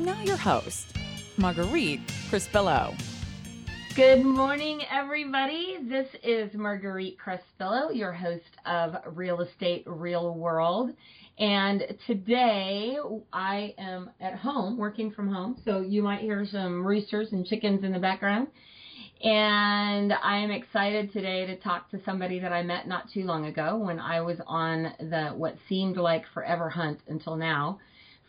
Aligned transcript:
Now, 0.00 0.20
your 0.24 0.36
host, 0.36 0.96
Marguerite 1.36 2.04
Crispillo. 2.28 2.92
Good 3.94 4.24
morning, 4.24 4.80
everybody. 4.90 5.76
This 5.88 6.08
is 6.24 6.52
Marguerite 6.52 7.18
Crispillo, 7.24 7.94
your 7.94 8.12
host 8.12 8.42
of 8.66 8.96
Real 9.14 9.42
Estate 9.42 9.84
Real 9.86 10.34
World. 10.34 10.90
And 11.38 11.84
today 12.08 12.96
I 13.32 13.76
am 13.78 14.10
at 14.20 14.34
home, 14.34 14.76
working 14.76 15.12
from 15.12 15.32
home, 15.32 15.62
so 15.64 15.80
you 15.80 16.02
might 16.02 16.22
hear 16.22 16.44
some 16.44 16.84
roosters 16.84 17.28
and 17.30 17.46
chickens 17.46 17.84
in 17.84 17.92
the 17.92 18.00
background. 18.00 18.48
And 19.22 20.12
I 20.12 20.38
am 20.38 20.50
excited 20.50 21.12
today 21.12 21.46
to 21.46 21.60
talk 21.60 21.92
to 21.92 22.00
somebody 22.04 22.40
that 22.40 22.52
I 22.52 22.64
met 22.64 22.88
not 22.88 23.08
too 23.14 23.22
long 23.22 23.46
ago 23.46 23.76
when 23.76 24.00
I 24.00 24.20
was 24.20 24.38
on 24.48 24.94
the 24.98 25.28
what 25.28 25.54
seemed 25.68 25.96
like 25.96 26.24
forever 26.34 26.68
hunt 26.68 26.98
until 27.06 27.36
now 27.36 27.78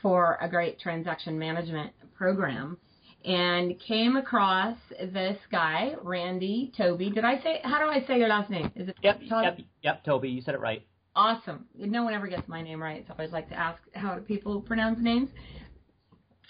for 0.04 0.38
a 0.42 0.48
great 0.48 0.80
transaction 0.80 1.40
management 1.40 1.92
program 2.14 2.78
and 3.26 3.80
came 3.80 4.18
across 4.18 4.78
this 5.14 5.38
guy, 5.52 5.94
Randy 6.04 6.72
Tobbe. 6.78 7.12
Did 7.16 7.24
I 7.24 7.42
say 7.42 7.62
how 7.64 7.80
do 7.80 7.86
I 7.86 8.06
say 8.06 8.20
your 8.20 8.28
last 8.28 8.52
name? 8.52 8.72
Is 8.76 8.90
it 8.90 8.98
Yep, 9.02 9.22
Todd? 9.30 9.44
yep, 9.46 9.60
yep, 9.82 10.06
Tobbe, 10.06 10.30
you 10.32 10.42
said 10.42 10.54
it 10.54 10.60
right. 10.62 10.86
Awesome. 11.16 11.66
No 11.76 12.04
one 12.04 12.14
ever 12.14 12.28
gets 12.28 12.48
my 12.48 12.62
name 12.62 12.82
right, 12.84 13.04
so 13.08 13.14
I 13.14 13.18
always 13.18 13.32
like 13.32 13.48
to 13.50 13.56
ask 13.56 13.80
how 13.94 14.16
do 14.16 14.22
people 14.22 14.62
pronounce 14.62 15.00
names. 15.00 15.30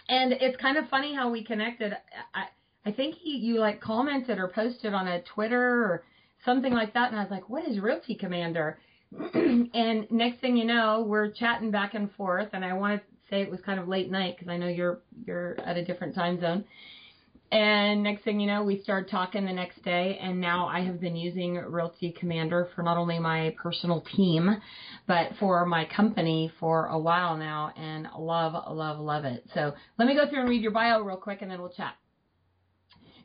And 0.10 0.34
it's 0.34 0.58
kind 0.60 0.78
of 0.78 0.90
funny 0.90 1.14
how 1.14 1.30
we 1.30 1.44
connected. 1.44 1.94
I 2.34 2.46
I 2.86 2.92
think 2.92 3.16
he 3.16 3.38
you 3.38 3.60
like 3.60 3.80
commented 3.80 4.40
or 4.40 4.48
posted 4.48 4.94
on 4.94 5.08
a 5.08 5.22
Twitter 5.22 5.84
or 5.84 6.04
something 6.44 6.74
like 6.74 6.94
that, 6.94 7.12
and 7.12 7.20
I 7.20 7.24
was 7.24 7.32
like, 7.32 7.50
what 7.50 7.68
is 7.68 7.80
Realty 7.80 8.16
Commander? 8.16 8.80
and 9.34 10.10
next 10.12 10.42
thing 10.42 10.58
you 10.58 10.66
know, 10.66 11.06
we're 11.08 11.30
chatting 11.32 11.70
back 11.72 11.94
and 11.94 12.12
forth, 12.14 12.50
and 12.54 12.66
I 12.66 12.74
want 12.74 13.00
to 13.02 13.13
say 13.34 13.42
it 13.42 13.50
was 13.50 13.62
kind 13.62 13.80
of 13.80 13.88
late 13.88 14.12
night 14.12 14.36
because 14.38 14.52
I 14.52 14.58
know 14.58 14.68
you're 14.68 15.00
you're 15.26 15.60
at 15.62 15.78
a 15.78 15.84
different 15.84 16.14
time 16.16 16.40
zone. 16.40 16.66
And 17.52 18.02
next 18.02 18.24
thing 18.24 18.40
you 18.40 18.48
know, 18.48 18.64
we 18.64 18.82
started 18.82 19.12
talking 19.12 19.46
the 19.46 19.54
next 19.54 19.84
day, 19.84 20.18
and 20.20 20.42
now 20.42 20.66
I 20.66 20.82
have 20.82 21.00
been 21.00 21.16
using 21.16 21.56
Realty 21.56 22.12
Commander 22.12 22.68
for 22.76 22.82
not 22.82 22.98
only 22.98 23.20
my 23.20 23.56
personal 23.62 24.02
team, 24.16 24.58
but 25.08 25.34
for 25.40 25.64
my 25.64 25.86
company 25.86 26.52
for 26.60 26.88
a 26.88 26.98
while 26.98 27.38
now, 27.38 27.72
and 27.78 28.08
love, 28.18 28.54
love, 28.76 29.00
love 29.00 29.24
it. 29.26 29.44
So 29.54 29.72
let 30.00 30.08
me 30.08 30.16
go 30.16 30.28
through 30.28 30.40
and 30.40 30.50
read 30.50 30.64
your 30.64 30.72
bio 30.72 31.02
real 31.02 31.18
quick, 31.18 31.44
and 31.44 31.52
then 31.52 31.62
we'll 31.62 31.70
chat. 31.70 31.94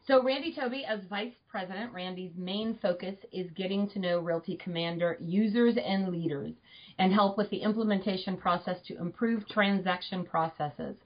So 0.09 0.23
Randy 0.23 0.55
Tobbe, 0.55 0.87
as 0.89 1.05
Vice 1.11 1.35
President, 1.51 1.93
Randy's 1.93 2.33
main 2.35 2.79
focus 2.81 3.15
is 3.31 3.51
getting 3.51 3.91
to 3.91 3.99
know 3.99 4.21
Realty 4.21 4.57
Commander 4.57 5.19
users 5.21 5.77
and 5.77 6.09
leaders 6.09 6.55
and 6.99 7.13
help 7.13 7.37
with 7.37 7.51
the 7.51 7.59
implementation 7.59 8.39
process 8.39 8.79
to 8.87 8.97
improve 8.97 9.47
transaction 9.49 10.25
processes. 10.25 10.97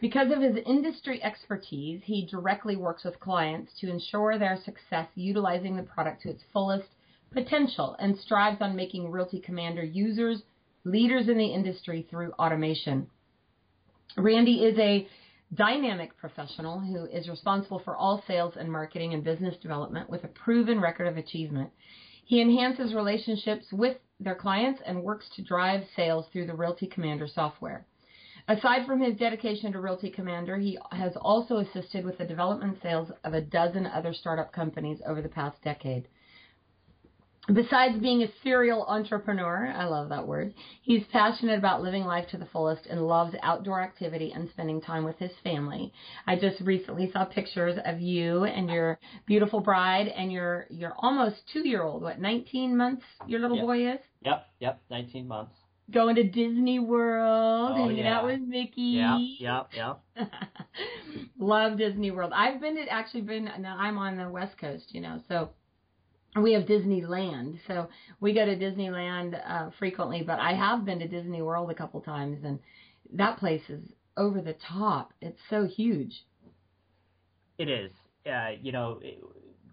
Because 0.00 0.32
of 0.32 0.40
his 0.40 0.56
industry 0.64 1.22
expertise, 1.22 2.00
he 2.02 2.24
directly 2.24 2.74
works 2.74 3.04
with 3.04 3.20
clients 3.20 3.70
to 3.80 3.90
ensure 3.90 4.38
their 4.38 4.56
success 4.64 5.08
utilizing 5.14 5.76
the 5.76 5.82
product 5.82 6.22
to 6.22 6.30
its 6.30 6.42
fullest 6.50 6.88
potential 7.30 7.96
and 7.98 8.16
strives 8.16 8.62
on 8.62 8.74
making 8.74 9.10
Realty 9.10 9.40
Commander 9.40 9.84
users 9.84 10.42
leaders 10.84 11.28
in 11.28 11.36
the 11.36 11.52
industry 11.52 12.06
through 12.08 12.32
automation. 12.38 13.08
Randy 14.16 14.64
is 14.64 14.78
a 14.78 15.06
dynamic 15.54 16.16
professional 16.18 16.78
who 16.78 17.06
is 17.06 17.28
responsible 17.28 17.78
for 17.78 17.96
all 17.96 18.22
sales 18.26 18.54
and 18.56 18.70
marketing 18.70 19.14
and 19.14 19.24
business 19.24 19.56
development 19.62 20.10
with 20.10 20.24
a 20.24 20.28
proven 20.28 20.80
record 20.80 21.06
of 21.06 21.16
achievement. 21.16 21.70
He 22.24 22.42
enhances 22.42 22.94
relationships 22.94 23.66
with 23.72 23.96
their 24.20 24.34
clients 24.34 24.82
and 24.84 25.02
works 25.02 25.26
to 25.36 25.42
drive 25.42 25.82
sales 25.96 26.26
through 26.32 26.46
the 26.46 26.54
Realty 26.54 26.86
Commander 26.86 27.26
software. 27.26 27.86
Aside 28.48 28.86
from 28.86 29.00
his 29.00 29.16
dedication 29.16 29.72
to 29.72 29.80
Realty 29.80 30.10
Commander, 30.10 30.58
he 30.58 30.78
has 30.92 31.12
also 31.16 31.58
assisted 31.58 32.04
with 32.04 32.18
the 32.18 32.24
development 32.24 32.78
sales 32.82 33.10
of 33.24 33.34
a 33.34 33.40
dozen 33.40 33.86
other 33.86 34.12
startup 34.12 34.52
companies 34.52 35.00
over 35.06 35.22
the 35.22 35.28
past 35.28 35.62
decade. 35.62 36.08
Besides 37.52 37.98
being 38.00 38.22
a 38.22 38.28
serial 38.42 38.84
entrepreneur, 38.84 39.72
I 39.74 39.86
love 39.86 40.10
that 40.10 40.26
word, 40.26 40.52
he's 40.82 41.02
passionate 41.10 41.58
about 41.58 41.82
living 41.82 42.04
life 42.04 42.28
to 42.30 42.36
the 42.36 42.44
fullest 42.46 42.84
and 42.86 43.06
loves 43.06 43.34
outdoor 43.42 43.80
activity 43.80 44.32
and 44.34 44.50
spending 44.50 44.82
time 44.82 45.04
with 45.04 45.18
his 45.18 45.30
family. 45.42 45.92
I 46.26 46.36
just 46.36 46.60
recently 46.60 47.10
saw 47.10 47.24
pictures 47.24 47.78
of 47.86 48.00
you 48.02 48.44
and 48.44 48.68
your 48.68 48.98
beautiful 49.26 49.60
bride 49.60 50.08
and 50.08 50.30
your 50.30 50.66
your 50.68 50.92
almost 50.98 51.36
two 51.50 51.66
year 51.66 51.82
old, 51.82 52.02
what, 52.02 52.20
19 52.20 52.76
months 52.76 53.04
your 53.26 53.40
little 53.40 53.56
Yep. 53.56 53.64
boy 53.66 53.88
is? 53.92 53.98
Yep, 54.26 54.46
yep, 54.60 54.80
19 54.90 55.26
months. 55.26 55.54
Going 55.90 56.16
to 56.16 56.24
Disney 56.24 56.78
World, 56.80 57.70
Oh, 57.72 57.74
hanging 57.74 58.04
yeah. 58.04 58.18
out 58.18 58.26
with 58.26 58.40
Mickey. 58.40 59.38
Yep, 59.40 59.70
yep, 59.74 59.98
yep. 60.16 60.30
Love 61.38 61.78
Disney 61.78 62.10
World. 62.10 62.32
I've 62.34 62.60
been 62.60 62.76
to 62.76 62.82
actually 62.88 63.22
been 63.22 63.44
now 63.60 63.76
I'm 63.78 63.96
on 63.96 64.18
the 64.18 64.28
West 64.28 64.58
Coast, 64.58 64.94
you 64.94 65.00
know, 65.00 65.22
so 65.28 65.48
we 66.36 66.52
have 66.52 66.64
Disneyland. 66.64 67.58
So 67.66 67.88
we 68.20 68.32
go 68.32 68.44
to 68.44 68.56
Disneyland 68.56 69.40
uh, 69.48 69.70
frequently, 69.78 70.22
but 70.22 70.38
I 70.38 70.54
have 70.54 70.84
been 70.84 70.98
to 71.00 71.08
Disney 71.08 71.42
World 71.42 71.70
a 71.70 71.74
couple 71.74 72.00
times, 72.00 72.44
and 72.44 72.58
that 73.12 73.38
place 73.38 73.62
is 73.68 73.82
over 74.16 74.40
the 74.40 74.54
top. 74.54 75.12
It's 75.20 75.40
so 75.48 75.66
huge. 75.66 76.24
It 77.58 77.68
is. 77.68 77.90
Uh, 78.26 78.50
you 78.60 78.72
know, 78.72 79.00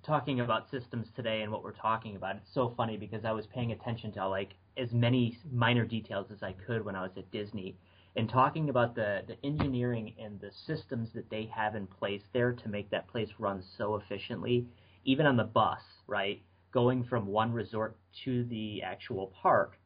talking 0.05 0.39
about 0.39 0.69
systems 0.69 1.07
today 1.15 1.41
and 1.41 1.51
what 1.51 1.63
we're 1.63 1.71
talking 1.71 2.15
about, 2.15 2.35
it's 2.35 2.53
so 2.53 2.73
funny 2.77 2.95
because 2.95 3.25
I 3.25 3.31
was 3.31 3.45
paying 3.47 3.71
attention 3.71 4.11
to 4.13 4.27
like 4.27 4.53
as 4.77 4.91
many 4.91 5.38
minor 5.51 5.85
details 5.85 6.27
as 6.31 6.44
I 6.44 6.53
could 6.53 6.85
when 6.85 6.95
I 6.95 7.01
was 7.01 7.11
at 7.17 7.29
Disney 7.31 7.75
and 8.15 8.29
talking 8.29 8.69
about 8.69 8.95
the, 8.95 9.23
the 9.27 9.35
engineering 9.45 10.13
and 10.19 10.39
the 10.39 10.51
systems 10.65 11.09
that 11.13 11.29
they 11.29 11.49
have 11.53 11.75
in 11.75 11.85
place 11.88 12.21
there 12.33 12.53
to 12.53 12.69
make 12.69 12.89
that 12.91 13.07
place 13.07 13.29
run 13.39 13.63
so 13.77 13.95
efficiently, 13.95 14.65
even 15.03 15.25
on 15.25 15.35
the 15.35 15.44
bus, 15.44 15.81
right? 16.07 16.41
Going 16.71 17.03
from 17.03 17.27
one 17.27 17.51
resort 17.53 17.97
to 18.25 18.43
the 18.45 18.81
actual 18.83 19.33
park, 19.41 19.77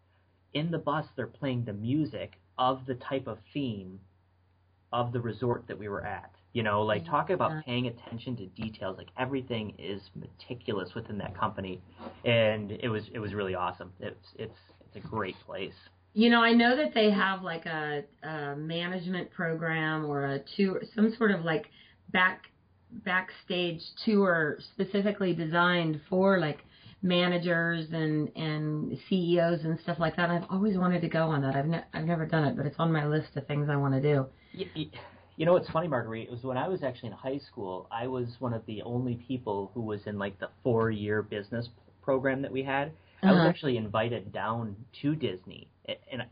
in 0.54 0.72
the 0.72 0.78
bus 0.78 1.06
they're 1.16 1.28
playing 1.28 1.66
the 1.66 1.74
music 1.74 2.40
of 2.58 2.86
the 2.88 2.96
type 2.96 3.28
of 3.28 3.38
theme 3.54 4.00
of 4.92 5.14
the 5.14 5.20
resort 5.20 5.66
that 5.68 5.78
we 5.78 5.88
were 5.88 6.04
at. 6.04 6.32
You 6.54 6.64
know, 6.64 6.82
like 6.82 7.06
talk 7.06 7.26
mm-hmm. 7.26 7.34
about 7.34 7.64
paying 7.64 7.88
attention 7.88 8.36
to 8.38 8.48
details. 8.48 8.98
Like 8.98 9.10
everything 9.18 9.76
is 9.78 10.02
meticulous 10.16 10.90
within 10.96 11.20
that 11.20 11.38
company, 11.38 11.80
and 12.26 12.72
it 12.72 12.90
was 12.90 13.04
it 13.14 13.20
was 13.20 13.34
really 13.34 13.54
awesome. 13.54 13.92
It's 14.00 14.28
it's 14.36 14.58
it's 14.82 15.06
a 15.06 15.08
great 15.08 15.36
place. 15.46 15.76
You 16.14 16.32
know, 16.32 16.42
I 16.42 16.54
know 16.54 16.76
that 16.76 16.96
they 16.96 17.12
have 17.12 17.44
like 17.44 17.68
a, 17.68 18.04
a 18.24 18.56
management 18.56 19.30
program 19.30 20.06
or 20.06 20.26
a 20.26 20.40
tour, 20.58 20.82
some 20.96 21.14
sort 21.18 21.30
of 21.30 21.46
like 21.46 21.68
back 22.12 22.49
backstage 23.06 23.82
tour 24.06 24.58
specifically 24.74 25.34
designed 25.34 26.02
for 26.10 26.40
like 26.40 26.60
managers 27.02 27.88
and 27.92 28.30
and 28.36 28.98
CEOs 29.10 29.64
and 29.64 29.80
stuff 29.80 29.98
like 30.00 30.16
that. 30.18 30.30
I've 30.30 30.46
always 30.50 30.78
wanted 30.78 31.02
to 31.02 31.08
go 31.10 31.28
on 31.28 31.42
that. 31.42 31.56
I've 31.56 31.68
ne- 31.68 31.86
I've 31.94 32.06
never 32.06 32.26
done 32.26 32.44
it, 32.46 32.58
but 32.58 32.66
it's 32.66 32.76
on 32.80 32.92
my 32.92 33.06
list 33.06 33.36
of 33.38 33.48
things 33.48 33.70
I 33.70 33.76
want 33.76 33.94
to 33.94 34.02
do. 34.02 34.26
You 35.38 35.46
know 35.46 35.54
what's 35.54 35.70
funny, 35.70 35.88
Marguerite? 35.88 36.28
It 36.28 36.32
was 36.32 36.44
when 36.44 36.58
I 36.58 36.68
was 36.68 36.84
actually 36.84 37.08
in 37.10 37.16
high 37.16 37.38
school. 37.38 37.88
I 37.92 38.08
was 38.08 38.28
one 38.40 38.54
of 38.54 38.66
the 38.66 38.82
only 38.82 39.16
people 39.26 39.72
who 39.74 39.82
was 39.82 40.02
in 40.06 40.20
like 40.20 40.38
the 40.40 40.50
four-year 40.64 41.22
business 41.22 41.70
program 42.02 42.42
that 42.42 42.52
we 42.52 42.62
had. 42.64 42.92
I 43.24 43.32
was 43.32 43.40
Uh-huh. 43.40 43.48
actually 43.48 43.78
invited 43.78 44.34
down 44.34 44.76
to 45.02 45.16
Disney 45.16 45.70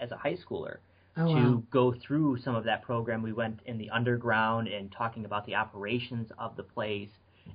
as 0.01 0.11
a 0.11 0.17
high 0.17 0.35
schooler. 0.35 0.77
Oh 1.17 1.25
to 1.25 1.33
wow. 1.33 1.63
go 1.71 1.93
through 2.05 2.39
some 2.41 2.55
of 2.55 2.63
that 2.65 2.83
program. 2.83 3.21
We 3.21 3.33
went 3.33 3.59
in 3.65 3.77
the 3.77 3.89
underground 3.89 4.67
and 4.67 4.91
talking 4.91 5.25
about 5.25 5.45
the 5.45 5.55
operations 5.55 6.31
of 6.37 6.55
the 6.55 6.63
place, 6.63 7.09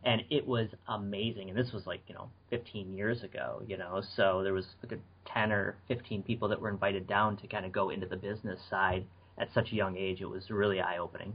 and 0.04 0.22
it 0.30 0.46
was 0.46 0.68
amazing. 0.88 1.48
And 1.48 1.58
this 1.58 1.72
was 1.72 1.86
like 1.86 2.00
you 2.08 2.14
know 2.14 2.28
15 2.50 2.92
years 2.92 3.22
ago, 3.22 3.62
you 3.66 3.76
know, 3.76 4.02
so 4.16 4.42
there 4.42 4.52
was 4.52 4.66
like 4.82 4.92
a 4.92 5.30
10 5.32 5.52
or 5.52 5.76
15 5.88 6.22
people 6.22 6.48
that 6.48 6.60
were 6.60 6.70
invited 6.70 7.06
down 7.06 7.36
to 7.38 7.46
kind 7.46 7.64
of 7.64 7.72
go 7.72 7.90
into 7.90 8.06
the 8.06 8.16
business 8.16 8.60
side 8.68 9.04
at 9.38 9.48
such 9.54 9.72
a 9.72 9.74
young 9.74 9.96
age. 9.96 10.20
It 10.20 10.26
was 10.28 10.50
really 10.50 10.80
eye 10.80 10.98
opening. 10.98 11.34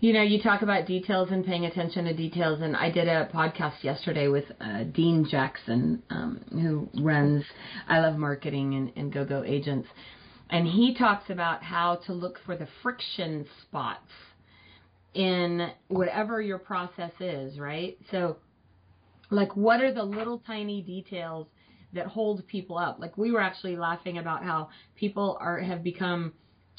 You 0.00 0.12
know, 0.12 0.22
you 0.22 0.42
talk 0.42 0.62
about 0.62 0.86
details 0.86 1.28
and 1.30 1.44
paying 1.44 1.66
attention 1.66 2.06
to 2.06 2.14
details, 2.14 2.60
and 2.62 2.76
I 2.76 2.90
did 2.90 3.08
a 3.08 3.28
podcast 3.32 3.84
yesterday 3.84 4.28
with 4.28 4.44
uh, 4.60 4.84
Dean 4.84 5.26
Jackson, 5.30 6.02
um, 6.10 6.40
who 6.50 6.88
runs 7.02 7.44
I 7.86 8.00
Love 8.00 8.16
Marketing 8.16 8.74
and, 8.74 8.92
and 8.96 9.12
Go 9.12 9.24
Go 9.24 9.44
Agents. 9.44 9.88
And 10.50 10.66
he 10.66 10.94
talks 10.94 11.30
about 11.30 11.62
how 11.62 11.96
to 12.06 12.12
look 12.12 12.38
for 12.44 12.56
the 12.56 12.68
friction 12.82 13.46
spots 13.62 14.10
in 15.14 15.70
whatever 15.88 16.40
your 16.40 16.58
process 16.58 17.12
is, 17.20 17.58
right? 17.58 17.98
So, 18.10 18.36
like, 19.30 19.56
what 19.56 19.80
are 19.80 19.92
the 19.92 20.04
little 20.04 20.42
tiny 20.46 20.82
details 20.82 21.48
that 21.94 22.06
hold 22.06 22.46
people 22.46 22.78
up? 22.78 22.98
Like, 23.00 23.16
we 23.16 23.32
were 23.32 23.40
actually 23.40 23.76
laughing 23.76 24.18
about 24.18 24.44
how 24.44 24.68
people 24.94 25.38
are 25.40 25.58
have 25.58 25.82
become 25.82 26.32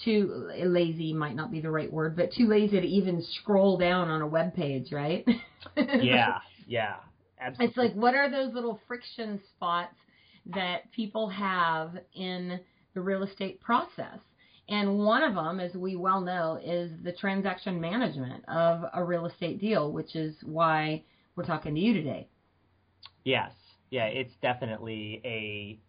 too 0.04 0.50
lazy 0.64 1.12
might 1.12 1.36
not 1.36 1.52
be 1.52 1.60
the 1.60 1.72
right 1.72 1.92
word, 1.92 2.16
but 2.16 2.32
too 2.32 2.48
lazy 2.48 2.80
to 2.80 2.88
even 2.88 3.24
scroll 3.42 3.78
down 3.78 4.10
on 4.10 4.22
a 4.22 4.28
web 4.28 4.54
page, 4.54 4.92
right? 4.92 5.26
yeah, 5.76 6.38
yeah, 6.68 6.98
absolutely. 7.42 7.66
It's 7.66 7.78
like, 7.78 7.94
what 8.02 8.14
are 8.14 8.30
those 8.30 8.54
little 8.54 8.80
friction 8.88 9.42
spots 9.56 9.96
that 10.54 10.92
people 10.92 11.28
have 11.30 11.98
in 12.14 12.60
the 12.98 13.04
real 13.04 13.22
estate 13.22 13.62
process? 13.62 14.18
And 14.70 14.98
one 14.98 15.22
of 15.22 15.36
them, 15.36 15.60
as 15.60 15.76
we 15.76 15.96
well 15.96 16.20
know, 16.20 16.60
is 16.66 16.92
the 17.04 17.12
transaction 17.12 17.80
management 17.80 18.44
of 18.50 18.86
a 18.92 19.04
real 19.04 19.28
estate 19.28 19.62
deal, 19.62 19.92
which 19.92 20.16
is 20.16 20.36
why 20.42 21.04
we're 21.36 21.46
talking 21.46 21.76
to 21.76 21.80
you 21.80 21.94
today. 21.94 22.28
Yes. 23.24 23.52
Yeah, 23.92 24.06
it's 24.06 24.34
definitely 24.42 25.22
a 25.24 25.80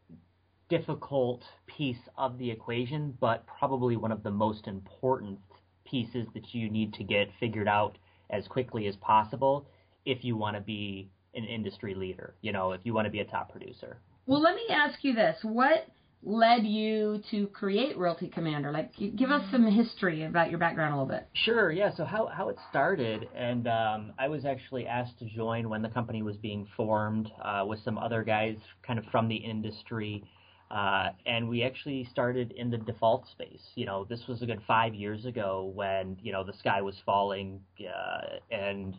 difficult 0.68 1.42
piece 1.66 1.96
of 2.18 2.36
the 2.36 2.50
equation, 2.50 3.16
but 3.20 3.46
probably 3.46 3.96
one 3.96 4.12
of 4.12 4.22
the 4.22 4.30
most 4.30 4.66
important 4.66 5.38
pieces 5.86 6.26
that 6.34 6.54
you 6.54 6.68
need 6.68 6.92
to 6.92 7.04
get 7.04 7.30
figured 7.40 7.68
out 7.68 7.96
as 8.28 8.46
quickly 8.46 8.86
as 8.86 8.96
possible 8.96 9.66
if 10.04 10.22
you 10.22 10.36
want 10.36 10.54
to 10.56 10.60
be 10.60 11.08
an 11.34 11.44
industry 11.44 11.94
leader, 11.94 12.34
you 12.42 12.52
know, 12.52 12.72
if 12.72 12.82
you 12.84 12.92
want 12.92 13.06
to 13.06 13.10
be 13.10 13.20
a 13.20 13.24
top 13.24 13.50
producer. 13.50 13.96
Well, 14.26 14.42
let 14.42 14.54
me 14.54 14.66
ask 14.70 15.02
you 15.02 15.14
this. 15.14 15.38
What 15.42 15.86
led 16.28 16.66
you 16.66 17.22
to 17.30 17.46
create 17.48 17.96
Realty 17.96 18.28
Commander? 18.28 18.70
Like, 18.70 18.92
give 19.16 19.30
us 19.30 19.42
some 19.50 19.66
history 19.66 20.24
about 20.24 20.50
your 20.50 20.58
background 20.58 20.92
a 20.92 20.96
little 20.96 21.08
bit. 21.08 21.26
Sure, 21.32 21.72
yeah. 21.72 21.90
So 21.96 22.04
how 22.04 22.26
how 22.26 22.50
it 22.50 22.56
started, 22.70 23.28
and 23.34 23.66
um, 23.66 24.12
I 24.18 24.28
was 24.28 24.44
actually 24.44 24.86
asked 24.86 25.18
to 25.20 25.24
join 25.24 25.68
when 25.68 25.80
the 25.80 25.88
company 25.88 26.22
was 26.22 26.36
being 26.36 26.68
formed 26.76 27.30
uh, 27.42 27.64
with 27.66 27.80
some 27.82 27.96
other 27.96 28.22
guys, 28.22 28.56
kind 28.86 28.98
of 28.98 29.06
from 29.06 29.28
the 29.28 29.36
industry. 29.36 30.22
Uh, 30.70 31.08
and 31.24 31.48
we 31.48 31.62
actually 31.62 32.06
started 32.10 32.52
in 32.52 32.70
the 32.70 32.76
default 32.76 33.26
space. 33.30 33.62
You 33.74 33.86
know, 33.86 34.04
this 34.04 34.20
was 34.28 34.42
a 34.42 34.46
good 34.46 34.60
five 34.66 34.94
years 34.94 35.24
ago 35.24 35.72
when 35.74 36.18
you 36.22 36.30
know 36.30 36.44
the 36.44 36.52
sky 36.52 36.82
was 36.82 36.94
falling, 37.06 37.60
uh, 37.80 38.36
and 38.54 38.94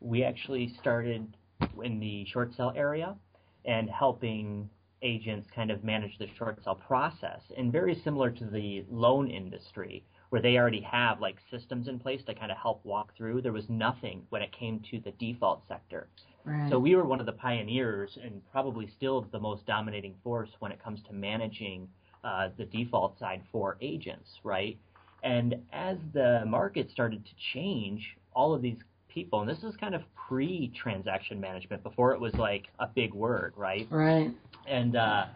we 0.00 0.22
actually 0.22 0.76
started 0.80 1.36
in 1.82 1.98
the 1.98 2.24
short 2.26 2.54
sale 2.56 2.72
area 2.76 3.16
and 3.64 3.90
helping 3.90 4.70
agents 5.02 5.48
kind 5.54 5.70
of 5.70 5.84
manage 5.84 6.18
the 6.18 6.26
short 6.36 6.62
sale 6.64 6.74
process. 6.74 7.40
And 7.56 7.72
very 7.72 8.00
similar 8.04 8.30
to 8.30 8.44
the 8.44 8.84
loan 8.90 9.30
industry, 9.30 10.04
where 10.30 10.42
they 10.42 10.56
already 10.58 10.80
have 10.80 11.20
like 11.20 11.36
systems 11.50 11.88
in 11.88 11.98
place 11.98 12.22
to 12.26 12.34
kind 12.34 12.52
of 12.52 12.58
help 12.58 12.84
walk 12.84 13.16
through, 13.16 13.42
there 13.42 13.52
was 13.52 13.68
nothing 13.68 14.22
when 14.30 14.42
it 14.42 14.52
came 14.52 14.80
to 14.90 15.00
the 15.00 15.12
default 15.12 15.62
sector. 15.68 16.08
Right. 16.44 16.70
So 16.70 16.78
we 16.78 16.94
were 16.94 17.04
one 17.04 17.20
of 17.20 17.26
the 17.26 17.32
pioneers 17.32 18.18
and 18.22 18.42
probably 18.52 18.88
still 18.96 19.26
the 19.32 19.40
most 19.40 19.66
dominating 19.66 20.14
force 20.22 20.50
when 20.58 20.72
it 20.72 20.82
comes 20.82 21.00
to 21.08 21.12
managing 21.12 21.88
uh, 22.24 22.48
the 22.56 22.64
default 22.64 23.18
side 23.18 23.42
for 23.52 23.76
agents, 23.80 24.28
right? 24.44 24.78
And 25.22 25.56
as 25.72 25.96
the 26.12 26.44
market 26.46 26.90
started 26.90 27.24
to 27.24 27.32
change, 27.52 28.16
all 28.34 28.54
of 28.54 28.62
these 28.62 28.76
people, 29.08 29.40
and 29.40 29.48
this 29.48 29.62
is 29.64 29.76
kind 29.76 29.94
of 29.94 30.02
pre-transaction 30.28 31.40
management, 31.40 31.82
before 31.82 32.12
it 32.12 32.20
was 32.20 32.34
like 32.34 32.66
a 32.78 32.86
big 32.86 33.14
word, 33.14 33.52
right? 33.56 33.86
Right. 33.90 34.30
And 34.68 34.96
uh, 34.96 35.26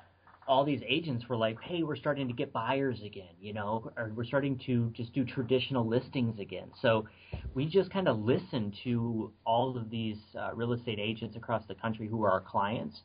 all 0.47 0.65
these 0.65 0.83
agents 0.87 1.29
were 1.29 1.37
like, 1.37 1.61
"Hey, 1.61 1.83
we're 1.83 1.97
starting 1.97 2.29
to 2.29 2.35
get 2.35 2.53
buyers 2.53 3.01
again, 3.05 3.35
you 3.41 3.53
know, 3.53 3.91
or 3.97 4.13
we're 4.15 4.25
starting 4.25 4.59
to 4.67 4.91
just 4.91 5.13
do 5.13 5.25
traditional 5.25 5.87
listings 5.87 6.39
again." 6.39 6.71
So 6.81 7.07
we 7.55 7.67
just 7.67 7.91
kind 7.91 8.09
of 8.09 8.19
listened 8.19 8.77
to 8.85 9.33
all 9.45 9.77
of 9.77 9.91
these 9.91 10.19
uh, 10.39 10.51
real 10.55 10.73
estate 10.73 10.99
agents 10.99 11.37
across 11.37 11.65
the 11.67 11.75
country 11.75 12.09
who 12.09 12.23
are 12.25 12.31
our 12.31 12.41
clients, 12.41 13.01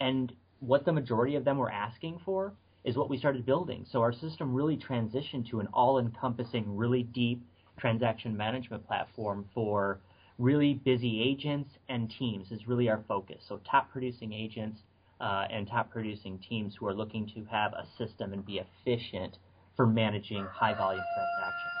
and 0.00 0.32
what 0.60 0.84
the 0.84 0.92
majority 0.92 1.36
of 1.36 1.44
them 1.44 1.58
were 1.58 1.70
asking 1.70 2.20
for 2.24 2.52
is 2.84 2.96
what 2.96 3.10
we 3.10 3.18
started 3.18 3.44
building. 3.44 3.84
So 3.90 4.00
our 4.00 4.12
system 4.12 4.54
really 4.54 4.76
transitioned 4.76 5.50
to 5.50 5.60
an 5.60 5.66
all-encompassing, 5.72 6.76
really 6.76 7.02
deep 7.02 7.42
transaction 7.78 8.36
management 8.36 8.86
platform 8.86 9.44
for 9.52 9.98
really 10.38 10.74
busy 10.74 11.20
agents 11.20 11.70
and 11.88 12.12
teams 12.18 12.52
is 12.52 12.68
really 12.68 12.88
our 12.88 13.02
focus. 13.08 13.42
So 13.48 13.60
top 13.68 13.90
producing 13.90 14.32
agents 14.32 14.80
uh, 15.20 15.46
and 15.50 15.66
top 15.68 15.90
producing 15.90 16.38
teams 16.38 16.74
who 16.78 16.86
are 16.86 16.94
looking 16.94 17.26
to 17.34 17.44
have 17.50 17.72
a 17.72 17.86
system 17.98 18.32
and 18.32 18.44
be 18.44 18.60
efficient 18.60 19.38
for 19.76 19.86
managing 19.86 20.44
high 20.44 20.74
volume 20.74 21.02
transactions. 21.14 21.72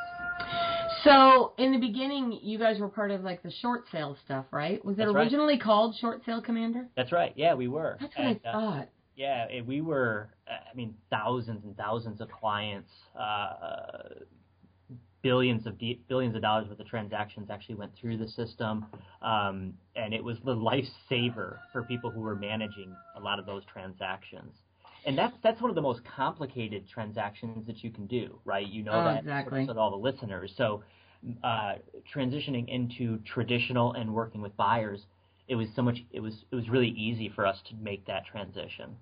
So 1.04 1.52
in 1.58 1.72
the 1.72 1.78
beginning, 1.78 2.38
you 2.42 2.58
guys 2.58 2.78
were 2.80 2.88
part 2.88 3.10
of 3.10 3.22
like 3.22 3.42
the 3.42 3.50
short 3.62 3.84
sale 3.92 4.16
stuff, 4.24 4.46
right? 4.50 4.84
Was 4.84 4.94
it 4.94 4.98
That's 4.98 5.14
right. 5.14 5.22
originally 5.22 5.58
called 5.58 5.96
Short 6.00 6.22
Sale 6.26 6.42
Commander? 6.42 6.86
That's 6.96 7.12
right. 7.12 7.32
Yeah, 7.36 7.54
we 7.54 7.68
were. 7.68 7.96
That's 8.00 8.16
what 8.16 8.26
And, 8.26 8.40
I 8.44 8.48
uh, 8.48 8.52
thought. 8.52 8.88
Yeah, 9.14 9.46
we 9.66 9.80
were. 9.80 10.28
uh, 10.46 10.54
I 10.70 10.74
mean, 10.74 10.94
thousands 11.10 11.64
and 11.64 11.76
thousands 11.76 12.20
of 12.20 12.30
clients, 12.30 12.90
uh, 13.18 13.52
billions 15.26 15.66
of 15.66 15.76
de- 15.78 16.00
billions 16.08 16.36
of 16.36 16.42
dollars 16.42 16.68
worth 16.68 16.78
of 16.78 16.86
transactions 16.86 17.50
actually 17.50 17.74
went 17.74 17.92
through 18.00 18.16
the 18.16 18.28
system, 18.28 18.86
um, 19.22 19.74
and 19.96 20.14
it 20.14 20.22
was 20.22 20.36
the 20.44 20.54
lifesaver 20.54 21.58
for 21.72 21.82
people 21.82 22.10
who 22.10 22.20
were 22.20 22.36
managing 22.36 22.94
a 23.16 23.20
lot 23.20 23.40
of 23.40 23.44
those 23.44 23.64
transactions. 23.64 24.52
And 25.04 25.18
that's 25.18 25.34
that's 25.42 25.60
one 25.60 25.70
of 25.70 25.74
the 25.74 25.82
most 25.82 26.00
complicated 26.04 26.88
transactions 26.88 27.66
that 27.66 27.82
you 27.82 27.90
can 27.90 28.06
do, 28.06 28.38
right? 28.44 28.66
You 28.66 28.84
know 28.84 29.00
Oh, 29.00 29.04
that 29.04 29.18
exactly. 29.18 29.66
with 29.66 29.76
all 29.76 29.90
the 29.90 29.96
listeners. 29.96 30.52
So, 30.56 30.82
uh, 31.42 31.74
transitioning 32.14 32.68
into 32.68 33.18
traditional 33.34 33.92
and 33.94 34.14
working 34.14 34.40
with 34.42 34.56
buyers, 34.56 35.00
it 35.48 35.56
was 35.56 35.66
so 35.74 35.82
much. 35.82 35.98
It 36.12 36.20
was 36.20 36.34
it 36.52 36.54
was 36.54 36.68
really 36.68 36.90
easy 36.90 37.28
for 37.34 37.46
us 37.46 37.58
to 37.68 37.74
make 37.76 38.06
that 38.06 38.26
transition. 38.26 38.96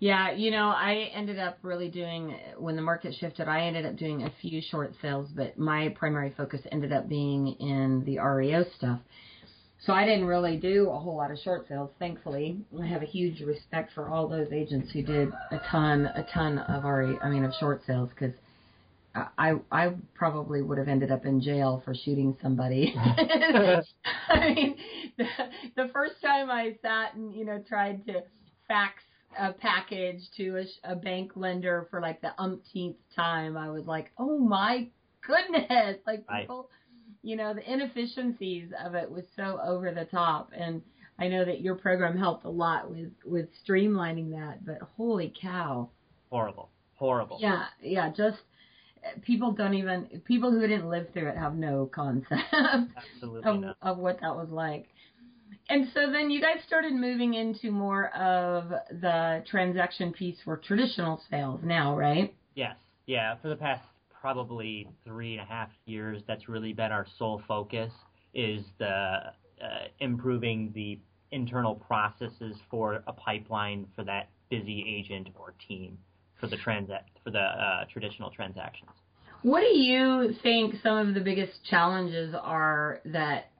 Yeah, 0.00 0.32
you 0.32 0.50
know, 0.50 0.68
I 0.68 1.10
ended 1.14 1.38
up 1.38 1.58
really 1.60 1.90
doing 1.90 2.34
when 2.56 2.74
the 2.74 2.80
market 2.80 3.14
shifted. 3.20 3.48
I 3.48 3.66
ended 3.66 3.84
up 3.84 3.96
doing 3.96 4.22
a 4.22 4.32
few 4.40 4.62
short 4.62 4.94
sales, 5.02 5.28
but 5.36 5.58
my 5.58 5.90
primary 5.90 6.32
focus 6.34 6.62
ended 6.72 6.90
up 6.90 7.06
being 7.06 7.48
in 7.60 8.02
the 8.06 8.18
REO 8.18 8.64
stuff. 8.78 8.98
So 9.84 9.92
I 9.92 10.06
didn't 10.06 10.24
really 10.24 10.56
do 10.56 10.88
a 10.88 10.98
whole 10.98 11.16
lot 11.16 11.30
of 11.30 11.38
short 11.38 11.68
sales, 11.68 11.90
thankfully. 11.98 12.60
I 12.80 12.86
have 12.86 13.02
a 13.02 13.06
huge 13.06 13.42
respect 13.42 13.92
for 13.94 14.08
all 14.08 14.26
those 14.26 14.48
agents 14.52 14.90
who 14.90 15.02
did 15.02 15.32
a 15.50 15.58
ton, 15.70 16.06
a 16.06 16.26
ton 16.32 16.58
of 16.58 16.84
RE, 16.84 17.18
I 17.22 17.28
mean, 17.28 17.44
of 17.44 17.52
short 17.60 17.82
sales, 17.86 18.08
because 18.08 18.34
I 19.14 19.54
I 19.70 19.92
probably 20.14 20.62
would 20.62 20.78
have 20.78 20.88
ended 20.88 21.10
up 21.10 21.26
in 21.26 21.42
jail 21.42 21.82
for 21.84 21.94
shooting 21.94 22.36
somebody. 22.40 22.94
I 24.28 24.54
mean, 24.54 24.76
the, 25.18 25.26
the 25.76 25.88
first 25.92 26.14
time 26.22 26.50
I 26.50 26.76
sat 26.80 27.14
and 27.14 27.34
you 27.34 27.44
know 27.44 27.62
tried 27.68 28.06
to 28.06 28.22
fax 28.68 29.02
a 29.38 29.52
package 29.52 30.22
to 30.36 30.58
a, 30.84 30.92
a 30.92 30.96
bank 30.96 31.32
lender 31.36 31.86
for 31.90 32.00
like 32.00 32.20
the 32.20 32.32
umpteenth 32.38 32.96
time, 33.14 33.56
I 33.56 33.70
was 33.70 33.86
like, 33.86 34.10
oh 34.18 34.38
my 34.38 34.88
goodness! 35.26 35.98
Like 36.06 36.24
Right. 36.28 36.42
people, 36.42 36.68
you 37.22 37.36
know, 37.36 37.54
the 37.54 37.72
inefficiencies 37.72 38.70
of 38.84 38.94
it 38.94 39.10
was 39.10 39.24
so 39.36 39.60
over 39.64 39.92
the 39.92 40.04
top, 40.06 40.50
and 40.56 40.82
I 41.18 41.28
know 41.28 41.44
that 41.44 41.60
your 41.60 41.74
program 41.74 42.16
helped 42.16 42.44
a 42.44 42.50
lot 42.50 42.90
with 42.90 43.12
with 43.24 43.48
streamlining 43.66 44.30
that. 44.30 44.64
But 44.64 44.78
holy 44.96 45.32
cow! 45.40 45.90
Horrible, 46.30 46.70
horrible. 46.94 47.38
Yeah, 47.40 47.64
yeah, 47.82 48.10
just 48.10 48.38
people 49.22 49.52
don't 49.52 49.74
even 49.74 50.22
people 50.24 50.50
who 50.50 50.60
didn't 50.60 50.88
live 50.88 51.08
through 51.12 51.28
it 51.28 51.36
have 51.36 51.54
no 51.54 51.86
concept 51.92 52.32
Absolutely 52.52 53.50
of, 53.50 53.60
not. 53.60 53.76
of 53.82 53.98
what 53.98 54.20
that 54.20 54.34
was 54.36 54.50
like. 54.50 54.88
And 55.70 55.86
so 55.94 56.10
then 56.10 56.32
you 56.32 56.40
guys 56.40 56.56
started 56.66 56.92
moving 56.92 57.34
into 57.34 57.70
more 57.70 58.08
of 58.08 58.70
the 59.00 59.44
transaction 59.48 60.12
piece 60.12 60.36
for 60.44 60.56
traditional 60.56 61.22
sales 61.30 61.60
now, 61.62 61.96
right? 61.96 62.34
Yes, 62.56 62.74
yeah. 63.06 63.36
For 63.40 63.48
the 63.48 63.56
past 63.56 63.84
probably 64.20 64.88
three 65.04 65.34
and 65.34 65.40
a 65.40 65.44
half 65.44 65.68
years, 65.86 66.22
that's 66.26 66.48
really 66.48 66.72
been 66.72 66.90
our 66.90 67.06
sole 67.18 67.40
focus 67.46 67.92
is 68.34 68.64
the 68.78 68.86
uh, 68.86 69.86
improving 70.00 70.72
the 70.74 70.98
internal 71.30 71.76
processes 71.76 72.56
for 72.68 73.04
a 73.06 73.12
pipeline 73.12 73.86
for 73.94 74.02
that 74.02 74.28
busy 74.50 74.84
agent 74.88 75.28
or 75.38 75.54
team 75.68 75.96
for 76.40 76.48
the 76.48 76.56
transact 76.56 77.10
for 77.22 77.30
the 77.30 77.38
uh, 77.38 77.84
traditional 77.92 78.30
transactions. 78.30 78.90
What 79.42 79.60
do 79.60 79.78
you 79.78 80.34
think 80.42 80.74
some 80.82 80.98
of 80.98 81.14
the 81.14 81.20
biggest 81.20 81.64
challenges 81.70 82.34
are 82.34 83.00
that 83.04 83.50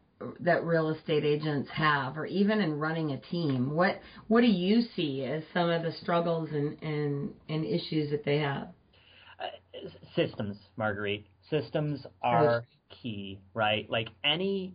that 0.40 0.64
real 0.64 0.90
estate 0.90 1.24
agents 1.24 1.68
have 1.72 2.16
or 2.16 2.26
even 2.26 2.60
in 2.60 2.78
running 2.78 3.12
a 3.12 3.20
team? 3.20 3.70
What 3.74 4.00
what 4.28 4.40
do 4.42 4.46
you 4.46 4.82
see 4.96 5.24
as 5.24 5.42
some 5.54 5.70
of 5.70 5.82
the 5.82 5.92
struggles 6.02 6.50
and 6.52 6.80
and, 6.82 7.30
and 7.48 7.64
issues 7.64 8.10
that 8.10 8.24
they 8.24 8.38
have? 8.38 8.68
Uh, 9.38 9.88
systems, 10.14 10.56
Marguerite. 10.76 11.26
Systems 11.48 12.06
are 12.22 12.64
key, 13.02 13.40
right? 13.54 13.88
Like 13.90 14.08
any 14.24 14.74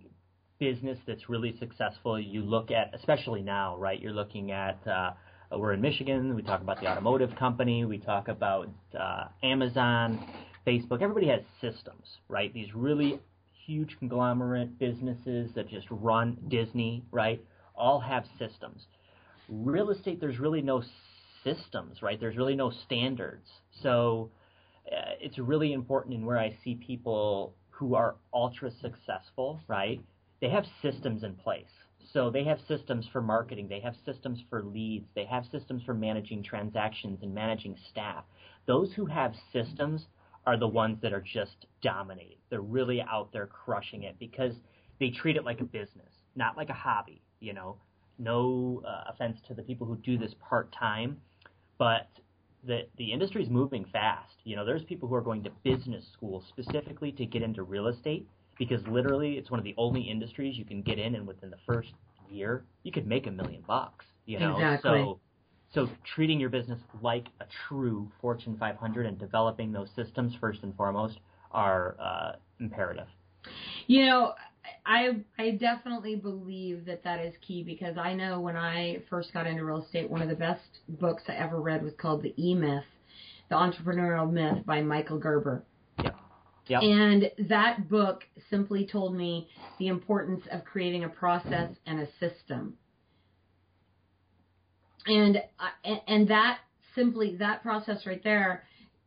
business 0.59 0.97
that's 1.05 1.29
really 1.29 1.55
successful, 1.59 2.19
you 2.19 2.41
look 2.41 2.71
at, 2.71 2.93
especially 2.93 3.41
now, 3.41 3.77
right? 3.77 3.99
You're 3.99 4.13
looking 4.13 4.51
at 4.51 4.79
uh, 4.87 5.11
uh, 5.51 5.59
we're 5.59 5.73
in 5.73 5.81
Michigan. 5.81 6.35
We 6.35 6.41
talk 6.41 6.61
about 6.61 6.79
the 6.79 6.87
automotive 6.87 7.35
company. 7.37 7.85
We 7.85 7.99
talk 7.99 8.27
about 8.27 8.69
uh, 8.99 9.25
Amazon, 9.43 10.25
Facebook. 10.65 11.01
Everybody 11.01 11.27
has 11.27 11.41
systems, 11.61 12.05
right? 12.27 12.53
These 12.53 12.73
really 12.73 13.19
huge 13.65 13.97
conglomerate 13.99 14.77
businesses 14.79 15.51
that 15.55 15.69
just 15.69 15.87
run 15.89 16.37
Disney, 16.47 17.03
right? 17.11 17.43
All 17.75 17.99
have 17.99 18.25
systems. 18.39 18.85
Real 19.49 19.89
estate, 19.89 20.19
there's 20.19 20.39
really 20.39 20.61
no 20.61 20.83
systems, 21.43 22.01
right? 22.01 22.19
There's 22.19 22.37
really 22.37 22.55
no 22.55 22.71
standards. 22.85 23.47
So 23.81 24.31
uh, 24.91 25.11
it's 25.19 25.37
really 25.37 25.73
important 25.73 26.15
in 26.15 26.25
where 26.25 26.37
I 26.37 26.55
see 26.63 26.75
people 26.75 27.55
who 27.69 27.95
are 27.95 28.15
ultra 28.33 28.71
successful, 28.81 29.59
right? 29.67 30.01
They 30.41 30.49
have 30.49 30.65
systems 30.81 31.23
in 31.23 31.35
place. 31.35 31.65
So 32.13 32.29
they 32.29 32.43
have 32.45 32.59
systems 32.67 33.07
for 33.11 33.21
marketing, 33.21 33.67
they 33.67 33.79
have 33.81 33.95
systems 34.05 34.39
for 34.49 34.63
leads, 34.63 35.07
they 35.15 35.25
have 35.25 35.43
systems 35.51 35.83
for 35.83 35.93
managing 35.93 36.43
transactions 36.43 37.19
and 37.23 37.33
managing 37.33 37.75
staff. 37.89 38.23
Those 38.67 38.93
who 38.93 39.05
have 39.07 39.33
systems 39.51 40.05
are 40.45 40.57
the 40.57 40.67
ones 40.67 40.97
that 41.01 41.13
are 41.13 41.21
just 41.21 41.65
dominating. 41.81 42.37
They're 42.49 42.61
really 42.61 43.01
out 43.01 43.31
there 43.33 43.47
crushing 43.47 44.03
it 44.03 44.15
because 44.19 44.53
they 44.99 45.09
treat 45.09 45.35
it 45.35 45.43
like 45.43 45.61
a 45.61 45.65
business, 45.65 46.11
not 46.35 46.57
like 46.57 46.69
a 46.69 46.73
hobby, 46.73 47.21
you 47.39 47.53
know. 47.53 47.77
No 48.17 48.81
uh, 48.87 49.11
offense 49.11 49.39
to 49.49 49.53
the 49.53 49.61
people 49.61 49.85
who 49.85 49.97
do 49.97 50.17
this 50.17 50.33
part 50.39 50.71
time, 50.71 51.17
but 51.77 52.07
the 52.65 52.87
the 52.97 53.11
industry 53.11 53.43
is 53.43 53.49
moving 53.49 53.85
fast. 53.91 54.35
You 54.45 54.55
know, 54.55 54.63
there's 54.63 54.83
people 54.83 55.09
who 55.09 55.15
are 55.15 55.21
going 55.21 55.43
to 55.43 55.49
business 55.63 56.05
school 56.13 56.43
specifically 56.47 57.11
to 57.13 57.25
get 57.25 57.41
into 57.41 57.63
real 57.63 57.87
estate 57.87 58.25
because 58.57 58.81
literally 58.87 59.33
it's 59.33 59.51
one 59.51 59.59
of 59.59 59.65
the 59.65 59.75
only 59.77 60.01
industries 60.01 60.57
you 60.57 60.63
can 60.63 60.81
get 60.81 60.97
in 60.97 61.15
and 61.15 61.27
within 61.27 61.49
the 61.49 61.57
first 61.65 61.89
year 62.29 62.63
you 62.83 62.91
could 62.91 63.05
make 63.05 63.27
a 63.27 63.31
million 63.31 63.63
bucks. 63.67 64.05
You 64.25 64.39
know, 64.39 64.53
exactly. 64.53 65.01
so 65.01 65.19
so 65.75 65.89
treating 66.15 66.39
your 66.39 66.49
business 66.49 66.79
like 67.01 67.27
a 67.41 67.45
true 67.67 68.09
Fortune 68.21 68.57
500 68.57 69.05
and 69.05 69.19
developing 69.19 69.71
those 69.71 69.89
systems 69.95 70.33
first 70.39 70.63
and 70.63 70.75
foremost 70.75 71.19
are 71.51 71.95
uh, 71.99 72.31
imperative. 72.59 73.07
You 73.85 74.05
know, 74.05 74.33
I 74.85 75.17
I 75.37 75.51
definitely 75.51 76.15
believe 76.15 76.85
that 76.85 77.03
that 77.03 77.23
is 77.23 77.33
key 77.45 77.61
because 77.63 77.97
I 77.97 78.13
know 78.13 78.39
when 78.39 78.55
I 78.55 79.03
first 79.09 79.33
got 79.33 79.45
into 79.45 79.63
real 79.63 79.83
estate, 79.83 80.09
one 80.09 80.21
of 80.21 80.29
the 80.29 80.35
best 80.35 80.63
books 80.87 81.23
I 81.27 81.33
ever 81.33 81.59
read 81.59 81.83
was 81.83 81.93
called 81.99 82.23
The 82.23 82.33
E 82.41 82.55
Myth, 82.55 82.83
The 83.49 83.55
Entrepreneurial 83.55 84.31
Myth 84.31 84.65
by 84.65 84.81
Michael 84.81 85.19
Gerber. 85.19 85.63
Yep. 86.03 86.15
Yep. 86.67 86.81
And 86.81 87.31
that 87.49 87.87
book 87.89 88.23
simply 88.49 88.87
told 88.87 89.15
me 89.15 89.47
the 89.77 89.87
importance 89.87 90.43
of 90.51 90.65
creating 90.65 91.03
a 91.03 91.09
process 91.09 91.69
and 91.85 91.99
a 91.99 92.07
system. 92.19 92.75
And 95.07 95.37
and 96.07 96.27
that 96.29 96.59
simply 96.95 97.35
that 97.37 97.61
process 97.61 98.05
right 98.05 98.23
there 98.23 98.63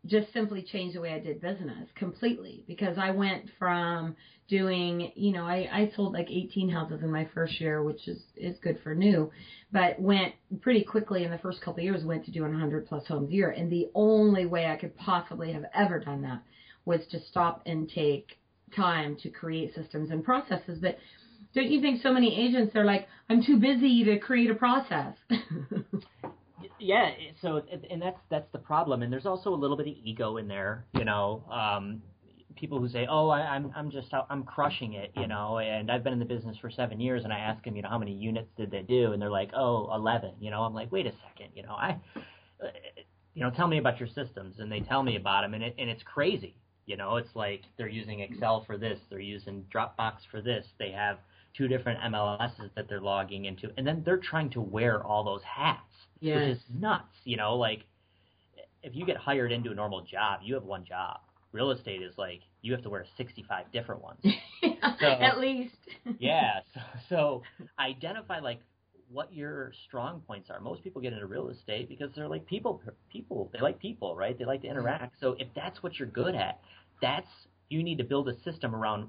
just 0.06 0.32
simply 0.32 0.62
changed 0.62 0.96
the 0.96 1.00
way 1.00 1.12
I 1.12 1.18
did 1.18 1.40
business 1.40 1.88
completely 1.96 2.64
because 2.66 2.96
I 2.98 3.10
went 3.10 3.50
from 3.58 4.16
doing, 4.48 5.12
you 5.14 5.32
know, 5.32 5.46
I, 5.46 5.68
I 5.70 5.92
sold 5.94 6.14
like 6.14 6.30
18 6.30 6.70
houses 6.70 7.02
in 7.02 7.10
my 7.10 7.28
first 7.34 7.60
year, 7.60 7.82
which 7.82 8.08
is, 8.08 8.18
is 8.36 8.56
good 8.62 8.78
for 8.82 8.94
new, 8.94 9.30
but 9.72 10.00
went 10.00 10.34
pretty 10.62 10.82
quickly 10.82 11.24
in 11.24 11.30
the 11.30 11.38
first 11.38 11.60
couple 11.60 11.80
of 11.80 11.84
years, 11.84 12.04
went 12.04 12.24
to 12.24 12.30
doing 12.30 12.52
100 12.52 12.86
plus 12.86 13.06
homes 13.06 13.28
a 13.30 13.34
year. 13.34 13.50
And 13.50 13.70
the 13.70 13.88
only 13.94 14.46
way 14.46 14.66
I 14.66 14.76
could 14.76 14.96
possibly 14.96 15.52
have 15.52 15.64
ever 15.74 15.98
done 15.98 16.22
that 16.22 16.42
was 16.86 17.00
to 17.10 17.20
stop 17.20 17.62
and 17.66 17.88
take 17.88 18.38
time 18.74 19.16
to 19.16 19.28
create 19.28 19.74
systems 19.74 20.10
and 20.10 20.24
processes. 20.24 20.78
But 20.80 20.96
don't 21.58 21.72
you 21.72 21.80
think 21.80 22.00
so 22.02 22.12
many 22.12 22.38
agents 22.38 22.76
are 22.76 22.84
like, 22.84 23.08
I'm 23.28 23.42
too 23.42 23.58
busy 23.58 24.04
to 24.04 24.18
create 24.18 24.48
a 24.48 24.54
process? 24.54 25.14
yeah 26.80 27.10
so 27.42 27.60
and 27.90 28.00
that's 28.00 28.20
that's 28.30 28.46
the 28.52 28.58
problem 28.58 29.02
and 29.02 29.12
there's 29.12 29.26
also 29.26 29.52
a 29.52 29.56
little 29.56 29.76
bit 29.76 29.88
of 29.88 29.94
ego 30.04 30.36
in 30.36 30.46
there 30.46 30.84
you 30.94 31.04
know 31.04 31.42
um 31.50 32.00
people 32.54 32.78
who 32.78 32.88
say 32.88 33.04
oh 33.10 33.30
I, 33.30 33.40
i'm 33.40 33.72
i'm 33.74 33.90
just 33.90 34.06
i'm 34.30 34.44
crushing 34.44 34.92
it 34.92 35.10
you 35.16 35.26
know 35.26 35.58
and 35.58 35.90
i've 35.90 36.04
been 36.04 36.12
in 36.12 36.20
the 36.20 36.24
business 36.24 36.56
for 36.60 36.70
seven 36.70 37.00
years 37.00 37.24
and 37.24 37.32
i 37.32 37.38
ask 37.38 37.64
them 37.64 37.74
you 37.74 37.82
know 37.82 37.88
how 37.88 37.98
many 37.98 38.12
units 38.12 38.48
did 38.56 38.70
they 38.70 38.82
do 38.82 39.10
and 39.10 39.20
they're 39.20 39.28
like 39.28 39.50
oh 39.56 39.92
11 39.92 40.34
you 40.40 40.52
know 40.52 40.62
i'm 40.62 40.72
like 40.72 40.92
wait 40.92 41.06
a 41.06 41.12
second 41.28 41.50
you 41.56 41.64
know 41.64 41.72
i 41.72 41.98
you 43.34 43.42
know 43.42 43.50
tell 43.50 43.66
me 43.66 43.78
about 43.78 43.98
your 43.98 44.08
systems 44.08 44.60
and 44.60 44.70
they 44.70 44.80
tell 44.80 45.02
me 45.02 45.16
about 45.16 45.42
them 45.42 45.54
and 45.54 45.64
it 45.64 45.74
and 45.78 45.90
it's 45.90 46.04
crazy 46.04 46.54
you 46.86 46.96
know 46.96 47.16
it's 47.16 47.34
like 47.34 47.62
they're 47.76 47.88
using 47.88 48.20
excel 48.20 48.62
for 48.64 48.78
this 48.78 49.00
they're 49.10 49.18
using 49.18 49.64
dropbox 49.74 50.18
for 50.30 50.40
this 50.40 50.64
they 50.78 50.92
have 50.92 51.18
two 51.56 51.66
different 51.68 51.98
mls's 52.12 52.70
that 52.76 52.88
they're 52.88 53.00
logging 53.00 53.46
into 53.46 53.70
and 53.76 53.86
then 53.86 54.02
they're 54.04 54.16
trying 54.18 54.48
to 54.50 54.60
wear 54.60 55.02
all 55.04 55.24
those 55.24 55.42
hats 55.42 55.82
yes. 56.20 56.36
which 56.36 56.56
is 56.56 56.62
nuts. 56.80 57.14
You 57.24 57.36
know, 57.36 57.56
like 57.56 57.84
if 58.82 58.94
you 58.94 59.04
get 59.06 59.16
hired 59.16 59.52
into 59.52 59.70
a 59.70 59.74
normal 59.74 60.02
job, 60.02 60.40
you 60.42 60.54
have 60.54 60.64
one 60.64 60.84
job. 60.84 61.20
Real 61.52 61.70
estate 61.70 62.02
is 62.02 62.14
like 62.18 62.40
you 62.60 62.72
have 62.72 62.82
to 62.82 62.90
wear 62.90 63.06
65 63.16 63.72
different 63.72 64.02
ones. 64.02 64.20
so, 65.00 65.06
At 65.06 65.38
least. 65.38 65.76
yeah. 66.18 66.60
So, 66.74 66.80
so 67.08 67.42
identify 67.78 68.40
like 68.40 68.60
what 69.10 69.32
your 69.32 69.72
strong 69.86 70.20
points 70.26 70.50
are. 70.50 70.60
Most 70.60 70.84
people 70.84 71.00
get 71.00 71.14
into 71.14 71.26
real 71.26 71.48
estate 71.48 71.88
because 71.88 72.10
they're 72.14 72.28
like 72.28 72.46
people. 72.46 72.82
People. 73.10 73.50
They 73.52 73.60
like 73.60 73.78
people, 73.78 74.14
right? 74.14 74.38
They 74.38 74.44
like 74.44 74.62
to 74.62 74.68
interact. 74.68 75.16
So 75.20 75.36
if 75.38 75.48
that's 75.56 75.82
what 75.82 75.98
you're 75.98 76.08
good 76.08 76.34
at, 76.34 76.60
that's 77.00 77.28
you 77.70 77.82
need 77.82 77.98
to 77.98 78.04
build 78.04 78.28
a 78.28 78.38
system 78.42 78.74
around. 78.74 79.08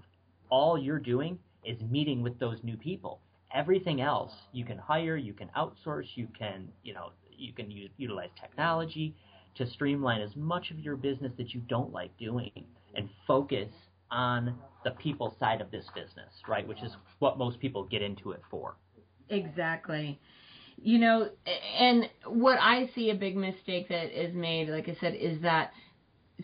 All 0.49 0.79
you're 0.79 0.99
doing 0.99 1.37
is 1.63 1.79
meeting 1.81 2.21
with 2.21 2.39
those 2.39 2.57
new 2.63 2.77
people 2.77 3.19
everything 3.53 4.01
else 4.01 4.31
you 4.51 4.65
can 4.65 4.77
hire, 4.77 5.17
you 5.17 5.33
can 5.33 5.49
outsource, 5.57 6.05
you 6.15 6.27
can, 6.37 6.67
you 6.83 6.93
know, 6.93 7.11
you 7.31 7.53
can 7.53 7.71
use, 7.71 7.89
utilize 7.97 8.29
technology 8.39 9.15
to 9.55 9.67
streamline 9.71 10.21
as 10.21 10.35
much 10.35 10.71
of 10.71 10.79
your 10.79 10.95
business 10.95 11.31
that 11.37 11.53
you 11.53 11.61
don't 11.67 11.91
like 11.91 12.15
doing 12.17 12.51
and 12.95 13.09
focus 13.25 13.69
on 14.11 14.55
the 14.83 14.91
people 14.91 15.35
side 15.39 15.61
of 15.61 15.71
this 15.71 15.85
business, 15.95 16.31
right? 16.47 16.67
Which 16.67 16.81
is 16.83 16.91
what 17.19 17.37
most 17.37 17.59
people 17.59 17.83
get 17.83 18.01
into 18.01 18.31
it 18.31 18.41
for. 18.49 18.75
Exactly. 19.29 20.19
You 20.81 20.97
know, 20.99 21.29
and 21.77 22.09
what 22.25 22.57
I 22.59 22.89
see 22.95 23.09
a 23.09 23.15
big 23.15 23.35
mistake 23.35 23.89
that 23.89 24.17
is 24.17 24.33
made, 24.33 24.69
like 24.69 24.87
I 24.87 24.95
said, 24.99 25.15
is 25.15 25.41
that 25.41 25.71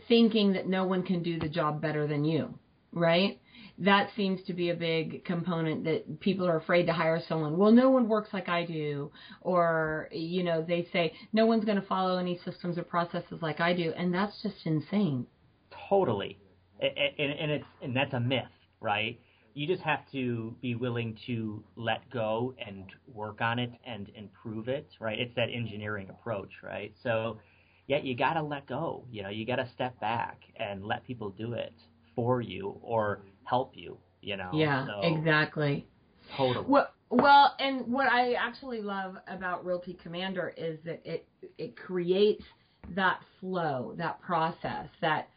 thinking 0.08 0.54
that 0.54 0.68
no 0.68 0.86
one 0.86 1.04
can 1.04 1.24
do 1.24 1.40
the 1.40 1.48
job 1.48 1.82
better 1.82 2.06
than 2.06 2.26
you, 2.26 2.54
right? 2.92 3.40
That 3.78 4.10
seems 4.16 4.42
to 4.44 4.54
be 4.54 4.70
a 4.70 4.76
big 4.76 5.26
component 5.26 5.84
that 5.84 6.20
people 6.22 6.48
are 6.48 6.58
afraid 6.58 6.86
to 6.86 6.94
hire 6.94 7.22
someone. 7.28 7.58
Well, 7.58 7.72
no 7.72 7.90
one 7.90 8.08
works 8.08 8.30
like 8.32 8.48
I 8.48 8.66
do, 8.66 9.12
or 9.42 10.08
you 10.12 10.44
know, 10.44 10.62
they 10.62 10.88
say 10.94 11.14
no 11.34 11.46
one's 11.46 11.66
going 11.66 11.80
to 11.80 11.88
follow 11.88 12.18
any 12.18 12.40
systems 12.46 12.78
or 12.78 12.84
processes 12.84 13.40
like 13.42 13.60
I 13.60 13.74
do, 13.74 13.92
and 13.98 14.14
that's 14.14 14.42
just 14.42 14.56
insane. 14.66 15.28
Totally, 15.90 16.38
and, 16.80 17.32
and 17.32 17.52
it's 17.52 17.66
and 17.82 17.96
that's 17.96 18.14
a 18.14 18.20
myth, 18.20 18.44
right? 18.80 19.20
You 19.54 19.68
just 19.68 19.84
have 19.84 20.00
to 20.12 20.54
be 20.62 20.76
willing 20.76 21.18
to 21.28 21.64
let 21.76 22.10
go 22.10 22.54
and 22.66 22.86
work 23.14 23.40
on 23.42 23.60
it 23.60 23.72
and 23.86 24.10
improve 24.16 24.68
it, 24.68 24.88
right? 25.00 25.18
It's 25.18 25.34
that 25.36 25.50
engineering 25.50 26.10
approach, 26.10 26.52
right? 26.62 26.94
So, 27.04 27.38
yeah, 27.88 28.00
you 28.00 28.18
got 28.18 28.34
to 28.34 28.42
let 28.42 28.68
go. 28.68 29.06
You 29.10 29.24
know, 29.24 29.30
you 29.30 29.46
got 29.46 29.56
to 29.56 29.70
step 29.74 29.98
back 30.02 30.42
and 30.58 30.86
let 30.86 31.06
people 31.06 31.30
do 31.30 31.54
it 31.54 31.72
for 32.16 32.42
you 32.42 32.78
or 32.82 33.22
help 33.46 33.72
you, 33.76 33.98
you 34.22 34.38
know. 34.38 34.50
Yeah, 34.54 34.86
so, 34.86 35.02
exactly. 35.04 35.88
Totally. 36.36 36.66
Well, 36.68 36.90
well, 37.10 37.56
and 37.60 37.88
what 37.88 38.08
I 38.08 38.34
actually 38.34 38.82
love 38.82 39.16
about 39.28 39.66
Realty 39.66 39.98
Commander 40.02 40.54
is 40.58 40.80
that 40.86 41.02
it 41.06 41.28
it 41.58 41.78
creates 41.78 42.44
that 42.96 43.20
flow, 43.40 43.94
that 43.98 44.22
process, 44.22 44.88
that 45.02 45.30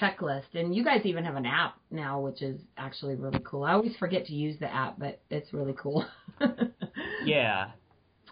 checklist. 0.00 0.54
And 0.54 0.74
you 0.74 0.84
guys 0.84 1.02
even 1.04 1.24
have 1.24 1.36
an 1.36 1.46
app 1.46 1.74
now, 1.90 2.20
which 2.20 2.42
is 2.42 2.60
actually 2.76 3.14
really 3.14 3.40
cool. 3.44 3.64
I 3.64 3.72
always 3.72 3.96
forget 3.96 4.26
to 4.26 4.34
use 4.34 4.58
the 4.58 4.72
app, 4.72 4.98
but 4.98 5.20
it's 5.30 5.52
really 5.52 5.74
cool. 5.78 6.04
yeah. 7.24 7.70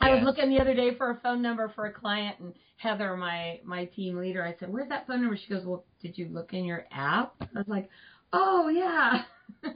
I 0.00 0.14
was 0.14 0.24
looking 0.24 0.48
the 0.48 0.58
other 0.58 0.74
day 0.74 0.94
for 0.94 1.10
a 1.10 1.20
phone 1.20 1.42
number 1.42 1.70
for 1.74 1.84
a 1.84 1.92
client, 1.92 2.36
and 2.40 2.54
Heather, 2.78 3.14
my 3.18 3.60
my 3.62 3.84
team 3.84 4.16
leader, 4.16 4.42
I 4.42 4.56
said, 4.58 4.72
"Where's 4.72 4.88
that 4.88 5.06
phone 5.06 5.20
number?" 5.20 5.36
She 5.36 5.52
goes, 5.52 5.66
"Well, 5.66 5.84
did 6.00 6.16
you 6.16 6.28
look 6.28 6.54
in 6.54 6.64
your 6.64 6.86
app?" 6.90 7.34
I 7.42 7.58
was 7.58 7.68
like, 7.68 7.90
oh 8.32 8.68
yeah. 8.68 9.24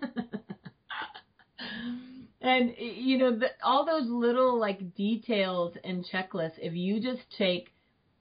and 2.40 2.75
you 2.78 3.18
know, 3.18 3.38
the, 3.38 3.49
all 3.62 3.84
those 3.84 4.08
little 4.08 4.58
like 4.58 4.94
details 4.94 5.75
and 5.84 6.04
checklists. 6.12 6.58
If 6.58 6.75
you 6.75 7.00
just 7.00 7.23
take 7.37 7.70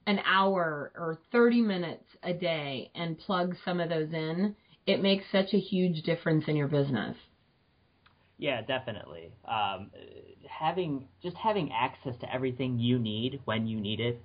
an 0.06 0.20
hour 0.24 0.92
or 0.96 1.18
30 1.32 1.62
minutes 1.62 2.04
a 2.22 2.32
day 2.32 2.90
and 2.94 3.18
plug 3.18 3.56
some 3.64 3.80
of 3.80 3.88
those 3.88 4.12
in, 4.12 4.54
it 4.86 5.02
makes 5.02 5.24
such 5.32 5.54
a 5.54 5.58
huge 5.58 6.02
difference 6.02 6.44
in 6.46 6.56
your 6.56 6.68
business. 6.68 7.16
Yeah, 8.36 8.62
definitely. 8.62 9.32
Um, 9.46 9.90
having 10.48 11.08
just 11.22 11.36
having 11.36 11.72
access 11.72 12.14
to 12.20 12.32
everything 12.32 12.78
you 12.78 12.98
need 12.98 13.40
when 13.44 13.66
you 13.66 13.80
need 13.80 14.00
it 14.00 14.20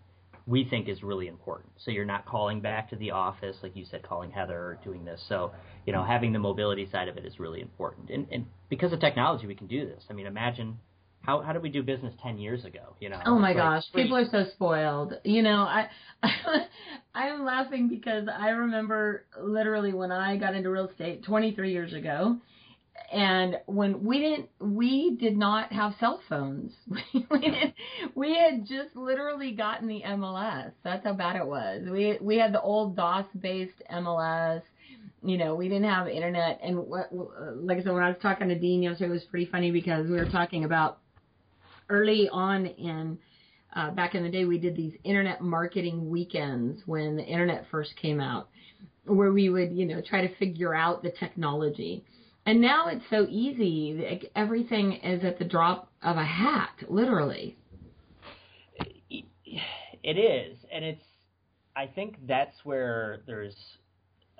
we 0.49 0.65
think 0.65 0.89
is 0.89 1.03
really 1.03 1.27
important. 1.27 1.71
So 1.77 1.91
you're 1.91 2.05
not 2.05 2.25
calling 2.25 2.59
back 2.59 2.89
to 2.89 2.95
the 2.95 3.11
office, 3.11 3.55
like 3.61 3.75
you 3.75 3.85
said, 3.85 4.01
calling 4.01 4.31
Heather 4.31 4.57
or 4.57 4.79
doing 4.83 5.05
this. 5.05 5.23
So, 5.29 5.51
you 5.85 5.93
know, 5.93 6.03
having 6.03 6.33
the 6.33 6.39
mobility 6.39 6.89
side 6.91 7.07
of 7.07 7.17
it 7.17 7.25
is 7.25 7.39
really 7.39 7.61
important. 7.61 8.09
And, 8.09 8.25
and 8.31 8.47
because 8.67 8.91
of 8.91 8.99
technology, 8.99 9.45
we 9.45 9.53
can 9.53 9.67
do 9.67 9.85
this. 9.85 10.03
I 10.09 10.13
mean, 10.13 10.25
imagine 10.25 10.79
how 11.21 11.41
how 11.41 11.53
did 11.53 11.61
we 11.61 11.69
do 11.69 11.83
business 11.83 12.13
ten 12.23 12.39
years 12.39 12.65
ago? 12.65 12.95
You 12.99 13.09
know. 13.09 13.19
Oh 13.25 13.37
my 13.37 13.49
like, 13.49 13.57
gosh, 13.57 13.83
people 13.93 14.17
are 14.17 14.25
so 14.31 14.45
spoiled. 14.53 15.13
You 15.23 15.43
know, 15.43 15.61
I, 15.61 15.87
I'm 17.13 17.43
laughing 17.43 17.89
because 17.89 18.27
I 18.27 18.49
remember 18.49 19.25
literally 19.39 19.93
when 19.93 20.11
I 20.11 20.37
got 20.37 20.55
into 20.55 20.69
real 20.71 20.87
estate 20.87 21.23
23 21.25 21.71
years 21.71 21.93
ago, 21.93 22.37
and 23.11 23.59
when 23.65 24.03
we 24.03 24.19
didn't, 24.19 24.49
we 24.59 25.15
did 25.15 25.37
not 25.37 25.71
have 25.71 25.93
cell 25.99 26.21
phones. 26.29 26.71
we 27.13 27.39
didn't, 27.39 27.73
we 28.15 28.35
had 28.35 28.65
just 28.65 28.95
literally 28.95 29.51
gotten 29.51 29.87
the 29.87 30.01
MLS. 30.05 30.71
That's 30.83 31.03
how 31.03 31.13
bad 31.13 31.35
it 31.35 31.45
was. 31.45 31.83
We 31.89 32.17
we 32.21 32.37
had 32.37 32.53
the 32.53 32.61
old 32.61 32.95
DOS 32.95 33.25
based 33.39 33.81
MLS. 33.91 34.61
You 35.21 35.37
know, 35.37 35.55
we 35.55 35.67
didn't 35.67 35.89
have 35.89 36.07
internet, 36.07 36.61
and 36.63 36.77
what, 36.77 37.09
like 37.11 37.77
I 37.77 37.83
said, 37.83 37.91
when 37.91 38.03
I 38.03 38.09
was 38.09 38.17
talking 38.21 38.47
to 38.47 38.57
Dean 38.57 38.81
yesterday, 38.81 39.09
it 39.09 39.13
was 39.13 39.23
pretty 39.23 39.47
funny 39.47 39.69
because 39.69 40.07
we 40.09 40.15
were 40.15 40.29
talking 40.29 40.63
about 40.63 40.99
early 41.89 42.29
on 42.29 42.65
in 42.67 43.17
uh, 43.75 43.91
back 43.91 44.15
in 44.15 44.23
the 44.23 44.29
day, 44.29 44.45
we 44.45 44.57
did 44.57 44.75
these 44.75 44.93
internet 45.03 45.41
marketing 45.41 46.09
weekends 46.09 46.81
when 46.85 47.15
the 47.15 47.23
internet 47.23 47.65
first 47.69 47.95
came 47.95 48.19
out, 48.19 48.49
where 49.05 49.31
we 49.31 49.49
would, 49.49 49.71
you 49.71 49.85
know, 49.85 50.01
try 50.01 50.25
to 50.25 50.35
figure 50.35 50.73
out 50.73 51.03
the 51.03 51.11
technology. 51.11 52.03
And 52.49 52.61
now 52.61 52.87
it's 52.87 53.03
so 53.11 53.27
easy. 53.29 54.03
Like, 54.09 54.31
everything 54.35 54.93
is 55.03 55.23
at 55.23 55.37
the 55.37 55.45
drop 55.45 55.91
of 56.01 56.17
a 56.17 56.25
hat, 56.25 56.71
literally. 56.87 57.55
it 59.11 60.17
is, 60.17 60.57
and 60.73 60.83
it's. 60.83 61.03
I 61.75 61.85
think 61.85 62.15
that's 62.27 62.55
where 62.63 63.19
there's 63.27 63.53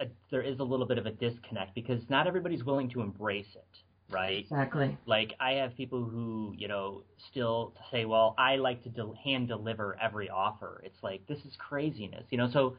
a, 0.02 0.06
there 0.32 0.42
is 0.42 0.58
a 0.58 0.64
little 0.64 0.88
bit 0.88 0.98
of 0.98 1.06
a 1.06 1.12
disconnect 1.12 1.76
because 1.76 2.02
not 2.10 2.26
everybody's 2.26 2.64
willing 2.64 2.90
to 2.90 3.02
embrace 3.02 3.46
it, 3.54 4.12
right? 4.12 4.40
Exactly. 4.40 4.98
Like 5.06 5.36
I 5.40 5.52
have 5.52 5.78
people 5.78 6.04
who 6.04 6.56
you 6.58 6.68
know 6.68 7.04
still 7.30 7.74
say, 7.92 8.06
well, 8.06 8.34
I 8.40 8.56
like 8.56 8.82
to 8.86 8.90
del- 8.90 9.16
hand 9.24 9.50
deliver 9.50 9.96
every 10.02 10.32
offer. 10.32 10.82
It's 10.84 10.98
like 11.04 11.22
this 11.28 11.38
is 11.46 11.54
craziness, 11.60 12.24
you 12.32 12.40
know. 12.40 12.50
So 12.52 12.76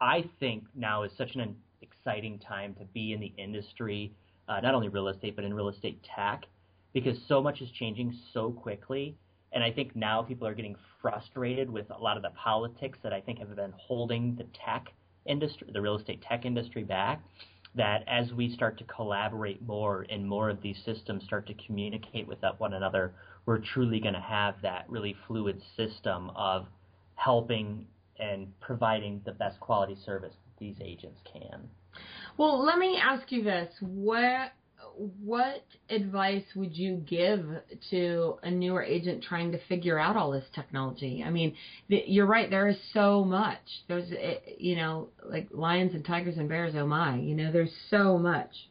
I 0.00 0.24
think 0.40 0.64
now 0.74 1.02
is 1.02 1.12
such 1.18 1.34
an 1.34 1.54
exciting 1.82 2.38
time 2.38 2.74
to 2.76 2.86
be 2.86 3.12
in 3.12 3.20
the 3.20 3.34
industry, 3.36 4.14
uh, 4.50 4.60
not 4.60 4.74
only 4.74 4.88
real 4.88 5.08
estate 5.08 5.36
but 5.36 5.44
in 5.44 5.54
real 5.54 5.68
estate 5.68 6.02
tech, 6.16 6.44
because 6.92 7.16
so 7.28 7.40
much 7.40 7.62
is 7.62 7.70
changing 7.70 8.14
so 8.34 8.50
quickly. 8.50 9.16
And 9.52 9.64
I 9.64 9.70
think 9.70 9.96
now 9.96 10.22
people 10.22 10.46
are 10.46 10.54
getting 10.54 10.76
frustrated 11.00 11.70
with 11.70 11.86
a 11.90 11.98
lot 11.98 12.16
of 12.16 12.22
the 12.22 12.30
politics 12.30 12.98
that 13.02 13.12
I 13.12 13.20
think 13.20 13.38
have 13.38 13.54
been 13.54 13.74
holding 13.76 14.36
the 14.36 14.46
tech 14.64 14.88
industry, 15.26 15.68
the 15.72 15.80
real 15.80 15.96
estate 15.96 16.22
tech 16.22 16.44
industry 16.44 16.84
back. 16.84 17.22
That 17.76 18.02
as 18.08 18.32
we 18.32 18.52
start 18.52 18.78
to 18.78 18.84
collaborate 18.84 19.62
more 19.62 20.04
and 20.10 20.26
more 20.26 20.50
of 20.50 20.60
these 20.60 20.76
systems 20.84 21.22
start 21.22 21.46
to 21.46 21.54
communicate 21.54 22.26
with 22.26 22.38
one 22.58 22.74
another, 22.74 23.12
we're 23.46 23.58
truly 23.58 24.00
going 24.00 24.14
to 24.14 24.20
have 24.20 24.56
that 24.62 24.86
really 24.88 25.14
fluid 25.28 25.62
system 25.76 26.30
of 26.34 26.66
helping 27.14 27.86
and 28.18 28.48
providing 28.60 29.20
the 29.24 29.30
best 29.30 29.60
quality 29.60 29.96
service 30.04 30.34
these 30.58 30.74
agents 30.80 31.20
can. 31.32 31.68
Well, 32.40 32.64
let 32.64 32.78
me 32.78 32.96
ask 32.96 33.30
you 33.30 33.44
this: 33.44 33.70
what 33.82 34.52
what 35.22 35.62
advice 35.90 36.46
would 36.54 36.74
you 36.74 36.96
give 36.96 37.44
to 37.90 38.38
a 38.42 38.50
newer 38.50 38.82
agent 38.82 39.22
trying 39.22 39.52
to 39.52 39.58
figure 39.68 39.98
out 39.98 40.16
all 40.16 40.30
this 40.30 40.46
technology? 40.54 41.22
I 41.22 41.28
mean, 41.28 41.54
you're 41.88 42.24
right. 42.24 42.48
There 42.48 42.66
is 42.68 42.78
so 42.94 43.24
much. 43.24 43.60
There's, 43.88 44.10
eh, 44.10 44.36
you 44.56 44.74
know, 44.74 45.08
like 45.22 45.48
lions 45.50 45.92
and 45.94 46.02
tigers 46.02 46.38
and 46.38 46.48
bears. 46.48 46.72
Oh 46.74 46.86
my! 46.86 47.18
You 47.18 47.34
know, 47.34 47.52
there's 47.52 47.74
so 47.90 48.16
much. 48.16 48.70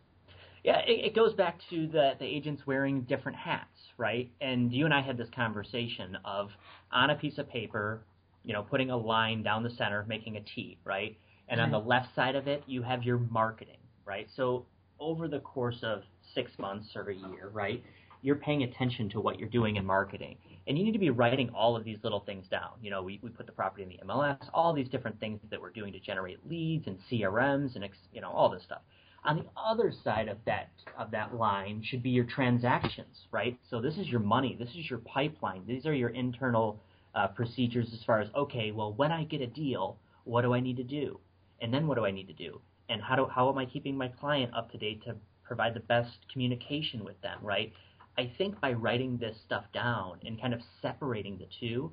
Yeah, 0.64 0.80
it, 0.80 1.06
it 1.06 1.16
goes 1.16 1.36
back 1.36 1.60
to 1.70 1.86
the 1.86 2.14
the 2.18 2.26
agents 2.26 2.64
wearing 2.66 3.02
different 3.02 3.38
hats, 3.38 3.78
right? 4.00 4.32
And 4.42 4.74
you 4.74 4.86
and 4.86 4.96
I 4.96 5.04
had 5.04 5.16
this 5.16 5.30
conversation 5.36 6.18
of 6.26 6.50
on 6.92 7.12
a 7.12 7.16
piece 7.16 7.38
of 7.38 7.48
paper, 7.48 8.02
you 8.44 8.54
know, 8.54 8.64
putting 8.64 8.90
a 8.90 8.98
line 8.98 9.44
down 9.44 9.62
the 9.62 9.70
center, 9.70 10.06
making 10.08 10.38
a 10.38 10.42
T, 10.42 10.80
right? 10.84 11.16
And 11.50 11.60
on 11.60 11.72
the 11.72 11.80
left 11.80 12.14
side 12.16 12.36
of 12.36 12.48
it, 12.48 12.64
you 12.68 12.82
have 12.84 13.04
your 13.04 13.18
marketing, 13.18 13.80
right? 14.06 14.28
So 14.36 14.66
over 15.00 15.28
the 15.28 15.40
course 15.40 15.80
of 15.84 16.04
six 16.34 16.52
months 16.60 16.96
or 16.96 17.10
a 17.10 17.16
year, 17.16 17.50
right? 17.52 17.84
You're 18.22 18.36
paying 18.36 18.64
attention 18.64 19.10
to 19.10 19.20
what 19.20 19.40
you're 19.40 19.50
doing 19.50 19.78
in 19.78 19.86
marketing. 19.86 20.38
And 20.68 20.78
you 20.78 20.84
need 20.84 20.92
to 20.92 21.00
be 21.00 21.10
writing 21.10 21.50
all 21.56 21.76
of 21.76 21.84
these 21.84 21.98
little 22.04 22.20
things 22.20 22.48
down. 22.48 22.72
You 22.82 22.92
know, 22.92 23.02
we, 23.02 23.20
we 23.24 23.30
put 23.30 23.48
the 23.48 23.52
property 23.52 23.84
in 23.84 23.90
the 23.90 24.14
MLS, 24.14 24.38
all 24.54 24.74
these 24.74 24.90
different 24.90 25.20
things 25.20 25.40
that 25.50 25.60
we're 25.60 25.72
doing 25.72 25.92
to 25.94 26.00
generate 26.00 26.46
leads 26.48 26.86
and 26.86 26.98
CRMs 27.10 27.76
and, 27.76 27.88
you 28.14 28.22
know, 28.22 28.30
all 28.30 28.50
this 28.50 28.64
stuff. 28.64 28.82
On 29.24 29.38
the 29.38 29.46
other 29.58 29.92
side 30.04 30.28
of 30.28 30.38
that, 30.46 30.70
of 30.98 31.12
that 31.12 31.36
line 31.36 31.82
should 31.84 32.04
be 32.04 32.10
your 32.10 32.26
transactions, 32.26 33.28
right? 33.32 33.58
So 33.70 33.82
this 33.82 33.98
is 33.98 34.08
your 34.08 34.22
money. 34.22 34.56
This 34.58 34.70
is 34.70 34.90
your 34.90 35.00
pipeline. 35.00 35.64
These 35.66 35.86
are 35.86 35.94
your 35.94 36.10
internal 36.10 36.80
uh, 37.16 37.28
procedures 37.28 37.92
as 37.94 38.04
far 38.04 38.22
as, 38.22 38.30
okay, 38.36 38.72
well, 38.72 38.94
when 38.94 39.12
I 39.12 39.24
get 39.24 39.42
a 39.42 39.48
deal, 39.48 39.98
what 40.26 40.44
do 40.44 40.54
I 40.54 40.60
need 40.60 40.78
to 40.78 40.84
do? 40.84 41.20
And 41.62 41.74
then 41.74 41.88
what 41.88 41.98
do 41.98 42.06
I 42.06 42.12
need 42.12 42.28
to 42.28 42.34
do? 42.34 42.62
And 42.90 43.02
how 43.02 43.16
do, 43.16 43.28
how 43.28 43.50
am 43.50 43.58
I 43.58 43.66
keeping 43.66 43.98
my 43.98 44.08
client 44.08 44.54
up 44.54 44.72
to 44.72 44.78
date 44.78 45.04
to 45.06 45.16
provide 45.44 45.74
the 45.74 45.82
best 45.82 46.18
communication 46.32 47.04
with 47.04 47.20
them, 47.22 47.40
right? 47.42 47.74
I 48.18 48.32
think 48.38 48.60
by 48.60 48.74
writing 48.74 49.18
this 49.18 49.36
stuff 49.46 49.66
down 49.74 50.20
and 50.26 50.40
kind 50.40 50.54
of 50.54 50.62
separating 50.82 51.38
the 51.38 51.48
two, 51.60 51.92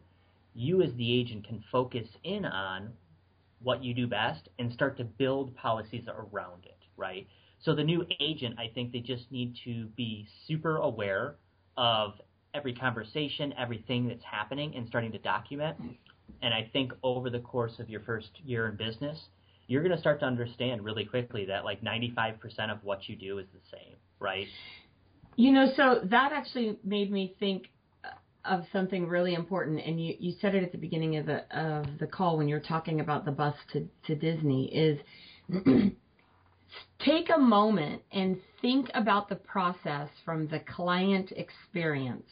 you 0.55 0.83
as 0.83 0.93
the 0.95 1.21
agent 1.21 1.47
can 1.47 1.63
focus 1.71 2.07
in 2.25 2.45
on 2.45 2.91
what 3.63 3.83
you 3.83 3.95
do 3.95 4.07
best 4.07 4.49
and 4.59 4.73
start 4.73 4.97
to 4.99 5.05
build 5.05 5.55
policies 5.57 6.05
around 6.09 6.65
it, 6.65 6.79
right? 6.97 7.27
So 7.63 7.75
the 7.75 7.85
new 7.85 8.05
agent, 8.21 8.59
I 8.59 8.71
think 8.75 8.93
they 8.93 9.01
just 9.01 9.31
need 9.31 9.57
to 9.65 9.87
be 9.97 10.27
super 10.47 10.77
aware 10.77 11.37
of 11.77 12.15
every 12.55 12.75
conversation, 12.75 13.55
everything 13.59 14.09
that's 14.09 14.25
happening 14.25 14.75
and 14.77 14.87
starting 14.89 15.13
to 15.13 15.19
document. 15.19 15.77
And 16.43 16.53
I 16.53 16.69
think 16.73 16.93
over 17.03 17.31
the 17.31 17.41
course 17.41 17.79
of 17.79 17.89
your 17.89 18.01
first 18.01 18.31
year 18.45 18.69
in 18.69 18.77
business, 18.77 19.19
you're 19.67 19.83
going 19.83 19.95
to 19.95 20.01
start 20.01 20.21
to 20.21 20.27
understand 20.27 20.85
really 20.85 21.05
quickly 21.05 21.47
that 21.47 21.65
like 21.65 21.83
95% 21.83 22.37
of 22.71 22.79
what 22.85 23.09
you 23.09 23.17
do 23.17 23.39
is 23.39 23.47
the 23.53 23.77
same, 23.77 23.97
right? 24.21 24.47
You 25.37 25.53
know, 25.53 25.73
so 25.77 26.01
that 26.05 26.33
actually 26.33 26.79
made 26.85 27.11
me 27.11 27.35
think 27.39 27.65
of 28.49 28.65
something 28.73 29.07
really 29.07 29.35
important, 29.35 29.81
and 29.85 30.03
you, 30.03 30.15
you 30.19 30.35
said 30.41 30.55
it 30.55 30.63
at 30.63 30.73
the 30.73 30.79
beginning 30.79 31.17
of 31.17 31.27
the 31.27 31.59
of 31.59 31.87
the 31.99 32.07
call 32.07 32.39
when 32.39 32.49
you're 32.49 32.61
talking 32.61 33.01
about 33.01 33.25
the 33.25 33.33
bus 33.33 33.55
to, 33.73 33.89
to 34.07 34.15
Disney 34.15 34.67
is 34.67 34.99
take 37.05 37.29
a 37.35 37.39
moment 37.39 38.03
and 38.13 38.39
think 38.63 38.89
about 38.95 39.29
the 39.29 39.37
process 39.37 40.09
from 40.25 40.47
the 40.49 40.61
client 40.61 41.33
experience. 41.37 42.31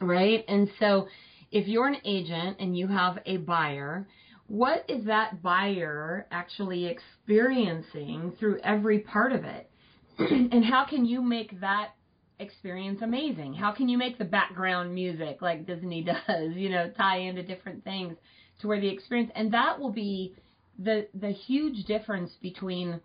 Right? 0.00 0.44
And 0.48 0.70
so 0.78 1.08
if 1.50 1.66
you're 1.66 1.86
an 1.86 1.98
agent 2.04 2.56
and 2.60 2.76
you 2.76 2.86
have 2.88 3.18
a 3.24 3.38
buyer, 3.38 4.06
what 4.48 4.84
is 4.88 5.04
that 5.06 5.42
buyer 5.42 6.26
actually 6.30 6.86
experiencing 6.86 8.32
through 8.38 8.60
every 8.62 9.00
part 9.00 9.32
of 9.32 9.44
it? 9.44 9.70
and 10.18 10.64
how 10.64 10.84
can 10.84 11.04
you 11.04 11.20
make 11.20 11.60
that 11.60 11.90
experience 12.38 13.00
amazing? 13.02 13.54
How 13.54 13.72
can 13.72 13.88
you 13.88 13.98
make 13.98 14.18
the 14.18 14.24
background 14.24 14.94
music 14.94 15.38
like 15.40 15.66
Disney 15.66 16.02
does, 16.28 16.52
you 16.54 16.70
know, 16.70 16.90
tie 16.96 17.18
into 17.18 17.42
different 17.42 17.82
things 17.84 18.16
to 18.60 18.68
where 18.68 18.80
the 18.80 18.88
experience 18.88 19.30
and 19.34 19.52
that 19.52 19.78
will 19.78 19.92
be 19.92 20.34
the 20.78 21.06
the 21.14 21.30
huge 21.30 21.84
difference 21.84 22.30
between 22.42 23.00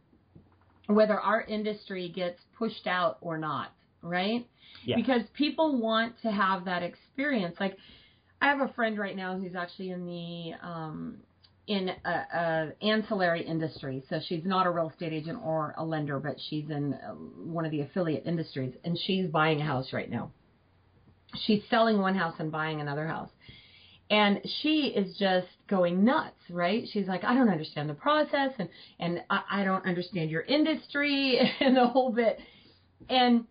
whether 0.87 1.19
our 1.19 1.41
industry 1.43 2.09
gets 2.09 2.39
pushed 2.57 2.87
out 2.87 3.17
or 3.21 3.37
not, 3.37 3.71
right? 4.01 4.45
Yeah. 4.85 4.95
Because 4.95 5.21
people 5.33 5.81
want 5.81 6.21
to 6.21 6.31
have 6.31 6.65
that 6.65 6.83
experience. 6.83 7.55
Like 7.59 7.77
I 8.41 8.47
have 8.47 8.61
a 8.61 8.73
friend 8.73 8.97
right 8.97 9.15
now 9.15 9.37
who's 9.37 9.55
actually 9.55 9.91
in 9.91 10.05
the 10.05 10.67
um 10.67 11.17
in 11.67 11.89
a, 11.89 12.09
a 12.09 12.71
ancillary 12.81 13.45
industry. 13.45 14.03
So 14.09 14.19
she's 14.27 14.43
not 14.43 14.65
a 14.65 14.71
real 14.71 14.89
estate 14.89 15.13
agent 15.13 15.39
or 15.43 15.73
a 15.77 15.85
lender, 15.85 16.19
but 16.19 16.35
she's 16.49 16.69
in 16.69 16.91
one 17.37 17.65
of 17.65 17.71
the 17.71 17.81
affiliate 17.81 18.25
industries, 18.25 18.73
and 18.83 18.97
she's 19.05 19.27
buying 19.27 19.61
a 19.61 19.65
house 19.65 19.93
right 19.93 20.09
now. 20.09 20.31
She's 21.45 21.61
selling 21.69 21.99
one 21.99 22.15
house 22.15 22.35
and 22.39 22.51
buying 22.51 22.81
another 22.81 23.07
house. 23.07 23.29
And 24.09 24.41
she 24.61 24.87
is 24.87 25.15
just 25.17 25.47
going 25.69 26.03
nuts, 26.03 26.35
right? 26.49 26.85
She's 26.91 27.07
like, 27.07 27.23
I 27.23 27.33
don't 27.33 27.47
understand 27.47 27.89
the 27.89 27.93
process 27.93 28.51
and, 28.59 28.67
and 28.99 29.23
I, 29.29 29.41
I 29.49 29.63
don't 29.63 29.85
understand 29.85 30.29
your 30.29 30.41
industry 30.41 31.39
and 31.61 31.77
the 31.77 31.87
whole 31.87 32.11
bit. 32.11 32.37
And 33.09 33.45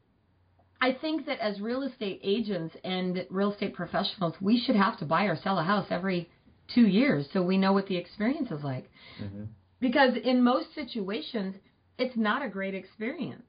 I 0.82 0.92
think 0.92 1.24
that 1.26 1.40
as 1.40 1.60
real 1.60 1.82
estate 1.82 2.20
agents 2.22 2.76
and 2.84 3.26
real 3.30 3.52
estate 3.52 3.72
professionals, 3.72 4.34
we 4.42 4.60
should 4.60 4.76
have 4.76 4.98
to 4.98 5.06
buy 5.06 5.24
or 5.24 5.36
sell 5.42 5.58
a 5.58 5.64
house 5.64 5.86
every 5.90 6.30
two 6.74 6.86
years 6.86 7.26
so 7.32 7.42
we 7.42 7.58
know 7.58 7.72
what 7.72 7.86
the 7.86 7.96
experience 7.96 8.50
is 8.50 8.62
like. 8.62 8.90
Mm-hmm. 9.22 9.44
Because 9.80 10.14
in 10.22 10.42
most 10.42 10.74
situations, 10.74 11.56
it's 11.98 12.16
not 12.16 12.44
a 12.44 12.48
great 12.48 12.74
experience. 12.74 13.42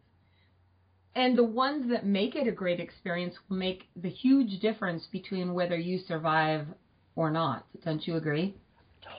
And 1.13 1.37
the 1.37 1.43
ones 1.43 1.89
that 1.89 2.05
make 2.05 2.35
it 2.35 2.47
a 2.47 2.51
great 2.51 2.79
experience 2.79 3.35
will 3.49 3.57
make 3.57 3.89
the 4.01 4.09
huge 4.09 4.61
difference 4.61 5.07
between 5.11 5.53
whether 5.53 5.77
you 5.77 5.99
survive 6.07 6.67
or 7.15 7.29
not. 7.29 7.65
Don't 7.83 8.07
you 8.07 8.15
agree? 8.15 8.55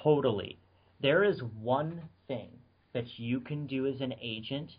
Totally. 0.03 0.59
There 1.03 1.23
is 1.25 1.43
one 1.61 2.01
thing 2.29 2.49
that 2.95 3.19
you 3.19 3.41
can 3.41 3.67
do 3.67 3.87
as 3.87 4.01
an 4.01 4.15
agent 4.23 4.71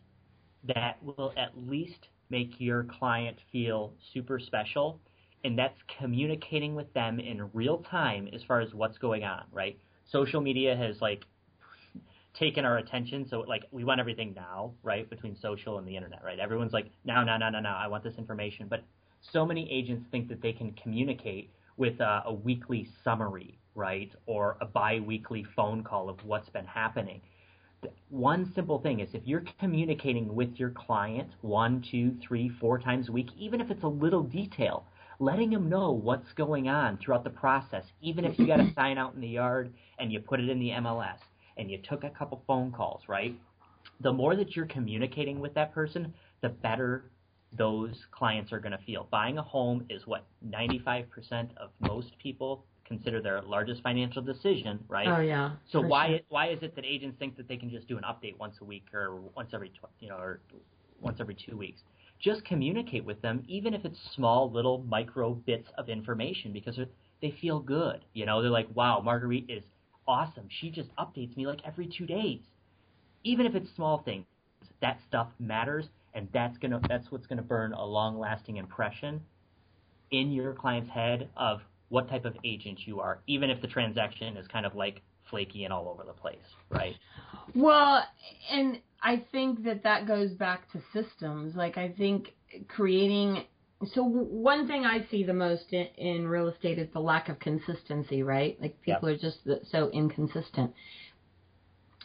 that 0.75 0.97
will 1.03 1.33
at 1.37 1.51
least 1.55 2.07
make 2.29 2.53
your 2.57 2.83
client 2.99 3.37
feel 3.51 3.93
super 4.13 4.39
special, 4.39 4.99
and 5.43 5.57
that's 5.57 5.77
communicating 5.99 6.75
with 6.75 6.91
them 6.93 7.19
in 7.19 7.49
real 7.53 7.79
time 7.89 8.29
as 8.33 8.41
far 8.43 8.61
as 8.61 8.73
what's 8.73 8.97
going 8.97 9.23
on, 9.23 9.43
right? 9.51 9.77
Social 10.09 10.41
media 10.41 10.75
has 10.75 11.01
like 11.01 11.25
taken 12.33 12.65
our 12.65 12.77
attention, 12.77 13.27
so 13.29 13.41
like 13.41 13.63
we 13.71 13.83
want 13.83 13.99
everything 13.99 14.33
now, 14.35 14.73
right? 14.83 15.09
Between 15.09 15.35
social 15.35 15.77
and 15.77 15.87
the 15.87 15.95
internet, 15.95 16.23
right? 16.23 16.39
Everyone's 16.39 16.73
like, 16.73 16.89
now, 17.05 17.23
now, 17.23 17.37
now, 17.37 17.49
now, 17.49 17.59
now, 17.59 17.77
I 17.77 17.87
want 17.87 18.03
this 18.03 18.15
information, 18.17 18.67
but 18.69 18.83
so 19.31 19.45
many 19.45 19.71
agents 19.71 20.05
think 20.11 20.27
that 20.29 20.41
they 20.41 20.53
can 20.53 20.71
communicate 20.73 21.49
with 21.77 21.99
a, 21.99 22.23
a 22.25 22.33
weekly 22.33 22.87
summary, 23.03 23.59
right, 23.75 24.11
or 24.25 24.57
a 24.61 24.65
biweekly 24.65 25.45
phone 25.55 25.83
call 25.83 26.09
of 26.09 26.23
what's 26.25 26.49
been 26.49 26.65
happening 26.65 27.21
one 28.09 28.51
simple 28.53 28.79
thing 28.79 28.99
is 28.99 29.09
if 29.13 29.23
you're 29.25 29.43
communicating 29.59 30.33
with 30.33 30.55
your 30.55 30.69
client 30.71 31.29
one, 31.41 31.83
two, 31.89 32.15
three, 32.25 32.49
four 32.49 32.79
times 32.79 33.09
a 33.09 33.11
week, 33.11 33.29
even 33.37 33.59
if 33.59 33.71
it's 33.71 33.83
a 33.83 33.87
little 33.87 34.23
detail, 34.23 34.85
letting 35.23 35.51
them 35.51 35.69
know 35.69 35.91
what's 35.91 36.31
going 36.33 36.67
on 36.67 36.97
throughout 36.97 37.23
the 37.23 37.29
process, 37.29 37.85
even 38.01 38.25
if 38.25 38.37
you 38.37 38.45
got 38.45 38.59
a 38.59 38.73
sign 38.75 38.97
out 38.97 39.13
in 39.15 39.21
the 39.21 39.27
yard 39.27 39.73
and 39.99 40.11
you 40.11 40.19
put 40.19 40.39
it 40.39 40.49
in 40.49 40.59
the 40.59 40.69
MLS 40.69 41.17
and 41.57 41.71
you 41.71 41.79
took 41.87 42.03
a 42.03 42.09
couple 42.09 42.43
phone 42.45 42.71
calls, 42.71 43.01
right? 43.07 43.35
The 44.01 44.11
more 44.11 44.35
that 44.35 44.55
you're 44.55 44.65
communicating 44.65 45.39
with 45.39 45.53
that 45.53 45.73
person, 45.73 46.13
the 46.41 46.49
better 46.49 47.05
those 47.55 47.95
clients 48.11 48.51
are 48.51 48.59
going 48.59 48.71
to 48.71 48.83
feel. 48.83 49.07
Buying 49.11 49.37
a 49.37 49.43
home 49.43 49.85
is 49.89 50.05
what 50.07 50.25
95% 50.49 51.49
of 51.57 51.69
most 51.79 52.17
people 52.17 52.65
consider 52.83 53.21
their 53.21 53.41
largest 53.43 53.81
financial 53.81 54.21
decision, 54.21 54.79
right? 54.89 55.07
Oh 55.07 55.19
yeah. 55.21 55.51
So 55.71 55.79
why 55.79 56.07
sure. 56.07 56.19
why 56.29 56.49
is 56.49 56.63
it 56.63 56.75
that 56.75 56.83
agents 56.83 57.17
think 57.19 57.37
that 57.37 57.47
they 57.47 57.55
can 57.55 57.69
just 57.69 57.87
do 57.87 57.97
an 57.97 58.03
update 58.03 58.37
once 58.39 58.55
a 58.61 58.65
week 58.65 58.85
or 58.93 59.21
once 59.35 59.51
every 59.53 59.69
tw- 59.69 59.85
you 59.99 60.09
know 60.09 60.17
or 60.17 60.41
once 60.99 61.19
every 61.21 61.35
two 61.35 61.55
weeks? 61.55 61.81
Just 62.23 62.45
communicate 62.45 63.03
with 63.03 63.21
them, 63.21 63.43
even 63.49 63.73
if 63.73 63.83
it's 63.83 63.97
small 64.15 64.49
little 64.49 64.83
micro 64.87 65.33
bits 65.33 65.67
of 65.77 65.89
information, 65.89 66.53
because 66.53 66.79
they 67.21 67.35
feel 67.41 67.59
good. 67.59 68.05
You 68.13 68.25
know, 68.25 68.41
they're 68.41 68.49
like, 68.49 68.69
wow, 68.73 69.01
Marguerite 69.03 69.49
is 69.49 69.63
awesome. 70.07 70.47
She 70.61 70.69
just 70.69 70.89
updates 70.95 71.35
me 71.35 71.45
like 71.45 71.59
every 71.65 71.89
two 71.97 72.05
days. 72.05 72.39
Even 73.25 73.45
if 73.45 73.55
it's 73.55 73.67
small 73.75 74.03
things, 74.03 74.25
that 74.81 74.99
stuff 75.07 75.27
matters, 75.39 75.85
and 76.13 76.29
that's 76.33 76.57
gonna 76.59 76.79
that's 76.87 77.11
what's 77.11 77.27
gonna 77.27 77.41
burn 77.41 77.73
a 77.73 77.85
long 77.85 78.17
lasting 78.17 78.57
impression 78.57 79.21
in 80.11 80.31
your 80.31 80.53
client's 80.53 80.89
head 80.91 81.29
of 81.35 81.59
what 81.89 82.09
type 82.09 82.25
of 82.25 82.35
agent 82.45 82.79
you 82.85 82.99
are, 82.99 83.19
even 83.27 83.49
if 83.49 83.61
the 83.61 83.67
transaction 83.67 84.37
is 84.37 84.47
kind 84.47 84.65
of 84.65 84.75
like 84.75 85.01
flaky 85.29 85.63
and 85.63 85.73
all 85.73 85.89
over 85.89 86.03
the 86.03 86.13
place, 86.13 86.37
right? 86.69 86.95
Well, 87.55 88.03
and 88.51 88.79
I 89.03 89.23
think 89.31 89.63
that 89.65 89.83
that 89.83 90.07
goes 90.07 90.31
back 90.31 90.71
to 90.71 90.81
systems. 90.93 91.55
Like 91.55 91.77
I 91.77 91.89
think 91.89 92.33
creating. 92.69 93.45
So 93.93 94.03
one 94.03 94.67
thing 94.67 94.85
I 94.85 95.05
see 95.11 95.23
the 95.25 95.33
most 95.33 95.73
in, 95.73 95.87
in 95.97 96.27
real 96.27 96.47
estate 96.47 96.79
is 96.79 96.87
the 96.93 97.01
lack 97.01 97.27
of 97.29 97.39
consistency, 97.39 98.23
right? 98.23 98.59
Like 98.61 98.81
people 98.81 99.09
Yep. 99.09 99.17
are 99.17 99.17
just 99.17 99.39
so 99.71 99.89
inconsistent. 99.91 100.73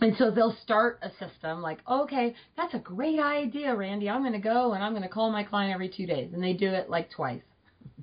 And 0.01 0.15
so 0.17 0.31
they'll 0.31 0.57
start 0.63 1.01
a 1.03 1.11
system 1.19 1.61
like, 1.63 1.79
okay, 1.89 2.35
that's 2.57 2.75
a 2.75 2.79
great 2.79 3.19
idea, 3.21 3.75
Randy. 3.75 4.09
I'm 4.09 4.23
going 4.23 4.33
to 4.33 4.39
go 4.39 4.73
and 4.73 4.83
I'm 4.83 4.93
going 4.93 5.03
to 5.03 5.09
call 5.09 5.31
my 5.31 5.45
client 5.45 5.73
every 5.73 5.89
two 5.89 6.07
days. 6.07 6.33
And 6.33 6.43
they 6.43 6.53
do 6.53 6.69
it 6.69 6.89
like 6.91 7.11
twice. 7.11 7.43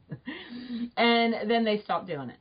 and 0.97 1.49
then 1.49 1.63
they 1.63 1.81
stop 1.84 2.08
doing 2.08 2.29
it 2.29 2.38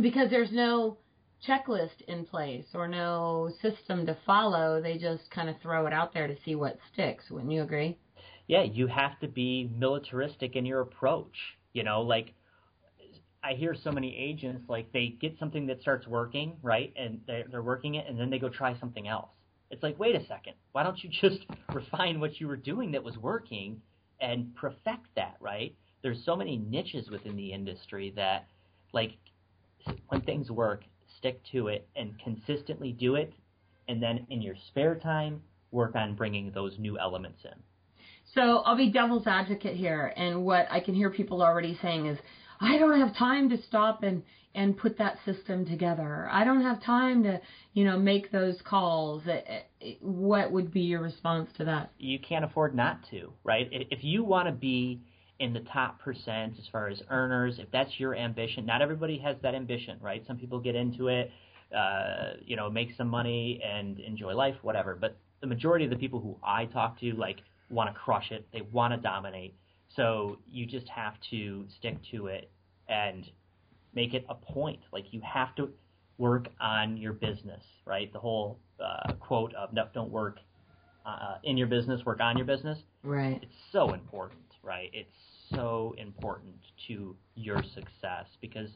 because 0.00 0.30
there's 0.30 0.52
no 0.52 0.98
checklist 1.46 2.00
in 2.08 2.24
place 2.24 2.66
or 2.74 2.88
no 2.88 3.50
system 3.62 4.06
to 4.06 4.16
follow. 4.26 4.80
They 4.80 4.98
just 4.98 5.30
kind 5.30 5.48
of 5.48 5.56
throw 5.62 5.86
it 5.86 5.92
out 5.92 6.12
there 6.12 6.26
to 6.26 6.36
see 6.44 6.54
what 6.54 6.78
sticks. 6.92 7.24
Wouldn't 7.30 7.52
you 7.52 7.62
agree? 7.62 7.98
Yeah, 8.46 8.62
you 8.62 8.86
have 8.86 9.18
to 9.20 9.28
be 9.28 9.70
militaristic 9.76 10.56
in 10.56 10.66
your 10.66 10.80
approach. 10.80 11.34
You 11.72 11.82
know, 11.82 12.02
like 12.02 12.34
I 13.44 13.52
hear 13.52 13.74
so 13.74 13.92
many 13.92 14.16
agents 14.16 14.64
like 14.68 14.90
they 14.92 15.16
get 15.20 15.38
something 15.38 15.66
that 15.66 15.82
starts 15.82 16.06
working, 16.06 16.56
right, 16.62 16.92
and 16.96 17.20
they're, 17.26 17.44
they're 17.50 17.62
working 17.62 17.96
it, 17.96 18.06
and 18.08 18.18
then 18.18 18.30
they 18.30 18.38
go 18.38 18.48
try 18.48 18.78
something 18.80 19.06
else. 19.06 19.28
It's 19.70 19.82
like, 19.82 19.98
wait 19.98 20.14
a 20.16 20.26
second, 20.26 20.54
why 20.72 20.82
don't 20.82 21.02
you 21.04 21.10
just 21.20 21.44
refine 21.72 22.20
what 22.20 22.40
you 22.40 22.48
were 22.48 22.56
doing 22.56 22.90
that 22.92 23.04
was 23.04 23.18
working 23.18 23.82
and 24.20 24.54
perfect 24.56 25.08
that, 25.16 25.36
right? 25.40 25.74
There's 26.02 26.24
so 26.24 26.34
many 26.36 26.56
niches 26.56 27.10
within 27.10 27.36
the 27.36 27.52
industry 27.52 28.12
that, 28.16 28.46
like, 28.92 29.12
when 30.08 30.22
things 30.22 30.50
work, 30.50 30.84
stick 31.24 31.40
to 31.52 31.68
it 31.68 31.88
and 31.96 32.14
consistently 32.22 32.92
do 32.92 33.14
it, 33.14 33.32
and 33.88 34.02
then 34.02 34.26
in 34.28 34.42
your 34.42 34.54
spare 34.68 34.94
time, 34.94 35.40
work 35.70 35.96
on 35.96 36.14
bringing 36.14 36.50
those 36.50 36.74
new 36.78 36.98
elements 36.98 37.38
in. 37.44 37.58
So 38.34 38.58
I'll 38.58 38.76
be 38.76 38.90
devil's 38.90 39.26
advocate 39.26 39.74
here, 39.74 40.12
and 40.16 40.44
what 40.44 40.66
I 40.70 40.80
can 40.80 40.94
hear 40.94 41.08
people 41.08 41.42
already 41.42 41.78
saying 41.80 42.06
is, 42.06 42.18
I 42.60 42.76
don't 42.76 43.00
have 43.00 43.16
time 43.16 43.48
to 43.50 43.62
stop 43.62 44.02
and 44.02 44.22
and 44.56 44.76
put 44.76 44.96
that 44.98 45.18
system 45.24 45.66
together. 45.66 46.28
I 46.30 46.44
don't 46.44 46.62
have 46.62 46.80
time 46.80 47.24
to, 47.24 47.40
you 47.72 47.82
know, 47.84 47.98
make 47.98 48.30
those 48.30 48.54
calls. 48.62 49.24
What 50.00 50.52
would 50.52 50.72
be 50.72 50.82
your 50.82 51.00
response 51.00 51.50
to 51.56 51.64
that? 51.64 51.90
you 51.98 52.20
can't 52.20 52.44
afford 52.44 52.72
not 52.72 53.00
to, 53.10 53.32
right? 53.42 53.68
If 53.72 54.04
you 54.04 54.22
want 54.22 54.46
to 54.46 54.52
be 54.52 55.00
in 55.40 55.52
the 55.52 55.60
top 55.60 56.00
percent 56.00 56.54
as 56.58 56.66
far 56.70 56.88
as 56.88 57.02
earners, 57.10 57.58
if 57.58 57.70
that's 57.70 57.98
your 57.98 58.14
ambition, 58.14 58.64
not 58.64 58.82
everybody 58.82 59.18
has 59.18 59.36
that 59.42 59.54
ambition, 59.54 59.98
right? 60.00 60.22
Some 60.26 60.36
people 60.36 60.60
get 60.60 60.74
into 60.74 61.08
it, 61.08 61.30
uh, 61.76 62.34
you 62.44 62.56
know, 62.56 62.70
make 62.70 62.90
some 62.96 63.08
money 63.08 63.60
and 63.64 63.98
enjoy 63.98 64.34
life, 64.34 64.54
whatever. 64.62 64.94
But 64.94 65.16
the 65.40 65.46
majority 65.46 65.84
of 65.84 65.90
the 65.90 65.96
people 65.96 66.20
who 66.20 66.36
I 66.42 66.66
talk 66.66 67.00
to, 67.00 67.12
like, 67.14 67.40
want 67.70 67.92
to 67.92 67.98
crush 67.98 68.30
it. 68.30 68.46
They 68.52 68.62
want 68.62 68.94
to 68.94 69.00
dominate. 69.00 69.54
So 69.96 70.38
you 70.46 70.66
just 70.66 70.88
have 70.88 71.14
to 71.30 71.66
stick 71.78 71.96
to 72.10 72.26
it 72.26 72.50
and 72.88 73.28
make 73.94 74.14
it 74.14 74.24
a 74.28 74.34
point. 74.34 74.80
Like 74.92 75.06
you 75.12 75.20
have 75.20 75.54
to 75.56 75.70
work 76.18 76.48
on 76.60 76.96
your 76.96 77.12
business, 77.12 77.62
right? 77.84 78.12
The 78.12 78.18
whole 78.18 78.58
uh, 78.80 79.12
quote 79.14 79.54
of 79.54 79.72
"No, 79.72 79.88
don't 79.94 80.10
work 80.10 80.38
uh, 81.06 81.36
in 81.44 81.56
your 81.56 81.66
business, 81.66 82.04
work 82.04 82.20
on 82.20 82.36
your 82.36 82.46
business." 82.46 82.78
Right. 83.02 83.40
It's 83.42 83.52
so 83.72 83.94
important, 83.94 84.40
right? 84.64 84.90
It's 84.92 85.10
so 85.54 85.94
important 85.98 86.54
to 86.88 87.14
your 87.34 87.62
success 87.74 88.26
because 88.40 88.68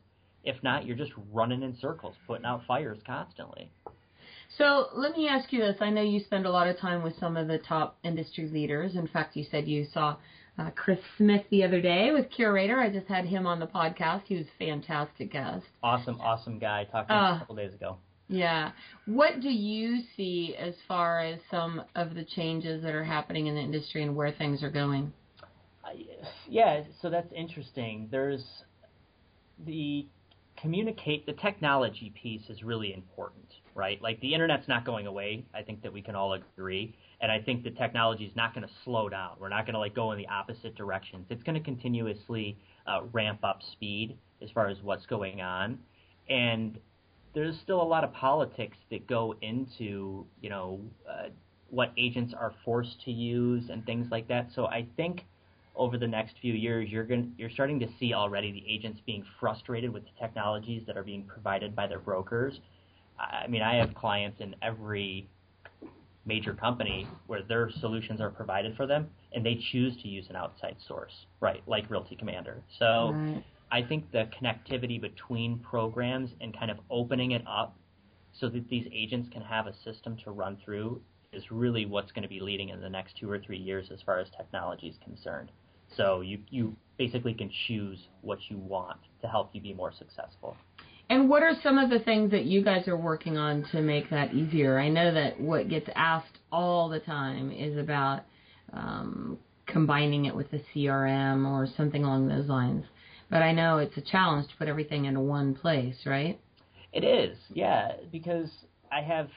if 0.45 0.63
not, 0.63 0.87
you're 0.87 0.97
just 0.97 1.13
running 1.33 1.63
in 1.63 1.77
circles, 1.81 2.15
putting 2.27 2.45
out 2.45 2.63
fires 2.67 2.99
constantly. 3.07 3.71
So 4.57 4.87
let 4.95 5.17
me 5.17 5.29
ask 5.29 5.53
you 5.53 5.61
this. 5.61 5.77
I 5.81 5.91
know 5.91 6.03
you 6.03 6.21
spend 6.21 6.47
a 6.47 6.51
lot 6.51 6.69
of 6.69 6.79
time 6.79 7.03
with 7.03 7.19
some 7.19 7.37
of 7.37 7.49
the 7.49 7.59
top 7.59 7.99
industry 8.03 8.49
leaders. 8.49 8.95
In 8.97 9.07
fact, 9.09 9.37
you 9.37 9.45
said 9.51 9.69
you 9.69 9.87
saw 9.93 10.17
uh, 10.59 10.71
Chris 10.75 10.99
Smith 11.17 11.43
the 11.51 11.65
other 11.65 11.81
day 11.81 12.11
with 12.13 12.27
Curaytor. 12.31 12.79
I 12.79 12.91
just 12.91 13.07
had 13.07 13.25
him 13.25 13.47
on 13.47 13.61
the 13.61 13.67
podcast. 13.67 14.23
He 14.27 14.37
was 14.37 14.47
a 14.47 14.59
fantastic 14.59 15.33
guest. 15.33 15.65
Awesome, 15.83 16.21
awesome 16.21 16.59
guy. 16.59 16.85
Talked 16.85 17.09
to 17.09 17.15
him 17.15 17.21
Uh, 17.21 17.37
a 17.37 17.39
couple 17.41 17.57
days 17.57 17.75
ago. 17.75 17.99
Yeah. 18.29 18.73
What 19.07 19.41
do 19.41 19.49
you 19.49 20.03
see 20.17 20.55
as 20.59 20.75
far 20.87 21.21
as 21.21 21.41
some 21.51 21.83
of 21.95 22.15
the 22.15 22.25
changes 22.25 22.83
that 22.83 22.95
are 22.95 23.05
happening 23.05 23.47
in 23.47 23.55
the 23.55 23.61
industry 23.61 24.03
and 24.03 24.15
where 24.17 24.33
things 24.33 24.63
are 24.63 24.71
going? 24.71 25.13
Yeah, 26.49 26.83
so 27.01 27.11
that's 27.11 27.33
interesting. 27.33 28.09
There's 28.11 28.45
the 29.67 30.07
communicate 30.61 31.25
the 31.27 31.33
technology 31.35 32.13
piece 32.21 32.43
is 32.49 32.63
really 32.63 32.93
important, 32.93 33.47
right? 33.75 34.01
Like 34.03 34.21
the 34.21 34.35
internet's 34.35 34.67
not 34.67 34.85
going 34.85 35.07
away. 35.07 35.45
I 35.55 35.63
think 35.63 35.83
that 35.83 35.93
we 35.93 36.03
can 36.03 36.15
all 36.15 36.35
agree, 36.35 36.95
and 37.21 37.31
I 37.31 37.41
think 37.41 37.65
the 37.65 37.71
technology 37.71 38.25
is 38.25 38.35
not 38.35 38.55
going 38.55 38.67
to 38.67 38.73
slow 38.85 39.09
down. 39.09 39.37
We're 39.39 39.49
not 39.49 39.67
going 39.67 39.75
to 39.75 39.81
like 39.81 39.95
go 39.95 40.13
in 40.13 40.19
the 40.19 40.29
opposite 40.29 40.75
directions. 40.75 41.27
It's 41.31 41.43
going 41.43 41.59
to 41.59 41.65
continuously 41.65 42.59
uh, 42.87 43.03
ramp 43.13 43.41
up 43.45 43.61
speed 43.73 44.17
as 44.43 44.51
far 44.51 44.69
as 44.69 44.79
what's 44.83 45.07
going 45.07 45.41
on, 45.41 45.79
and 46.29 46.79
there's 47.35 47.59
still 47.63 47.81
a 47.81 47.85
lot 47.85 48.05
of 48.05 48.13
politics 48.13 48.77
that 48.91 49.07
go 49.07 49.35
into 49.43 50.27
you 50.41 50.51
know 50.51 50.81
uh, 51.09 51.29
what 51.71 51.93
agents 51.97 52.35
are 52.39 52.53
forced 52.65 53.01
to 53.05 53.13
use 53.13 53.65
and 53.71 53.85
things 53.85 54.09
like 54.11 54.27
that. 54.29 54.49
So 54.55 54.67
I 54.67 54.87
think 54.97 55.25
over 55.79 55.97
the 55.97 56.07
next 56.07 56.35
few 56.43 56.53
years, 56.53 56.91
you're 56.91 57.05
going 57.05 57.33
you're 57.39 57.51
starting 57.51 57.79
to 57.81 57.89
see 57.99 58.13
already 58.13 58.53
the 58.53 58.65
agents 58.69 59.01
being 59.07 59.25
frustrated 59.41 59.93
with 59.93 60.05
the 60.05 60.11
technologies 60.21 60.83
that 60.87 60.97
are 60.97 61.05
being 61.05 61.25
provided 61.25 61.75
by 61.75 61.87
their 61.87 62.01
brokers. 62.01 62.61
I 63.19 63.47
mean, 63.47 63.63
I 63.63 63.77
have 63.77 63.95
clients 63.95 64.41
in 64.41 64.55
every 64.61 65.29
major 66.27 66.53
company 66.53 67.09
where 67.27 67.43
their 67.43 67.71
solutions 67.81 68.21
are 68.21 68.31
provided 68.31 68.77
for 68.77 68.87
them, 68.87 69.09
and 69.33 69.47
they 69.47 69.59
choose 69.73 69.97
to 70.03 70.09
use 70.09 70.27
an 70.29 70.37
outside 70.37 70.77
source, 70.87 71.13
right? 71.41 71.63
Like 71.67 71.89
Realty 71.89 72.17
Commander. 72.17 72.63
So. 72.79 73.13
Right. 73.15 73.45
I 73.71 73.83
think 73.83 74.11
the 74.13 74.31
connectivity 74.41 74.99
between 74.99 75.59
programs 75.59 76.31
and 76.41 76.57
kind 76.57 76.71
of 76.71 76.79
opening 76.91 77.33
it 77.33 77.43
up 77.47 77.77
so 78.33 78.49
that 78.49 78.67
these 78.71 78.87
agents 78.93 79.29
can 79.31 79.43
have 79.43 79.67
a 79.67 79.75
system 79.85 80.17
to 80.25 80.31
run 80.31 80.57
through 80.65 81.03
is 81.33 81.51
really 81.51 81.85
what's 81.85 82.11
going 82.13 82.23
to 82.23 82.29
be 82.29 82.41
leading 82.41 82.71
in 82.71 82.81
the 82.81 82.89
next 82.89 83.17
two 83.19 83.31
or 83.31 83.39
three 83.39 83.59
years 83.59 83.91
as 83.93 84.01
far 84.03 84.19
as 84.19 84.29
technology 84.37 84.89
is 84.89 84.97
concerned. 85.05 85.51
So 85.97 86.21
you, 86.21 86.41
you 86.51 86.77
basically 86.99 87.35
can 87.35 87.51
choose 87.67 87.99
what 88.23 88.39
you 88.49 88.59
want 88.59 88.99
to 89.23 89.29
help 89.29 89.51
you 89.53 89.61
be 89.61 89.73
more 89.73 89.93
successful. 89.97 90.57
And 91.11 91.29
what 91.29 91.43
are 91.43 91.53
some 91.63 91.79
of 91.79 91.89
the 91.89 92.01
things 92.01 92.31
that 92.33 92.45
you 92.45 92.63
guys 92.63 92.87
are 92.87 92.97
working 92.97 93.39
on 93.39 93.65
to 93.73 93.81
make 93.81 94.11
that 94.11 94.35
easier? 94.35 94.79
I 94.79 94.89
know 94.91 95.13
that 95.15 95.41
what 95.41 95.69
gets 95.71 95.89
asked 95.95 96.39
all 96.53 96.89
the 96.89 97.01
time 97.01 97.51
is 97.51 97.79
about 97.79 98.25
um, 98.75 99.39
combining 99.67 100.27
it 100.27 100.35
with 100.35 100.53
a 100.53 100.61
CRM 100.75 101.47
or 101.47 101.67
something 101.77 102.05
along 102.05 102.29
those 102.29 102.49
lines. 102.49 102.85
But 103.31 103.43
I 103.43 103.53
know 103.53 103.79
it's 103.79 103.97
a 103.97 104.03
challenge 104.03 104.49
to 104.49 104.57
put 104.57 104.69
everything 104.69 105.07
into 105.07 105.21
one 105.21 105.55
place, 105.55 105.97
right? 106.05 106.39
It 106.93 107.05
is, 107.05 107.37
yeah, 107.53 107.93
because 108.11 108.49
I 108.91 109.03
have 109.03 109.29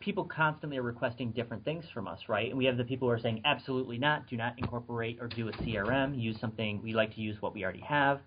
people 0.00 0.24
constantly 0.24 0.78
are 0.78 0.82
requesting 0.82 1.30
different 1.32 1.64
things 1.64 1.84
from 1.92 2.08
us, 2.08 2.20
right? 2.28 2.48
And 2.48 2.58
we 2.58 2.64
have 2.64 2.76
the 2.76 2.84
people 2.84 3.08
who 3.08 3.12
are 3.12 3.18
saying 3.18 3.42
absolutely 3.44 3.98
not, 3.98 4.28
do 4.28 4.36
not 4.36 4.58
incorporate 4.58 5.18
or 5.20 5.28
do 5.28 5.48
a 5.48 5.52
CRM, 5.52 6.20
use 6.20 6.38
something 6.40 6.80
we 6.82 6.94
like 6.94 7.14
to 7.14 7.20
use 7.20 7.40
what 7.40 7.54
we 7.54 7.62
already 7.62 7.80
have. 7.80 8.20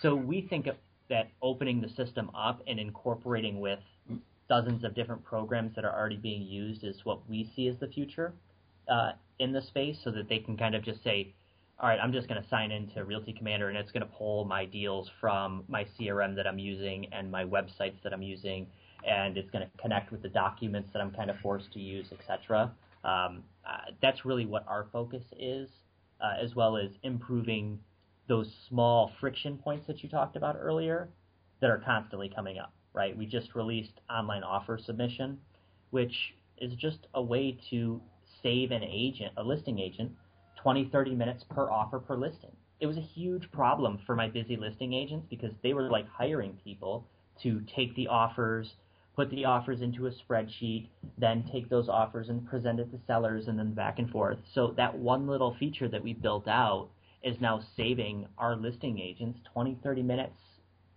So 0.00 0.14
we 0.14 0.42
think 0.42 0.68
that 1.08 1.28
opening 1.40 1.80
the 1.80 1.88
system 1.90 2.30
up 2.34 2.62
and 2.66 2.78
incorporating 2.78 3.60
with 3.60 3.78
dozens 4.48 4.84
of 4.84 4.94
different 4.94 5.24
programs 5.24 5.74
that 5.76 5.84
are 5.84 5.98
already 5.98 6.16
being 6.16 6.42
used 6.42 6.84
is 6.84 6.96
what 7.04 7.28
we 7.28 7.50
see 7.54 7.68
as 7.68 7.76
the 7.78 7.86
future 7.88 8.32
uh, 8.88 9.12
in 9.38 9.52
the 9.52 9.62
space, 9.62 9.96
so 10.02 10.10
that 10.10 10.28
they 10.28 10.38
can 10.38 10.56
kind 10.56 10.74
of 10.74 10.82
just 10.82 11.02
say, 11.02 11.32
all 11.80 11.88
right, 11.88 11.98
I'm 12.00 12.12
just 12.12 12.28
going 12.28 12.40
to 12.40 12.48
sign 12.48 12.70
into 12.70 13.04
Realty 13.04 13.32
Commander 13.32 13.68
and 13.68 13.76
it's 13.78 13.90
going 13.90 14.06
to 14.06 14.12
pull 14.16 14.44
my 14.44 14.64
deals 14.64 15.10
from 15.20 15.64
my 15.68 15.84
CRM 15.98 16.36
that 16.36 16.46
I'm 16.46 16.58
using 16.58 17.06
and 17.12 17.30
my 17.30 17.44
websites 17.44 18.02
that 18.04 18.12
I'm 18.12 18.22
using, 18.22 18.66
and 19.06 19.36
it's 19.36 19.50
going 19.50 19.64
to 19.64 19.82
connect 19.82 20.12
with 20.12 20.22
the 20.22 20.28
documents 20.28 20.90
that 20.92 21.00
I'm 21.00 21.10
kind 21.10 21.30
of 21.30 21.36
forced 21.42 21.72
to 21.72 21.80
use, 21.80 22.06
etc. 22.12 22.72
Um, 23.04 23.42
uh, 23.66 23.90
that's 24.00 24.24
really 24.24 24.46
what 24.46 24.64
our 24.68 24.86
focus 24.92 25.24
is, 25.38 25.68
uh, 26.20 26.34
as 26.42 26.54
well 26.54 26.76
as 26.76 26.90
improving 27.02 27.78
those 28.28 28.48
small 28.68 29.12
friction 29.20 29.58
points 29.58 29.86
that 29.86 30.02
you 30.02 30.08
talked 30.08 30.36
about 30.36 30.56
earlier 30.58 31.08
that 31.60 31.70
are 31.70 31.82
constantly 31.84 32.30
coming 32.34 32.58
up. 32.58 32.72
Right? 32.94 33.16
We 33.16 33.26
just 33.26 33.54
released 33.54 34.00
online 34.10 34.42
offer 34.42 34.78
submission, 34.84 35.38
which 35.90 36.34
is 36.58 36.74
just 36.74 36.98
a 37.14 37.22
way 37.22 37.58
to 37.70 38.00
save 38.42 38.70
an 38.70 38.82
agent, 38.82 39.32
a 39.36 39.42
listing 39.42 39.78
agent, 39.78 40.12
20, 40.62 40.90
30 40.92 41.14
minutes 41.14 41.44
per 41.50 41.70
offer 41.70 41.98
per 41.98 42.16
listing. 42.16 42.50
It 42.80 42.86
was 42.86 42.96
a 42.96 43.02
huge 43.02 43.50
problem 43.52 44.00
for 44.06 44.14
my 44.16 44.28
busy 44.28 44.56
listing 44.56 44.92
agents 44.92 45.26
because 45.30 45.52
they 45.62 45.72
were 45.72 45.88
like 45.88 46.06
hiring 46.08 46.58
people 46.64 47.06
to 47.42 47.62
take 47.74 47.94
the 47.96 48.08
offers, 48.08 48.74
put 49.14 49.30
the 49.30 49.44
offers 49.44 49.82
into 49.82 50.06
a 50.06 50.10
spreadsheet, 50.10 50.88
then 51.18 51.44
take 51.52 51.68
those 51.68 51.88
offers 51.88 52.28
and 52.28 52.46
present 52.48 52.80
it 52.80 52.90
to 52.90 52.98
sellers 53.06 53.46
and 53.48 53.58
then 53.58 53.74
back 53.74 53.98
and 53.98 54.10
forth. 54.10 54.38
So 54.54 54.74
that 54.76 54.98
one 54.98 55.26
little 55.26 55.54
feature 55.58 55.88
that 55.88 56.02
we 56.02 56.14
built 56.14 56.48
out 56.48 56.88
is 57.22 57.36
now 57.40 57.62
saving 57.76 58.26
our 58.38 58.56
listing 58.56 58.98
agents 58.98 59.38
20, 59.52 59.78
30 59.82 60.02
minutes 60.02 60.36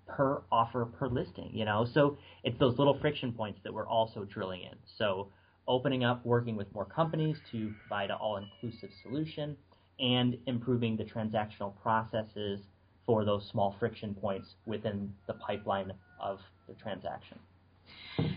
per 0.07 0.41
offer 0.51 0.85
per 0.85 1.07
listing, 1.07 1.49
you 1.53 1.65
know? 1.65 1.85
So 1.93 2.17
it's 2.43 2.57
those 2.59 2.77
little 2.77 2.97
friction 2.99 3.31
points 3.33 3.59
that 3.63 3.73
we're 3.73 3.87
also 3.87 4.23
drilling 4.23 4.61
in. 4.61 4.77
So 4.97 5.29
opening 5.67 6.03
up, 6.03 6.25
working 6.25 6.55
with 6.55 6.73
more 6.73 6.85
companies 6.85 7.37
to 7.51 7.73
provide 7.81 8.11
an 8.11 8.17
all-inclusive 8.19 8.91
solution, 9.03 9.57
and 9.99 10.37
improving 10.45 10.97
the 10.97 11.03
transactional 11.03 11.73
processes 11.81 12.59
for 13.05 13.23
those 13.23 13.47
small 13.51 13.75
friction 13.79 14.13
points 14.13 14.55
within 14.65 15.13
the 15.27 15.33
pipeline 15.33 15.91
of 16.19 16.39
the 16.67 16.73
transaction. 16.75 17.37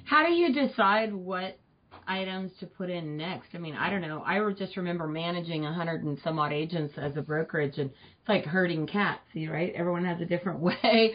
How 0.04 0.24
do 0.26 0.32
you 0.32 0.52
decide 0.52 1.12
what 1.12 1.58
items 2.06 2.52
to 2.60 2.66
put 2.66 2.90
in 2.90 3.16
next? 3.16 3.48
I 3.54 3.58
mean, 3.58 3.74
I 3.74 3.90
don't 3.90 4.00
know. 4.00 4.22
I 4.24 4.40
just 4.52 4.76
remember 4.76 5.06
managing 5.06 5.64
a 5.64 5.72
hundred 5.72 6.04
and 6.04 6.18
some 6.22 6.38
odd 6.38 6.52
agents 6.52 6.94
as 6.96 7.16
a 7.16 7.22
brokerage, 7.22 7.78
and 7.78 7.90
it's 7.90 8.28
like 8.28 8.44
herding 8.44 8.86
cats, 8.86 9.20
right? 9.34 9.72
Everyone 9.74 10.04
has 10.04 10.20
a 10.20 10.26
different 10.26 10.60
way. 10.60 11.12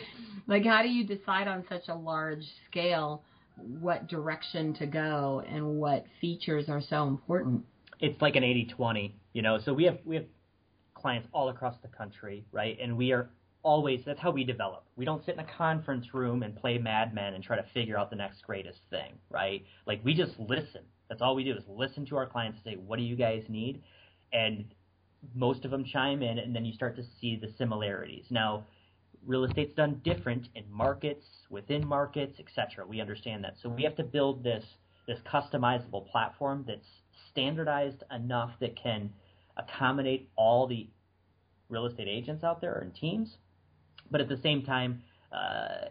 like, 0.47 0.65
how 0.65 0.81
do 0.83 0.89
you 0.89 1.05
decide 1.05 1.47
on 1.47 1.65
such 1.69 1.87
a 1.87 1.95
large 1.95 2.45
scale 2.69 3.23
what 3.57 4.07
direction 4.07 4.73
to 4.75 4.85
go 4.85 5.43
and 5.47 5.79
what 5.79 6.05
features 6.21 6.69
are 6.69 6.81
so 6.81 7.07
important. 7.07 7.63
It's 7.99 8.21
like 8.21 8.35
an 8.35 8.43
80-20, 8.43 9.11
you 9.33 9.41
know. 9.41 9.59
So 9.63 9.73
we 9.73 9.85
have 9.85 9.99
we 10.05 10.15
have 10.15 10.25
clients 10.95 11.27
all 11.33 11.49
across 11.49 11.75
the 11.81 11.87
country, 11.87 12.45
right? 12.51 12.77
And 12.81 12.97
we 12.97 13.11
are 13.11 13.29
always 13.63 14.01
that's 14.05 14.19
how 14.19 14.31
we 14.31 14.43
develop. 14.43 14.85
We 14.95 15.05
don't 15.05 15.25
sit 15.25 15.35
in 15.35 15.39
a 15.39 15.57
conference 15.57 16.13
room 16.13 16.43
and 16.43 16.55
play 16.55 16.77
Mad 16.77 17.13
Men 17.13 17.33
and 17.33 17.43
try 17.43 17.55
to 17.55 17.65
figure 17.73 17.97
out 17.97 18.09
the 18.09 18.15
next 18.15 18.43
greatest 18.43 18.79
thing, 18.89 19.13
right? 19.29 19.65
Like 19.87 20.01
we 20.03 20.13
just 20.13 20.37
listen. 20.39 20.81
That's 21.09 21.21
all 21.21 21.35
we 21.35 21.43
do 21.43 21.55
is 21.55 21.63
listen 21.67 22.05
to 22.07 22.17
our 22.17 22.27
clients 22.27 22.59
and 22.63 22.73
say, 22.73 22.77
"What 22.77 22.97
do 22.97 23.03
you 23.03 23.15
guys 23.15 23.43
need?" 23.49 23.81
And 24.31 24.65
most 25.33 25.65
of 25.65 25.71
them 25.71 25.85
chime 25.85 26.21
in, 26.21 26.39
and 26.39 26.55
then 26.55 26.65
you 26.65 26.73
start 26.73 26.95
to 26.97 27.03
see 27.19 27.35
the 27.35 27.51
similarities. 27.57 28.25
Now, 28.29 28.65
real 29.25 29.45
estate's 29.45 29.73
done 29.73 30.01
different 30.03 30.49
in 30.55 30.65
markets, 30.69 31.25
within 31.49 31.87
markets, 31.87 32.39
etc. 32.39 32.85
We 32.85 32.99
understand 32.99 33.43
that. 33.43 33.55
So 33.61 33.69
we 33.69 33.83
have 33.83 33.95
to 33.95 34.03
build 34.03 34.43
this 34.43 34.65
this 35.07 35.19
customizable 35.21 36.07
platform 36.09 36.63
that's 36.65 36.87
standardized 37.29 38.03
enough 38.11 38.51
that 38.59 38.75
can 38.75 39.11
accommodate 39.57 40.29
all 40.35 40.65
the 40.65 40.87
real 41.69 41.85
estate 41.85 42.07
agents 42.07 42.43
out 42.43 42.61
there 42.61 42.79
and 42.79 42.95
teams, 42.95 43.37
but 44.13 44.21
at 44.21 44.29
the 44.29 44.39
same 44.41 44.61
time, 44.61 45.01
uh, 45.33 45.87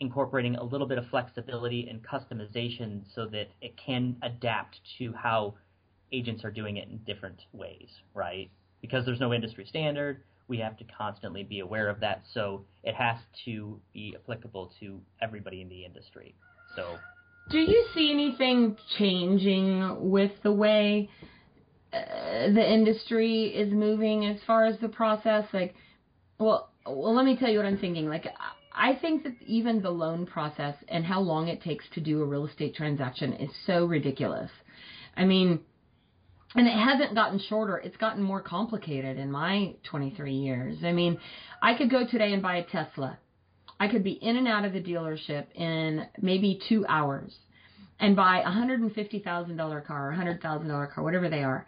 incorporating 0.00 0.54
a 0.56 0.62
little 0.62 0.86
bit 0.86 0.98
of 0.98 1.06
flexibility 1.08 1.88
and 1.90 2.00
customization 2.02 3.02
so 3.14 3.26
that 3.26 3.48
it 3.60 3.76
can 3.76 4.16
adapt 4.22 4.78
to 4.98 5.12
how 5.12 5.54
agents 6.12 6.44
are 6.44 6.50
doing 6.50 6.76
it 6.76 6.88
in 6.88 6.98
different 6.98 7.42
ways, 7.52 7.88
right? 8.14 8.48
Because 8.80 9.04
there's 9.04 9.20
no 9.20 9.34
industry 9.34 9.66
standard, 9.68 10.22
we 10.48 10.58
have 10.58 10.76
to 10.76 10.84
constantly 10.96 11.42
be 11.42 11.58
aware 11.58 11.88
of 11.88 11.98
that. 12.00 12.22
So 12.32 12.64
it 12.84 12.94
has 12.94 13.16
to 13.46 13.80
be 13.92 14.14
applicable 14.14 14.72
to 14.78 15.00
everybody 15.20 15.60
in 15.60 15.68
the 15.68 15.84
industry. 15.84 16.36
So, 16.76 16.96
do 17.50 17.58
you 17.58 17.86
see 17.94 18.12
anything 18.12 18.76
changing 18.98 20.10
with 20.10 20.30
the 20.44 20.52
way 20.52 21.08
uh, 21.92 21.98
the 22.52 22.72
industry 22.72 23.46
is 23.46 23.72
moving 23.72 24.26
as 24.26 24.38
far 24.46 24.66
as 24.66 24.78
the 24.78 24.88
process? 24.88 25.46
Like, 25.52 25.74
well, 26.38 26.70
well, 26.88 27.14
let 27.14 27.24
me 27.24 27.36
tell 27.36 27.48
you 27.48 27.58
what 27.58 27.66
I'm 27.66 27.78
thinking. 27.78 28.08
Like, 28.08 28.26
I 28.72 28.94
think 28.94 29.24
that 29.24 29.34
even 29.46 29.82
the 29.82 29.90
loan 29.90 30.26
process 30.26 30.74
and 30.88 31.04
how 31.04 31.20
long 31.20 31.48
it 31.48 31.62
takes 31.62 31.84
to 31.94 32.00
do 32.00 32.20
a 32.20 32.24
real 32.24 32.46
estate 32.46 32.74
transaction 32.74 33.32
is 33.34 33.50
so 33.66 33.86
ridiculous. 33.86 34.50
I 35.16 35.24
mean, 35.24 35.60
and 36.54 36.66
it 36.66 36.78
hasn't 36.78 37.14
gotten 37.14 37.38
shorter. 37.38 37.78
It's 37.78 37.96
gotten 37.96 38.22
more 38.22 38.40
complicated 38.40 39.18
in 39.18 39.30
my 39.30 39.74
23 39.84 40.32
years. 40.32 40.78
I 40.84 40.92
mean, 40.92 41.18
I 41.62 41.76
could 41.76 41.90
go 41.90 42.06
today 42.06 42.32
and 42.32 42.42
buy 42.42 42.56
a 42.56 42.64
Tesla. 42.64 43.18
I 43.78 43.88
could 43.88 44.04
be 44.04 44.12
in 44.12 44.36
and 44.36 44.48
out 44.48 44.64
of 44.64 44.72
the 44.72 44.82
dealership 44.82 45.46
in 45.54 46.06
maybe 46.20 46.60
two 46.68 46.86
hours 46.88 47.34
and 47.98 48.16
buy 48.16 48.40
a 48.40 48.50
$150,000 48.50 49.86
car, 49.86 50.12
a 50.12 50.16
$100,000 50.16 50.94
car, 50.94 51.04
whatever 51.04 51.28
they 51.28 51.42
are, 51.42 51.66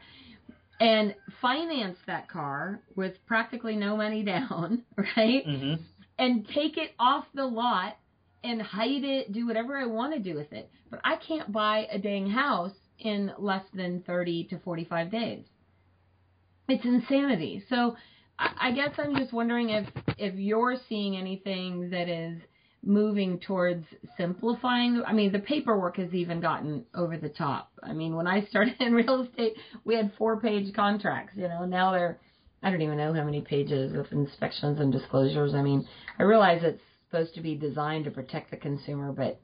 and 0.80 1.14
finance 1.40 1.98
that 2.06 2.28
car 2.28 2.80
with 2.96 3.14
practically 3.26 3.76
no 3.76 3.96
money 3.96 4.22
down, 4.24 4.84
right? 4.96 5.46
Mm-hmm. 5.46 5.82
And 6.18 6.48
take 6.48 6.76
it 6.76 6.92
off 6.98 7.24
the 7.34 7.44
lot 7.44 7.96
and 8.42 8.60
hide 8.60 9.04
it, 9.04 9.32
do 9.32 9.46
whatever 9.46 9.76
I 9.76 9.86
want 9.86 10.14
to 10.14 10.20
do 10.20 10.34
with 10.34 10.52
it. 10.52 10.70
But 10.90 11.00
I 11.04 11.16
can't 11.16 11.52
buy 11.52 11.86
a 11.90 11.98
dang 11.98 12.28
house 12.28 12.74
in 12.98 13.32
less 13.38 13.64
than 13.74 14.02
30 14.06 14.44
to 14.50 14.58
45 14.58 15.10
days. 15.10 15.44
It's 16.68 16.84
insanity. 16.84 17.64
So 17.68 17.96
I 18.38 18.72
guess 18.72 18.90
I'm 18.98 19.16
just 19.16 19.32
wondering 19.32 19.70
if 19.70 19.86
if 20.16 20.34
you're 20.34 20.76
seeing 20.88 21.16
anything 21.16 21.90
that 21.90 22.08
is 22.08 22.40
moving 22.88 23.38
towards 23.38 23.84
simplifying. 24.16 25.02
I 25.06 25.12
mean, 25.12 25.30
the 25.30 25.38
paperwork 25.38 25.98
has 25.98 26.12
even 26.14 26.40
gotten 26.40 26.84
over 26.94 27.18
the 27.18 27.28
top. 27.28 27.70
I 27.82 27.92
mean, 27.92 28.16
when 28.16 28.26
I 28.26 28.46
started 28.46 28.74
in 28.80 28.94
real 28.94 29.22
estate, 29.22 29.52
we 29.84 29.94
had 29.94 30.10
four-page 30.18 30.74
contracts. 30.74 31.34
You 31.36 31.48
know, 31.48 31.64
now 31.64 31.92
they're 31.92 32.18
I 32.62 32.70
don't 32.70 32.82
even 32.82 32.98
know 32.98 33.12
how 33.12 33.22
many 33.22 33.40
pages 33.40 33.92
with 33.92 34.10
inspections 34.10 34.80
and 34.80 34.92
disclosures. 34.92 35.54
I 35.54 35.62
mean, 35.62 35.86
I 36.18 36.24
realize 36.24 36.62
it's 36.64 36.82
supposed 37.08 37.34
to 37.34 37.40
be 37.40 37.54
designed 37.54 38.04
to 38.06 38.10
protect 38.10 38.50
the 38.50 38.56
consumer, 38.56 39.12
but 39.12 39.40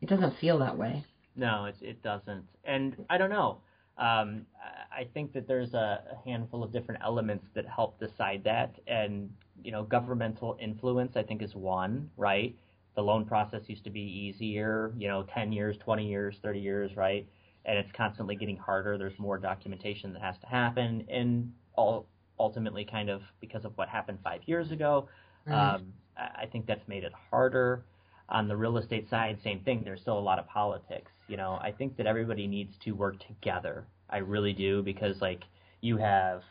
it 0.00 0.08
doesn't 0.08 0.38
feel 0.38 0.58
that 0.60 0.78
way. 0.78 1.04
No, 1.34 1.64
it 1.64 1.76
it 1.80 2.02
doesn't. 2.02 2.44
And 2.64 2.94
I 3.10 3.18
don't 3.18 3.30
know. 3.30 3.58
Um, 3.96 4.46
I 4.92 5.04
think 5.14 5.32
that 5.34 5.46
there's 5.46 5.72
a, 5.74 6.02
a 6.12 6.28
handful 6.28 6.62
of 6.62 6.72
different 6.72 7.00
elements 7.04 7.46
that 7.54 7.64
help 7.66 7.98
decide 7.98 8.42
that, 8.44 8.74
and 8.86 9.30
you 9.62 9.72
know, 9.72 9.82
governmental 9.82 10.56
influence 10.60 11.12
I 11.16 11.22
think 11.22 11.42
is 11.42 11.54
one. 11.54 12.10
Right, 12.16 12.54
the 12.94 13.02
loan 13.02 13.24
process 13.24 13.62
used 13.66 13.84
to 13.84 13.90
be 13.90 14.00
easier. 14.00 14.92
You 14.96 15.08
know, 15.08 15.24
10 15.34 15.52
years, 15.52 15.76
20 15.78 16.06
years, 16.06 16.36
30 16.42 16.60
years, 16.60 16.96
right? 16.96 17.26
And 17.64 17.78
it's 17.78 17.90
constantly 17.96 18.36
getting 18.36 18.56
harder. 18.56 18.98
There's 18.98 19.18
more 19.18 19.38
documentation 19.38 20.12
that 20.12 20.22
has 20.22 20.36
to 20.38 20.46
happen, 20.46 21.06
and 21.08 21.52
all 21.76 22.06
ultimately, 22.38 22.84
kind 22.84 23.08
of 23.08 23.22
because 23.40 23.64
of 23.64 23.76
what 23.76 23.88
happened 23.88 24.18
five 24.22 24.40
years 24.46 24.70
ago, 24.70 25.08
mm-hmm. 25.48 25.58
um, 25.58 25.92
I 26.16 26.46
think 26.50 26.66
that's 26.66 26.86
made 26.88 27.04
it 27.04 27.12
harder 27.30 27.84
on 28.28 28.48
the 28.48 28.56
real 28.56 28.78
estate 28.78 29.08
side, 29.10 29.38
same 29.42 29.60
thing. 29.60 29.82
There's 29.84 30.00
still 30.00 30.18
a 30.18 30.20
lot 30.20 30.38
of 30.38 30.46
politics. 30.46 31.10
You 31.28 31.36
know, 31.36 31.58
I 31.62 31.72
think 31.72 31.96
that 31.96 32.06
everybody 32.06 32.46
needs 32.46 32.74
to 32.84 32.92
work 32.92 33.16
together. 33.26 33.86
I 34.10 34.18
really 34.18 34.52
do 34.52 34.82
because 34.82 35.20
like 35.20 35.42
you 35.80 35.96
have 35.98 36.42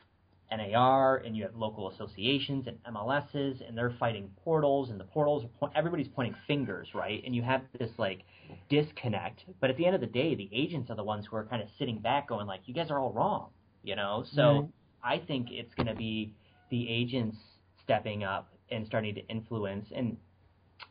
NAR 0.58 1.18
and 1.18 1.36
you 1.36 1.44
have 1.44 1.56
local 1.56 1.90
associations 1.90 2.68
and 2.68 2.78
MLSs 2.84 3.68
and 3.68 3.78
they're 3.78 3.96
fighting 4.00 4.30
portals 4.44 4.90
and 4.90 5.00
the 5.00 5.06
portals 5.06 5.44
are 5.46 5.50
po- 5.60 5.72
everybody's 5.76 6.08
pointing 6.08 6.36
fingers, 6.48 6.90
right? 6.94 7.22
And 7.26 7.36
you 7.36 7.42
have 7.42 7.62
this 7.80 7.92
like 7.98 8.22
disconnect. 8.70 9.46
But 9.60 9.70
at 9.70 9.78
the 9.78 9.86
end 9.86 9.96
of 9.96 10.02
the 10.02 10.08
day, 10.08 10.36
the 10.36 10.50
agents 10.52 10.90
are 10.90 10.96
the 10.96 11.04
ones 11.04 11.26
who 11.30 11.36
are 11.38 11.46
kind 11.46 11.62
of 11.62 11.70
sitting 11.78 12.00
back 12.00 12.28
going 12.28 12.48
like, 12.48 12.62
you 12.66 12.74
guys 12.74 12.92
are 12.92 13.00
all 13.00 13.12
wrong, 13.12 13.50
you 13.84 13.96
know? 13.96 14.24
So 14.36 14.70
I 15.04 15.18
think 15.20 15.48
it's 15.52 15.74
going 15.76 15.88
to 15.88 15.96
be 15.96 16.34
the 16.70 16.90
agents 16.90 17.38
stepping 17.84 18.24
up 18.24 18.50
and 18.72 18.86
starting 18.88 19.16
to 19.16 19.28
influence. 19.28 19.88
And 19.96 20.18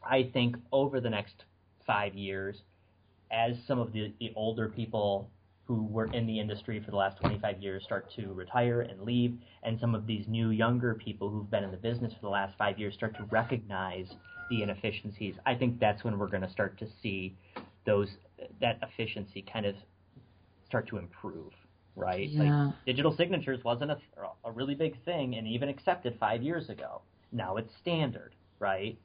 I 0.09 0.31
think 0.33 0.57
over 0.73 1.01
the 1.01 1.11
next 1.11 1.45
five 1.87 2.15
years, 2.15 2.63
as 3.31 3.57
some 3.67 3.79
of 3.79 3.93
the, 3.93 4.13
the 4.21 4.33
older 4.37 4.69
people 4.69 5.29
who 5.65 5.85
were 5.85 6.13
in 6.13 6.27
the 6.27 6.39
industry 6.39 6.81
for 6.85 6.91
the 6.91 6.97
last 6.97 7.19
25 7.19 7.63
years 7.63 7.85
start 7.85 8.11
to 8.17 8.33
retire 8.33 8.83
and 8.83 9.03
leave, 9.03 9.39
and 9.63 9.79
some 9.81 9.95
of 9.95 10.07
these 10.07 10.27
new 10.29 10.51
younger 10.51 10.95
people 10.95 11.31
who've 11.31 11.51
been 11.51 11.65
in 11.65 11.71
the 11.71 11.77
business 11.77 12.13
for 12.15 12.21
the 12.21 12.29
last 12.29 12.57
five 12.59 12.79
years 12.79 12.95
start 12.95 13.17
to 13.17 13.25
recognize 13.31 14.07
the 14.51 14.63
inefficiencies, 14.63 15.35
I 15.47 15.55
think 15.55 15.79
that's 15.81 16.05
when 16.05 16.19
we're 16.19 16.29
going 16.29 16.43
to 16.43 16.51
start 16.51 16.79
to 16.81 16.87
see 17.03 17.37
those 17.87 18.09
that 18.61 18.79
efficiency 18.83 19.45
kind 19.51 19.67
of 19.67 19.75
start 20.67 20.89
to 20.89 20.99
improve, 20.99 21.53
right? 21.97 22.29
Yeah. 22.29 22.65
Like 22.67 22.75
digital 22.87 23.17
signatures 23.17 23.63
wasn't 23.65 23.93
a, 23.93 23.99
a 24.45 24.51
really 24.51 24.75
big 24.75 25.03
thing 25.05 25.37
and 25.37 25.47
even 25.47 25.69
accepted 25.69 26.17
five 26.19 26.43
years 26.43 26.69
ago. 26.69 27.03
Now 27.31 27.57
it's 27.57 27.73
standard, 27.81 28.35
right? 28.59 28.99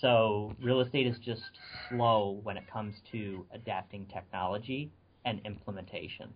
So 0.00 0.54
real 0.62 0.80
estate 0.80 1.06
is 1.06 1.16
just 1.18 1.42
slow 1.88 2.40
when 2.42 2.56
it 2.56 2.64
comes 2.70 2.94
to 3.12 3.44
adapting 3.52 4.06
technology 4.06 4.90
and 5.24 5.40
implementation. 5.44 6.32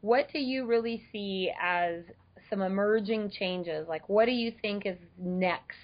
What 0.00 0.28
do 0.32 0.38
you 0.38 0.66
really 0.66 1.02
see 1.12 1.50
as 1.60 2.02
some 2.50 2.62
emerging 2.62 3.30
changes? 3.30 3.88
Like, 3.88 4.08
what 4.08 4.26
do 4.26 4.32
you 4.32 4.52
think 4.62 4.86
is 4.86 4.98
next, 5.18 5.74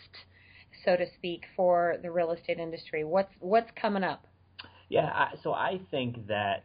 so 0.84 0.96
to 0.96 1.06
speak, 1.14 1.44
for 1.56 1.96
the 2.02 2.10
real 2.10 2.32
estate 2.32 2.58
industry? 2.58 3.04
What's 3.04 3.32
what's 3.40 3.70
coming 3.80 4.04
up? 4.04 4.26
Yeah, 4.88 5.06
I, 5.06 5.34
so 5.42 5.52
I 5.52 5.80
think 5.90 6.26
that 6.28 6.64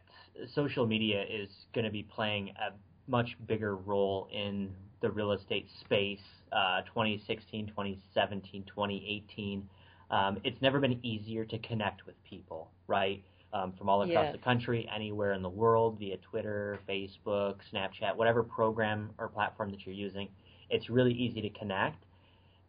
social 0.54 0.86
media 0.86 1.22
is 1.22 1.48
going 1.74 1.84
to 1.84 1.90
be 1.90 2.02
playing 2.02 2.50
a 2.50 2.72
much 3.10 3.36
bigger 3.46 3.76
role 3.76 4.28
in 4.32 4.74
the 5.00 5.10
real 5.10 5.32
estate 5.32 5.68
space. 5.80 6.20
Uh, 6.52 6.80
2016, 6.82 7.66
2017, 7.66 8.64
2018. 8.64 9.68
Um, 10.10 10.38
it's 10.44 10.60
never 10.62 10.80
been 10.80 10.98
easier 11.04 11.44
to 11.44 11.58
connect 11.58 12.06
with 12.06 12.14
people, 12.24 12.70
right? 12.86 13.22
Um, 13.52 13.72
from 13.72 13.88
all 13.88 14.02
across 14.02 14.26
Yes. 14.26 14.32
the 14.32 14.38
country, 14.38 14.88
anywhere 14.94 15.32
in 15.32 15.42
the 15.42 15.48
world, 15.48 15.98
via 15.98 16.16
Twitter, 16.18 16.78
Facebook, 16.88 17.56
Snapchat, 17.72 18.14
whatever 18.16 18.42
program 18.42 19.10
or 19.18 19.28
platform 19.28 19.70
that 19.70 19.86
you're 19.86 19.94
using. 19.94 20.28
It's 20.70 20.90
really 20.90 21.12
easy 21.14 21.40
to 21.40 21.50
connect. 21.50 22.04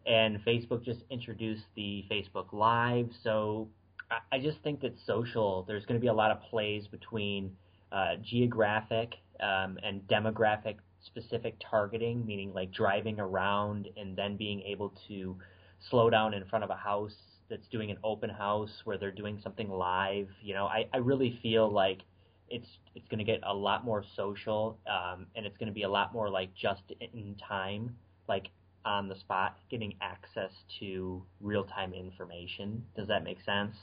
And 0.06 0.40
Facebook 0.46 0.84
just 0.84 1.02
introduced 1.10 1.66
the 1.76 2.06
Facebook 2.10 2.54
Live. 2.54 3.10
So 3.24 3.68
I, 4.10 4.38
I 4.38 4.40
just 4.40 4.60
think 4.60 4.80
that 4.82 4.94
social, 5.06 5.64
there's 5.68 5.86
going 5.86 6.00
to 6.00 6.02
be 6.02 6.08
a 6.08 6.14
lot 6.14 6.32
of 6.32 6.42
plays 6.44 6.88
between 6.88 7.56
uh, 7.92 8.16
geographic 8.24 9.16
um, 9.42 9.78
and 9.84 10.02
demographic 10.08 10.76
specific 11.06 11.56
targeting, 11.60 12.26
meaning 12.26 12.54
like 12.54 12.72
driving 12.72 13.20
around 13.20 13.88
and 13.98 14.16
then 14.16 14.38
being 14.38 14.62
able 14.62 14.94
to 15.08 15.38
slow 15.90 16.10
down 16.10 16.34
in 16.34 16.44
front 16.46 16.64
of 16.64 16.70
a 16.70 16.76
house 16.76 17.16
that's 17.50 17.68
doing 17.68 17.92
an 17.92 17.98
open 18.04 18.30
house 18.30 18.72
where 18.84 18.98
they're 18.98 19.12
doing 19.12 19.40
something 19.44 19.70
live. 19.70 20.28
You 20.42 20.54
know, 20.54 20.66
I, 20.66 20.88
I 20.94 20.98
really 20.98 21.40
feel 21.42 21.72
like 21.72 22.00
it's 22.50 22.68
it's 22.96 23.08
going 23.10 23.20
to 23.20 23.24
get 23.24 23.42
a 23.44 23.54
lot 23.54 23.86
more 23.86 24.04
social, 24.16 24.78
um, 24.88 25.28
and 25.36 25.46
it's 25.46 25.58
going 25.58 25.68
to 25.68 25.74
be 25.74 25.84
a 25.84 25.90
lot 25.90 26.14
more 26.14 26.30
like 26.30 26.50
just 26.56 26.82
in 27.00 27.36
time, 27.48 27.96
like 28.28 28.48
on 28.86 29.08
the 29.08 29.16
spot, 29.16 29.58
getting 29.70 29.96
access 30.02 30.52
to 30.80 31.22
real 31.42 31.64
time 31.64 31.94
information. 31.94 32.84
Does 32.96 33.08
that 33.08 33.24
make 33.24 33.38
sense? 33.46 33.76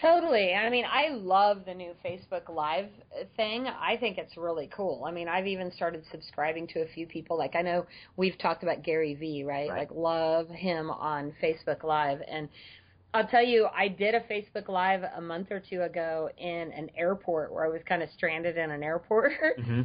Totally. 0.00 0.52
I 0.52 0.68
mean, 0.68 0.84
I 0.90 1.10
love 1.10 1.64
the 1.64 1.74
new 1.74 1.92
Facebook 2.04 2.48
Live 2.48 2.88
thing. 3.36 3.68
I 3.68 3.96
think 3.96 4.18
it's 4.18 4.36
really 4.36 4.68
cool. 4.74 5.04
I 5.06 5.12
mean, 5.12 5.28
I've 5.28 5.46
even 5.46 5.70
started 5.70 6.02
subscribing 6.10 6.66
to 6.68 6.80
a 6.80 6.88
few 6.88 7.06
people. 7.06 7.38
Like, 7.38 7.54
I 7.54 7.62
know 7.62 7.86
we've 8.16 8.36
talked 8.38 8.64
about 8.64 8.82
Gary 8.82 9.14
Vee, 9.14 9.44
right? 9.44 9.68
Right. 9.68 9.78
Like, 9.78 9.90
love 9.92 10.48
him 10.48 10.90
on 10.90 11.32
Facebook 11.40 11.84
Live. 11.84 12.18
And 12.26 12.48
I'll 13.14 13.26
tell 13.26 13.44
you, 13.44 13.68
I 13.76 13.88
did 13.88 14.14
a 14.14 14.20
Facebook 14.20 14.68
Live 14.68 15.02
a 15.16 15.20
month 15.20 15.50
or 15.50 15.60
two 15.60 15.82
ago 15.82 16.30
in 16.38 16.72
an 16.72 16.90
airport 16.96 17.52
where 17.52 17.64
I 17.64 17.68
was 17.68 17.82
kind 17.86 18.02
of 18.02 18.08
stranded 18.16 18.56
in 18.56 18.70
an 18.70 18.82
airport. 18.82 19.32
Mm-hmm. 19.58 19.82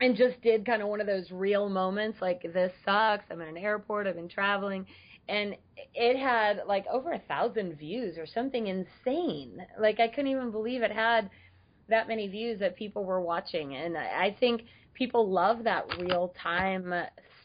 and 0.00 0.16
just 0.16 0.40
did 0.42 0.64
kind 0.64 0.82
of 0.82 0.88
one 0.88 1.00
of 1.00 1.06
those 1.06 1.30
real 1.30 1.68
moments 1.68 2.18
like 2.20 2.42
this 2.52 2.70
sucks 2.84 3.24
i'm 3.30 3.40
in 3.40 3.48
an 3.48 3.56
airport 3.56 4.06
i've 4.06 4.14
been 4.14 4.28
traveling 4.28 4.86
and 5.28 5.56
it 5.94 6.16
had 6.18 6.62
like 6.68 6.84
over 6.92 7.12
a 7.12 7.18
thousand 7.20 7.76
views 7.78 8.16
or 8.18 8.26
something 8.26 8.66
insane 8.66 9.58
like 9.80 9.98
i 9.98 10.06
couldn't 10.06 10.30
even 10.30 10.50
believe 10.50 10.82
it 10.82 10.92
had 10.92 11.30
that 11.88 12.08
many 12.08 12.28
views 12.28 12.60
that 12.60 12.76
people 12.76 13.04
were 13.04 13.20
watching 13.20 13.74
and 13.74 13.96
i 13.96 14.26
I 14.26 14.36
think 14.38 14.62
people 14.94 15.30
love 15.30 15.64
that 15.64 15.84
real 15.98 16.34
time 16.42 16.92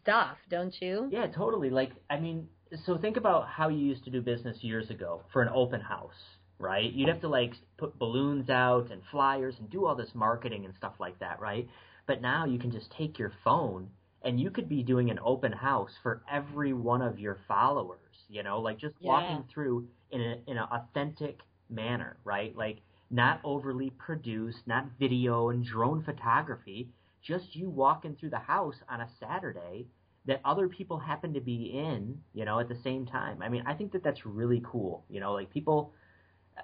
stuff 0.01 0.37
don't 0.49 0.75
you 0.81 1.07
Yeah, 1.11 1.27
totally. 1.27 1.69
Like, 1.69 1.91
I 2.09 2.19
mean, 2.19 2.47
so 2.85 2.97
think 2.97 3.17
about 3.17 3.47
how 3.47 3.67
you 3.69 3.77
used 3.85 4.03
to 4.05 4.09
do 4.09 4.21
business 4.21 4.63
years 4.63 4.89
ago 4.89 5.23
for 5.33 5.41
an 5.41 5.49
open 5.53 5.81
house, 5.81 6.37
right? 6.59 6.91
You'd 6.91 7.09
have 7.09 7.21
to 7.21 7.27
like 7.27 7.53
put 7.77 7.97
balloons 7.99 8.49
out 8.49 8.91
and 8.91 9.01
flyers 9.11 9.55
and 9.59 9.69
do 9.69 9.85
all 9.85 9.95
this 9.95 10.15
marketing 10.15 10.65
and 10.65 10.73
stuff 10.75 10.93
like 10.99 11.19
that, 11.19 11.39
right? 11.39 11.67
But 12.07 12.21
now 12.21 12.45
you 12.45 12.59
can 12.59 12.71
just 12.71 12.91
take 12.91 13.19
your 13.19 13.33
phone 13.43 13.89
and 14.23 14.39
you 14.39 14.51
could 14.51 14.69
be 14.69 14.83
doing 14.83 15.09
an 15.09 15.19
open 15.23 15.51
house 15.51 15.91
for 16.01 16.23
every 16.31 16.73
one 16.73 17.01
of 17.01 17.19
your 17.19 17.37
followers, 17.47 18.25
you 18.29 18.43
know, 18.43 18.59
like 18.61 18.77
just 18.77 18.95
Yeah. 18.99 19.07
walking 19.07 19.43
through 19.53 19.87
in 20.11 20.21
a, 20.21 20.37
in 20.47 20.57
an 20.57 20.67
authentic 20.71 21.39
manner, 21.69 22.17
right? 22.23 22.55
Like 22.55 22.79
not 23.09 23.41
overly 23.43 23.89
produced, 23.89 24.65
not 24.65 24.85
video 24.99 25.49
and 25.49 25.65
drone 25.65 26.03
photography, 26.03 26.89
just 27.21 27.55
you 27.55 27.69
walking 27.69 28.15
through 28.15 28.29
the 28.29 28.39
house 28.39 28.77
on 28.89 29.01
a 29.01 29.09
Saturday 29.19 29.87
that 30.25 30.41
other 30.45 30.67
people 30.67 30.99
happen 30.99 31.33
to 31.33 31.41
be 31.41 31.71
in, 31.73 32.19
you 32.33 32.45
know, 32.45 32.59
at 32.59 32.69
the 32.69 32.77
same 32.83 33.05
time. 33.05 33.41
I 33.41 33.49
mean, 33.49 33.63
I 33.65 33.73
think 33.73 33.91
that 33.93 34.03
that's 34.03 34.25
really 34.25 34.61
cool. 34.63 35.03
You 35.09 35.19
know, 35.19 35.33
like 35.33 35.49
people 35.49 35.93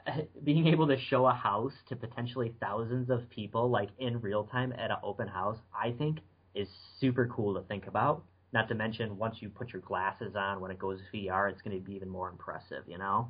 being 0.44 0.68
able 0.68 0.88
to 0.88 0.98
show 1.10 1.26
a 1.28 1.34
house 1.34 1.74
to 1.90 1.96
potentially 1.96 2.54
thousands 2.60 3.10
of 3.10 3.30
people, 3.30 3.70
like 3.70 3.90
in 3.98 4.22
real 4.22 4.44
time 4.44 4.74
at 4.74 4.92
an 4.92 4.98
open 5.04 5.28
house, 5.28 5.58
I 5.76 5.92
think 5.92 6.20
is 6.54 6.68
super 7.00 7.28
cool 7.34 7.56
to 7.56 7.68
think 7.68 7.88
about. 7.88 8.24
Not 8.54 8.70
to 8.70 8.76
mention, 8.76 9.18
once 9.18 9.38
you 9.40 9.50
put 9.50 9.74
your 9.74 9.82
glasses 9.82 10.36
on 10.36 10.62
when 10.62 10.72
it 10.72 10.80
goes 10.80 11.00
VR, 11.14 11.52
it's 11.52 11.62
going 11.62 11.78
to 11.78 11.84
be 11.84 11.96
even 11.96 12.10
more 12.10 12.30
impressive, 12.30 12.84
you 12.88 12.98
know? 12.98 13.30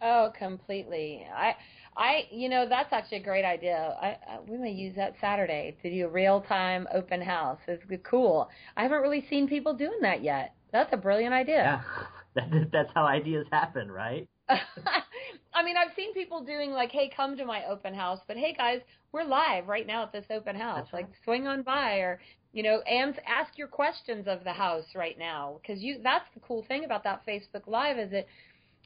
Oh, 0.00 0.32
completely. 0.38 1.26
I, 1.34 1.54
I, 1.96 2.28
you 2.30 2.48
know, 2.48 2.66
that's 2.68 2.92
actually 2.92 3.18
a 3.18 3.22
great 3.22 3.44
idea. 3.44 3.96
I, 4.00 4.06
I 4.06 4.38
we 4.46 4.56
may 4.56 4.70
use 4.70 4.94
that 4.96 5.14
Saturday 5.20 5.76
to 5.82 5.90
do 5.90 6.06
a 6.06 6.08
real 6.08 6.42
time 6.42 6.86
open 6.94 7.20
house. 7.20 7.58
It's 7.66 7.82
cool. 8.08 8.48
I 8.76 8.82
haven't 8.82 9.00
really 9.02 9.26
seen 9.28 9.48
people 9.48 9.74
doing 9.74 9.98
that 10.02 10.22
yet. 10.22 10.54
That's 10.72 10.92
a 10.92 10.96
brilliant 10.96 11.34
idea. 11.34 11.82
Yeah. 11.84 12.42
that, 12.50 12.70
that's 12.72 12.90
how 12.94 13.06
ideas 13.06 13.46
happen, 13.50 13.90
right? 13.90 14.28
I 14.48 15.62
mean, 15.64 15.76
I've 15.76 15.94
seen 15.96 16.14
people 16.14 16.44
doing 16.44 16.70
like, 16.70 16.90
"Hey, 16.90 17.10
come 17.14 17.36
to 17.36 17.44
my 17.44 17.64
open 17.66 17.94
house," 17.94 18.20
but 18.28 18.36
hey, 18.36 18.54
guys, 18.56 18.80
we're 19.12 19.24
live 19.24 19.66
right 19.66 19.86
now 19.86 20.04
at 20.04 20.12
this 20.12 20.24
open 20.30 20.56
house. 20.56 20.78
That's 20.82 20.92
right. 20.92 21.04
Like, 21.04 21.12
swing 21.24 21.46
on 21.46 21.62
by, 21.62 21.96
or 21.96 22.20
you 22.52 22.62
know, 22.62 22.80
and 22.80 23.18
ask 23.26 23.58
your 23.58 23.68
questions 23.68 24.26
of 24.28 24.44
the 24.44 24.52
house 24.52 24.84
right 24.94 25.18
now 25.18 25.58
because 25.60 25.82
you—that's 25.82 26.24
the 26.34 26.40
cool 26.40 26.64
thing 26.68 26.84
about 26.84 27.04
that 27.04 27.26
Facebook 27.26 27.66
Live 27.66 27.98
is 27.98 28.10
that 28.12 28.26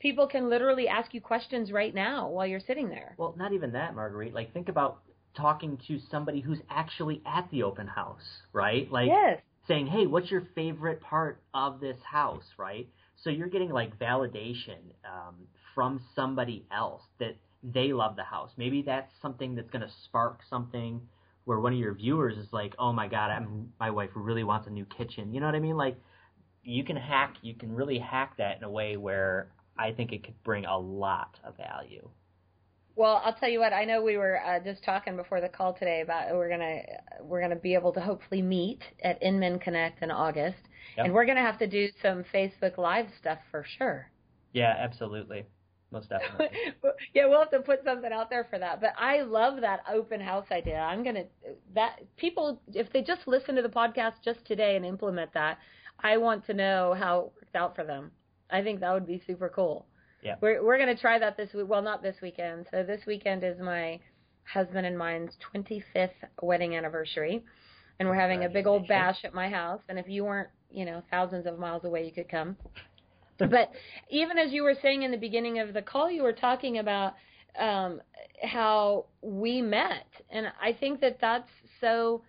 people 0.03 0.27
can 0.27 0.51
literally 0.51 0.89
ask 0.89 1.15
you 1.15 1.21
questions 1.21 1.71
right 1.71 1.95
now 1.95 2.29
while 2.29 2.47
you're 2.47 2.61
sitting 2.61 2.89
there. 2.89 3.15
Well, 3.17 3.35
not 3.39 3.53
even 3.53 3.73
that, 3.73 3.95
Marguerite. 3.95 4.35
Like, 4.35 4.53
think 4.53 4.69
about 4.69 4.99
talking 5.35 5.79
to 5.87 5.99
somebody 6.11 6.41
who's 6.41 6.59
actually 6.69 7.23
at 7.25 7.49
the 7.53 7.63
open 7.63 7.87
house, 7.87 8.43
right? 8.53 8.91
Like, 8.91 9.07
yes. 9.07 9.41
saying, 9.69 9.87
"Hey, 9.87 10.07
what's 10.07 10.31
your 10.31 10.43
favorite 10.55 11.01
part 11.01 11.41
of 11.55 11.81
this 11.81 11.97
house?" 12.03 12.45
Right? 12.59 12.89
So 13.23 13.31
you're 13.31 13.49
getting 13.49 13.71
like 13.71 13.97
validation 13.99 14.81
um, 15.05 15.37
from 15.75 16.01
somebody 16.15 16.67
else 16.73 17.03
that 17.21 17.37
they 17.63 17.93
love 17.93 18.17
the 18.17 18.25
house. 18.25 18.51
Maybe 18.57 18.83
that's 18.83 19.13
something 19.23 19.55
that's 19.55 19.71
going 19.71 19.87
to 19.87 19.93
spark 20.05 20.41
something 20.51 21.01
where 21.45 21.61
one 21.61 21.73
of 21.73 21.79
your 21.79 21.95
viewers 21.95 22.37
is 22.37 22.53
like, 22.53 22.75
"Oh 22.79 22.93
my 22.93 23.07
God, 23.07 23.31
I'm, 23.31 23.73
my 23.79 23.91
wife 23.91 24.11
really 24.15 24.45
wants 24.45 24.67
a 24.67 24.71
new 24.71 24.85
kitchen." 24.85 25.33
You 25.33 25.41
know 25.41 25.47
what 25.47 25.55
I 25.55 25.61
mean? 25.61 25.77
Like, 25.77 25.97
you 26.65 26.85
can 26.85 26.97
hack, 26.97 27.37
you 27.41 27.55
can 27.55 27.73
really 27.73 27.99
hack 27.99 28.37
that 28.39 28.59
in 28.59 28.65
a 28.65 28.71
way 28.71 28.97
where 28.97 29.49
I 29.79 29.93
think 29.93 30.13
it 30.13 30.25
could 30.25 30.41
bring 30.43 30.65
a 30.65 30.77
lot 30.79 31.39
of 31.45 31.57
value. 31.57 32.09
Well, 32.95 33.23
I'll 33.25 33.33
tell 33.35 33.49
you 33.49 33.61
what. 33.61 33.73
I 33.73 33.85
know 33.85 34.03
we 34.03 34.19
were 34.19 34.39
uh, 34.45 34.61
just 34.61 34.85
talking 34.85 35.17
before 35.17 35.41
the 35.41 35.49
call 35.49 35.73
today 35.73 36.03
about 36.03 36.35
we're 36.35 36.51
gonna 36.51 36.81
we're 37.23 37.41
gonna 37.41 37.57
be 37.57 37.75
able 37.75 37.93
to 37.95 38.01
hopefully 38.01 38.43
meet 38.43 38.81
at 39.03 39.23
Inman 39.23 39.59
Connect 39.59 40.03
in 40.03 40.11
August, 40.11 40.59
Yep. 40.99 41.07
and 41.07 41.15
we're 41.15 41.25
gonna 41.25 41.41
have 41.41 41.59
to 41.61 41.67
do 41.67 41.89
some 42.03 42.23
Facebook 42.35 42.77
Live 42.77 43.07
stuff 43.19 43.39
for 43.51 43.65
sure. 43.79 44.11
Yeah, 44.53 44.75
absolutely, 44.79 45.47
most 45.91 46.11
definitely. 46.11 46.51
yeah, 47.15 47.27
we'll 47.27 47.39
have 47.39 47.51
to 47.53 47.61
put 47.61 47.83
something 47.83 48.13
out 48.13 48.29
there 48.29 48.45
for 48.51 48.59
that. 48.59 48.83
But 48.83 48.93
I 48.99 49.23
love 49.23 49.63
that 49.63 49.81
open 49.91 50.21
house 50.21 50.47
idea. 50.53 50.77
I'm 50.77 51.03
gonna 51.03 51.25
that 51.75 52.01
people 52.19 52.61
if 52.75 52.93
they 52.93 53.01
just 53.01 53.27
listen 53.27 53.55
to 53.55 53.63
the 53.63 53.71
podcast 53.71 54.17
just 54.23 54.45
today 54.45 54.77
and 54.77 54.85
implement 54.85 55.33
that, 55.33 55.57
I 55.99 56.19
want 56.19 56.45
to 56.47 56.53
know 56.53 56.95
how 56.99 57.19
it 57.21 57.25
worked 57.37 57.57
out 57.57 57.75
for 57.75 57.85
them. 57.85 58.11
I 58.51 58.63
think 58.63 58.81
that 58.81 58.93
would 58.93 59.07
be 59.07 59.23
super 59.27 59.49
cool. 59.49 59.87
Yeah. 60.23 60.37
We're 60.41 60.65
we're 60.65 60.79
gonna 60.79 60.97
try 60.97 61.19
that 61.19 61.37
this 61.37 61.53
week. 61.53 61.69
Well, 61.69 61.83
not 61.83 62.03
this 62.03 62.17
weekend. 62.23 62.67
So 62.71 62.83
this 62.83 63.01
weekend 63.07 63.43
is 63.43 63.59
my 63.59 63.99
husband 64.45 64.87
and 64.87 64.97
mine's 64.97 65.37
25th 65.55 66.11
wedding 66.41 66.77
anniversary. 66.77 67.43
and 67.99 68.09
we're 68.09 68.15
having 68.19 68.45
a 68.45 68.49
big 68.49 68.67
old 68.67 68.89
bash 68.89 69.25
at 69.25 69.35
my 69.35 69.49
house. 69.49 69.81
And 69.89 69.99
if 69.99 70.09
you 70.09 70.25
weren't, 70.25 70.49
you 70.71 70.85
know, 70.85 71.03
thousands 71.11 71.47
of 71.47 71.59
miles 71.59 71.85
away, 71.85 72.05
you 72.05 72.13
could 72.13 72.29
come. 72.29 72.57
but 73.39 73.71
even 74.11 74.39
as 74.39 74.53
you 74.53 74.63
were 74.63 74.75
saying 74.83 75.03
in 75.03 75.11
the 75.11 75.17
beginning 75.17 75.59
of 75.59 75.73
the 75.73 75.83
call, 75.83 76.11
you 76.11 76.23
were 76.23 76.33
talking 76.33 76.79
about 76.79 77.15
um, 77.59 78.01
how 78.43 79.07
we 79.21 79.61
met, 79.61 80.07
and 80.31 80.47
I 80.61 80.73
think 80.73 81.01
that 81.01 81.19
that's 81.21 81.51
so 81.81 82.23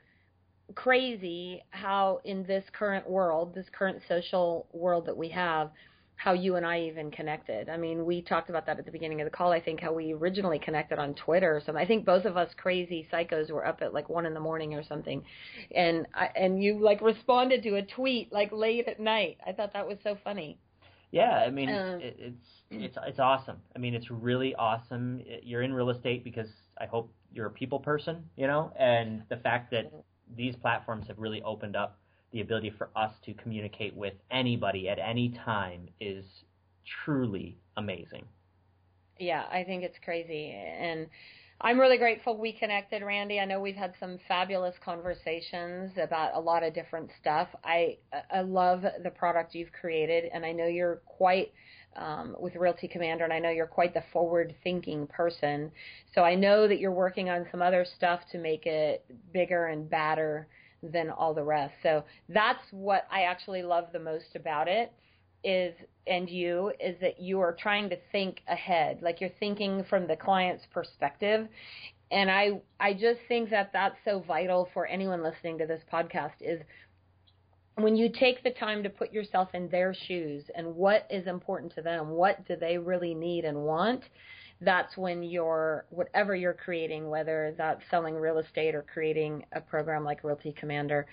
crazy 0.75 1.63
how 1.69 2.19
in 2.25 2.43
this 2.43 2.63
current 2.71 3.09
world, 3.09 3.53
this 3.55 3.67
current 3.71 4.01
social 4.07 4.67
world 4.73 5.05
that 5.05 5.15
we 5.15 5.29
have, 5.29 5.71
how 6.23 6.31
you 6.31 6.55
and 6.55 6.65
I 6.65 6.79
even 6.83 7.11
connected. 7.11 7.67
I 7.67 7.75
mean, 7.75 8.05
we 8.05 8.21
talked 8.21 8.49
about 8.49 8.65
that 8.67 8.79
at 8.79 8.85
the 8.85 8.91
beginning 8.91 9.19
of 9.19 9.25
the 9.25 9.29
call. 9.29 9.51
I 9.51 9.59
think 9.59 9.81
how 9.81 9.91
we 9.91 10.13
originally 10.13 10.57
connected 10.57 10.97
on 10.97 11.15
Twitter 11.15 11.53
or 11.53 11.59
something. 11.59 11.83
I 11.83 11.85
think 11.85 12.05
both 12.05 12.23
of 12.23 12.37
us 12.37 12.49
crazy 12.55 13.05
psychos 13.11 13.51
were 13.51 13.67
up 13.67 13.79
at 13.81 13.93
like 13.93 14.07
one 14.07 14.25
in 14.25 14.33
the 14.33 14.39
morning 14.39 14.73
or 14.73 14.83
something, 14.83 15.21
and 15.75 16.07
I, 16.15 16.29
and 16.33 16.63
you 16.63 16.79
like 16.79 17.01
responded 17.01 17.61
to 17.63 17.75
a 17.75 17.81
tweet 17.81 18.31
like 18.31 18.53
late 18.53 18.87
at 18.87 19.01
night. 19.01 19.39
I 19.45 19.51
thought 19.51 19.73
that 19.73 19.85
was 19.85 19.97
so 20.01 20.17
funny. 20.23 20.57
Yeah, 21.11 21.43
I 21.45 21.49
mean, 21.49 21.67
um, 21.67 21.99
it, 21.99 22.15
it's 22.17 22.47
it's 22.71 22.97
it's 23.05 23.19
awesome. 23.19 23.57
I 23.75 23.79
mean, 23.79 23.93
it's 23.93 24.09
really 24.09 24.55
awesome. 24.55 25.21
You're 25.41 25.63
in 25.63 25.73
real 25.73 25.89
estate 25.89 26.23
because 26.23 26.47
I 26.79 26.85
hope 26.85 27.11
you're 27.33 27.47
a 27.47 27.51
people 27.51 27.79
person, 27.79 28.23
you 28.37 28.47
know, 28.47 28.71
and 28.79 29.23
the 29.27 29.37
fact 29.37 29.71
that 29.71 29.91
these 30.37 30.55
platforms 30.55 31.05
have 31.09 31.19
really 31.19 31.41
opened 31.41 31.75
up 31.75 31.99
the 32.33 32.41
ability 32.41 32.73
for 32.77 32.89
us 32.95 33.13
to 33.25 33.33
communicate 33.35 33.95
with 33.95 34.15
anybody 34.31 34.89
at 34.89 34.99
any 34.99 35.29
time 35.45 35.87
is 36.01 36.25
truly 37.05 37.57
amazing. 37.77 38.25
Yeah, 39.19 39.43
I 39.51 39.63
think 39.63 39.83
it's 39.83 39.97
crazy. 40.03 40.51
And 40.51 41.07
I'm 41.61 41.79
really 41.79 41.97
grateful 41.97 42.35
we 42.35 42.51
connected, 42.51 43.03
Randy. 43.03 43.39
I 43.39 43.45
know 43.45 43.61
we've 43.61 43.75
had 43.75 43.93
some 43.99 44.17
fabulous 44.27 44.75
conversations 44.83 45.91
about 46.01 46.31
a 46.33 46.39
lot 46.39 46.63
of 46.63 46.73
different 46.73 47.11
stuff. 47.21 47.47
I 47.63 47.99
I 48.31 48.41
love 48.41 48.81
the 48.81 49.11
product 49.11 49.53
you've 49.53 49.71
created, 49.71 50.29
and 50.33 50.43
I 50.45 50.51
know 50.51 50.65
you're 50.65 51.01
quite 51.05 51.53
um, 51.95 52.35
with 52.39 52.55
Realty 52.55 52.87
Commander, 52.87 53.23
and 53.23 53.31
I 53.31 53.39
know 53.39 53.51
you're 53.51 53.67
quite 53.67 53.93
the 53.93 54.03
forward-thinking 54.11 55.07
person. 55.07 55.71
So 56.15 56.23
I 56.23 56.33
know 56.33 56.67
that 56.67 56.79
you're 56.79 56.91
working 56.91 57.29
on 57.29 57.45
some 57.51 57.61
other 57.61 57.85
stuff 57.95 58.21
to 58.31 58.39
make 58.39 58.65
it 58.65 59.05
bigger 59.31 59.67
and 59.67 59.87
badder 59.87 60.47
than 60.91 61.09
all 61.09 61.33
the 61.33 61.43
rest. 61.43 61.73
So 61.81 62.03
that's 62.29 62.63
what 62.71 63.07
I 63.11 63.23
actually 63.23 63.63
love 63.63 63.85
the 63.93 63.99
most 63.99 64.35
about 64.35 64.67
it 64.67 64.91
is 65.43 65.73
and 66.07 66.29
you 66.29 66.71
is 66.79 66.95
that 67.01 67.19
you 67.19 67.39
are 67.39 67.53
trying 67.53 67.89
to 67.89 67.97
think 68.11 68.41
ahead 68.47 68.99
like 69.01 69.19
you're 69.19 69.29
thinking 69.39 69.83
from 69.89 70.07
the 70.07 70.15
client's 70.15 70.63
perspective 70.73 71.47
and 72.11 72.31
i 72.31 72.51
i 72.79 72.93
just 72.93 73.19
think 73.27 73.49
that 73.49 73.69
that's 73.73 73.97
so 74.05 74.19
vital 74.25 74.69
for 74.73 74.85
anyone 74.87 75.21
listening 75.21 75.57
to 75.57 75.65
this 75.65 75.81
podcast 75.91 76.31
is 76.39 76.61
when 77.75 77.95
you 77.95 78.09
take 78.09 78.43
the 78.43 78.51
time 78.51 78.83
to 78.83 78.89
put 78.89 79.11
yourself 79.11 79.49
in 79.53 79.67
their 79.69 79.93
shoes 79.93 80.43
and 80.55 80.75
what 80.75 81.07
is 81.09 81.27
important 81.27 81.73
to 81.73 81.81
them 81.81 82.09
what 82.09 82.45
do 82.47 82.55
they 82.55 82.77
really 82.77 83.13
need 83.13 83.43
and 83.43 83.57
want 83.57 84.03
that's 84.63 84.97
when 84.97 85.23
you're 85.23 85.85
whatever 85.89 86.35
you're 86.35 86.53
creating, 86.53 87.09
whether 87.09 87.53
that's 87.57 87.81
selling 87.89 88.15
real 88.15 88.37
estate 88.39 88.75
or 88.75 88.83
creating 88.93 89.45
a 89.53 89.61
program 89.61 90.03
like 90.03 90.23
Realty 90.23 90.53
Commander, 90.53 91.07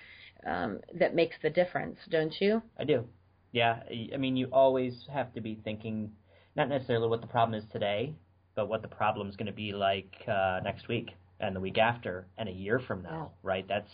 um, 0.46 0.80
that 0.98 1.14
makes 1.14 1.36
the 1.42 1.50
difference, 1.50 1.98
don't 2.10 2.34
you? 2.40 2.62
I 2.78 2.84
do. 2.84 3.04
Yeah, 3.52 3.80
I 4.14 4.16
mean, 4.16 4.36
you 4.36 4.46
always 4.52 4.94
have 5.12 5.32
to 5.34 5.40
be 5.40 5.58
thinking 5.64 6.12
not 6.56 6.68
necessarily 6.68 7.08
what 7.08 7.20
the 7.20 7.26
problem 7.26 7.58
is 7.60 7.64
today, 7.72 8.14
but 8.54 8.68
what 8.68 8.82
the 8.82 8.88
problem 8.88 9.28
is 9.28 9.36
going 9.36 9.46
to 9.46 9.52
be 9.52 9.72
like 9.72 10.14
uh, 10.28 10.60
next 10.62 10.88
week 10.88 11.10
and 11.40 11.54
the 11.56 11.60
week 11.60 11.78
after 11.78 12.26
and 12.38 12.48
a 12.48 12.52
year 12.52 12.78
from 12.78 13.02
now, 13.02 13.32
yeah. 13.32 13.48
right? 13.48 13.66
That's 13.68 13.90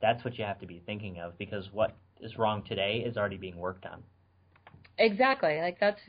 that's 0.00 0.24
what 0.24 0.36
you 0.36 0.44
have 0.44 0.58
to 0.60 0.66
be 0.66 0.82
thinking 0.84 1.20
of 1.20 1.38
because 1.38 1.68
what 1.72 1.96
is 2.20 2.36
wrong 2.36 2.64
today 2.64 3.04
is 3.06 3.16
already 3.16 3.36
being 3.36 3.56
worked 3.56 3.86
on. 3.86 4.02
Exactly. 4.98 5.58
Like 5.60 5.78
that's 5.80 6.00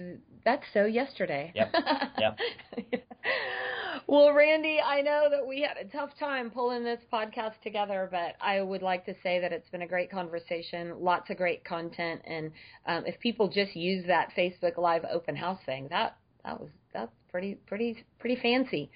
that's 0.46 0.64
so 0.74 0.86
yesterday. 0.86 1.52
Yep. 1.56 1.74
Yep. 2.20 2.40
well, 4.08 4.34
Randy, 4.34 4.80
I 4.86 5.02
know 5.02 5.28
that 5.30 5.46
we 5.48 5.62
had 5.62 5.78
a 5.78 5.90
tough 5.90 6.12
time 6.20 6.50
pulling 6.50 6.84
this 6.84 7.00
podcast 7.12 7.54
together, 7.64 8.10
but 8.12 8.36
I 8.42 8.62
would 8.62 8.82
like 8.82 9.06
to 9.06 9.16
say 9.24 9.40
that 9.40 9.54
it's 9.54 9.70
been 9.70 9.84
a 9.84 9.88
great 9.88 10.12
conversation, 10.12 11.00
lots 11.00 11.30
of 11.30 11.38
great 11.38 11.64
content, 11.64 12.22
and 12.26 12.52
um, 12.86 13.06
if 13.06 13.20
people 13.20 13.48
just 13.48 13.76
use 13.76 14.06
that 14.08 14.30
Facebook 14.38 14.78
Live 14.78 15.06
open 15.12 15.36
house 15.36 15.60
thing, 15.66 15.88
that 15.90 16.18
that 16.44 16.60
was 16.60 16.70
that's 16.94 17.14
pretty 17.32 17.56
pretty 17.66 18.04
pretty 18.20 18.36
fancy. 18.42 18.92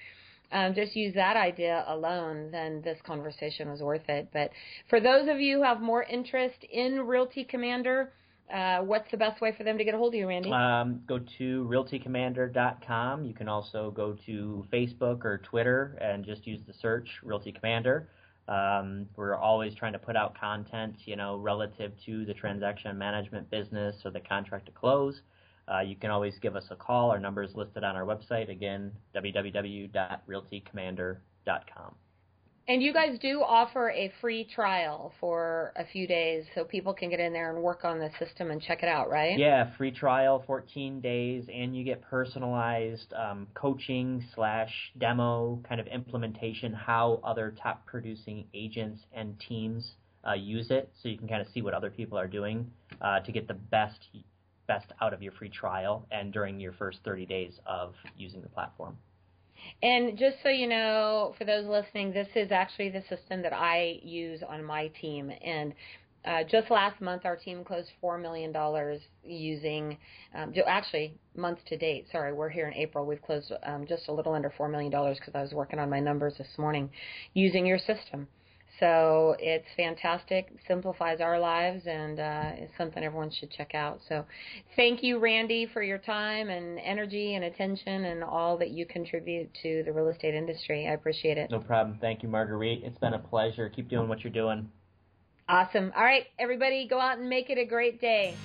Um, 0.51 0.73
just 0.73 0.95
use 0.95 1.13
that 1.15 1.35
idea 1.35 1.83
alone, 1.87 2.51
then 2.51 2.81
this 2.81 2.97
conversation 3.05 3.69
was 3.69 3.81
worth 3.81 4.07
it. 4.07 4.29
But 4.31 4.51
for 4.89 5.01
those 5.01 5.27
of 5.27 5.41
you 5.41 5.57
who 5.57 5.63
have 5.63 5.81
more 5.81 6.03
interest 6.03 6.63
in 6.71 7.01
Realty 7.01 7.43
Commander, 7.43 8.13
uh, 8.53 8.79
what's 8.79 9.09
the 9.11 9.17
best 9.17 9.41
way 9.41 9.53
for 9.57 9.63
them 9.63 9.77
to 9.77 9.83
get 9.83 9.93
a 9.93 9.97
hold 9.97 10.13
of 10.13 10.19
you, 10.19 10.27
Randy? 10.27 10.51
Um, 10.51 11.01
go 11.05 11.19
to 11.37 11.67
realtycommander.com. 11.69 13.25
You 13.25 13.33
can 13.33 13.49
also 13.49 13.91
go 13.91 14.15
to 14.25 14.65
Facebook 14.71 15.25
or 15.25 15.39
Twitter 15.39 15.97
and 16.01 16.25
just 16.25 16.47
use 16.47 16.61
the 16.65 16.73
search 16.81 17.09
Realty 17.23 17.51
Commander. 17.51 18.07
Um, 18.47 19.07
we're 19.17 19.35
always 19.35 19.75
trying 19.75 19.91
to 19.93 19.99
put 19.99 20.15
out 20.15 20.39
content, 20.39 20.95
you 21.05 21.17
know, 21.17 21.37
relative 21.37 21.91
to 22.05 22.23
the 22.23 22.33
transaction 22.33 22.97
management 22.97 23.49
business 23.49 23.97
or 24.05 24.11
the 24.11 24.21
contract 24.21 24.67
to 24.67 24.71
close. 24.71 25.19
Uh, 25.69 25.81
you 25.81 25.97
can 25.97 26.09
always 26.09 26.35
give 26.41 26.55
us 26.55 26.63
a 26.71 26.75
call. 26.77 27.11
Our 27.11 27.19
number 27.19 27.43
is 27.43 27.53
listed 27.53 27.83
on 27.83 27.97
our 27.97 28.05
website. 28.05 28.49
Again, 28.49 28.93
www.realtycommander.com. 29.13 31.95
And 32.69 32.83
you 32.83 32.91
guys 32.91 33.17
do 33.21 33.41
offer 33.41 33.91
a 33.91 34.11
free 34.19 34.43
trial 34.43 35.13
for 35.21 35.71
a 35.77 35.85
few 35.85 36.05
days 36.05 36.43
so 36.53 36.65
people 36.65 36.93
can 36.93 37.09
get 37.09 37.21
in 37.21 37.31
there 37.31 37.55
and 37.55 37.63
work 37.63 37.85
on 37.85 37.97
the 37.97 38.09
system 38.19 38.51
and 38.51 38.61
check 38.61 38.83
it 38.83 38.89
out, 38.89 39.09
right? 39.09 39.39
Yeah, 39.39 39.73
free 39.77 39.91
trial, 39.91 40.43
14 40.45 40.99
days, 40.99 41.45
and 41.53 41.73
you 41.73 41.85
get 41.85 42.01
personalized 42.01 43.13
um, 43.13 43.47
coaching 43.53 44.21
slash 44.35 44.91
demo 44.97 45.63
kind 45.67 45.79
of 45.79 45.87
implementation, 45.87 46.73
how 46.73 47.21
other 47.23 47.55
top 47.63 47.85
producing 47.85 48.43
agents 48.53 49.01
and 49.13 49.39
teams 49.39 49.93
uh, 50.27 50.33
use 50.33 50.69
it 50.69 50.91
so 51.01 51.07
you 51.07 51.17
can 51.17 51.29
kind 51.29 51.41
of 51.41 51.47
see 51.53 51.61
what 51.61 51.73
other 51.73 51.89
people 51.89 52.17
are 52.17 52.27
doing 52.27 52.69
uh, 53.01 53.21
to 53.21 53.31
get 53.31 53.47
the 53.47 53.53
best 53.53 53.99
best 54.67 54.87
out 54.99 55.13
of 55.13 55.21
your 55.21 55.31
free 55.31 55.47
trial 55.47 56.05
and 56.11 56.33
during 56.33 56.59
your 56.59 56.73
first 56.73 56.97
30 57.05 57.25
days 57.25 57.53
of 57.65 57.93
using 58.17 58.41
the 58.41 58.49
platform. 58.49 58.97
And 59.81 60.17
just 60.17 60.37
so 60.43 60.49
you 60.49 60.67
know, 60.67 61.35
for 61.37 61.45
those 61.45 61.65
listening, 61.65 62.11
this 62.13 62.27
is 62.35 62.51
actually 62.51 62.89
the 62.89 63.03
system 63.09 63.41
that 63.43 63.53
I 63.53 63.99
use 64.03 64.41
on 64.47 64.63
my 64.63 64.87
team. 64.99 65.31
And 65.43 65.73
uh, 66.25 66.43
just 66.43 66.69
last 66.69 66.99
month, 66.99 67.25
our 67.25 67.37
team 67.37 67.63
closed 67.63 67.89
$4 68.03 68.21
million 68.21 68.53
using, 69.23 69.97
um, 70.35 70.53
actually, 70.67 71.13
month 71.35 71.59
to 71.69 71.77
date. 71.77 72.07
Sorry, 72.11 72.33
we're 72.33 72.49
here 72.49 72.67
in 72.67 72.73
April. 72.73 73.05
We've 73.05 73.21
closed 73.21 73.51
um, 73.63 73.85
just 73.87 74.09
a 74.09 74.11
little 74.11 74.33
under 74.33 74.51
$4 74.59 74.69
million 74.69 74.91
because 74.91 75.33
I 75.33 75.41
was 75.41 75.53
working 75.53 75.79
on 75.79 75.89
my 75.89 75.99
numbers 75.99 76.33
this 76.37 76.57
morning 76.57 76.89
using 77.33 77.65
your 77.65 77.79
system. 77.79 78.27
So 78.79 79.35
it's 79.39 79.67
fantastic, 79.75 80.49
simplifies 80.67 81.19
our 81.19 81.39
lives, 81.39 81.83
and 81.87 82.19
uh, 82.19 82.51
it's 82.53 82.73
something 82.77 83.03
everyone 83.03 83.31
should 83.31 83.49
check 83.49 83.73
out. 83.73 83.99
So 84.07 84.23
thank 84.75 85.01
you, 85.01 85.17
Randy, 85.17 85.65
for 85.65 85.81
your 85.81 85.97
time 85.97 86.49
and 86.49 86.79
energy 86.79 87.35
and 87.35 87.45
attention 87.45 88.05
and 88.05 88.23
all 88.23 88.57
that 88.57 88.69
you 88.69 88.85
contribute 88.85 89.49
to 89.63 89.83
the 89.83 89.91
real 89.91 90.09
estate 90.09 90.35
industry. 90.35 90.87
I 90.87 90.93
appreciate 90.93 91.37
it. 91.37 91.49
No 91.49 91.59
problem. 91.59 91.97
Thank 91.99 92.21
you, 92.21 92.29
Marguerite. 92.29 92.83
It's 92.83 92.97
been 92.99 93.13
a 93.13 93.19
pleasure. 93.19 93.67
Keep 93.69 93.89
doing 93.89 94.07
what 94.07 94.23
you're 94.23 94.33
doing. 94.33 94.69
Awesome. 95.49 95.91
All 95.95 96.03
right, 96.03 96.25
everybody, 96.37 96.87
go 96.87 96.99
out 96.99 97.17
and 97.17 97.27
make 97.27 97.49
it 97.49 97.57
a 97.57 97.65
great 97.65 97.99
day. 97.99 98.35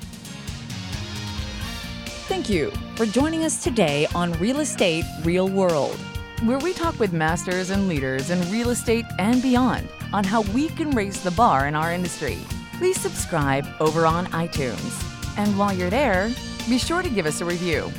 Thank 2.29 2.49
you 2.49 2.71
for 2.97 3.05
joining 3.05 3.45
us 3.45 3.63
today 3.63 4.07
on 4.15 4.33
Real 4.35 4.61
Estate 4.61 5.05
Real 5.25 5.49
World 5.49 5.99
where 6.45 6.59
we 6.59 6.73
talk 6.73 6.99
with 6.99 7.13
masters 7.13 7.71
and 7.71 7.87
leaders 7.87 8.31
in 8.31 8.51
real 8.51 8.71
estate 8.71 9.05
and 9.21 9.41
beyond 9.41 9.89
on 10.13 10.25
how 10.25 10.43
we 10.53 10.69
can 10.69 10.91
raise 10.91 11.23
the 11.23 11.31
bar 11.33 11.67
in 11.67 11.75
our 11.75 11.93
industry. 11.93 12.39
Please 12.79 13.01
subscribe 13.01 13.67
over 13.81 14.07
on 14.07 14.27
iTunes. 14.27 15.09
And 15.39 15.59
while 15.59 15.73
you're 15.73 15.91
there, 15.91 16.31
be 16.69 16.79
sure 16.79 17.03
to 17.03 17.09
give 17.09 17.27
us 17.27 17.41
a 17.41 17.45
review. 17.45 17.91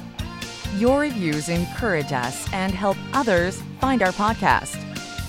Your 0.77 1.01
reviews 1.01 1.49
encourage 1.49 2.11
us 2.11 2.51
and 2.53 2.73
help 2.73 2.97
others 3.13 3.61
find 3.79 4.01
our 4.01 4.11
podcast. 4.11 4.75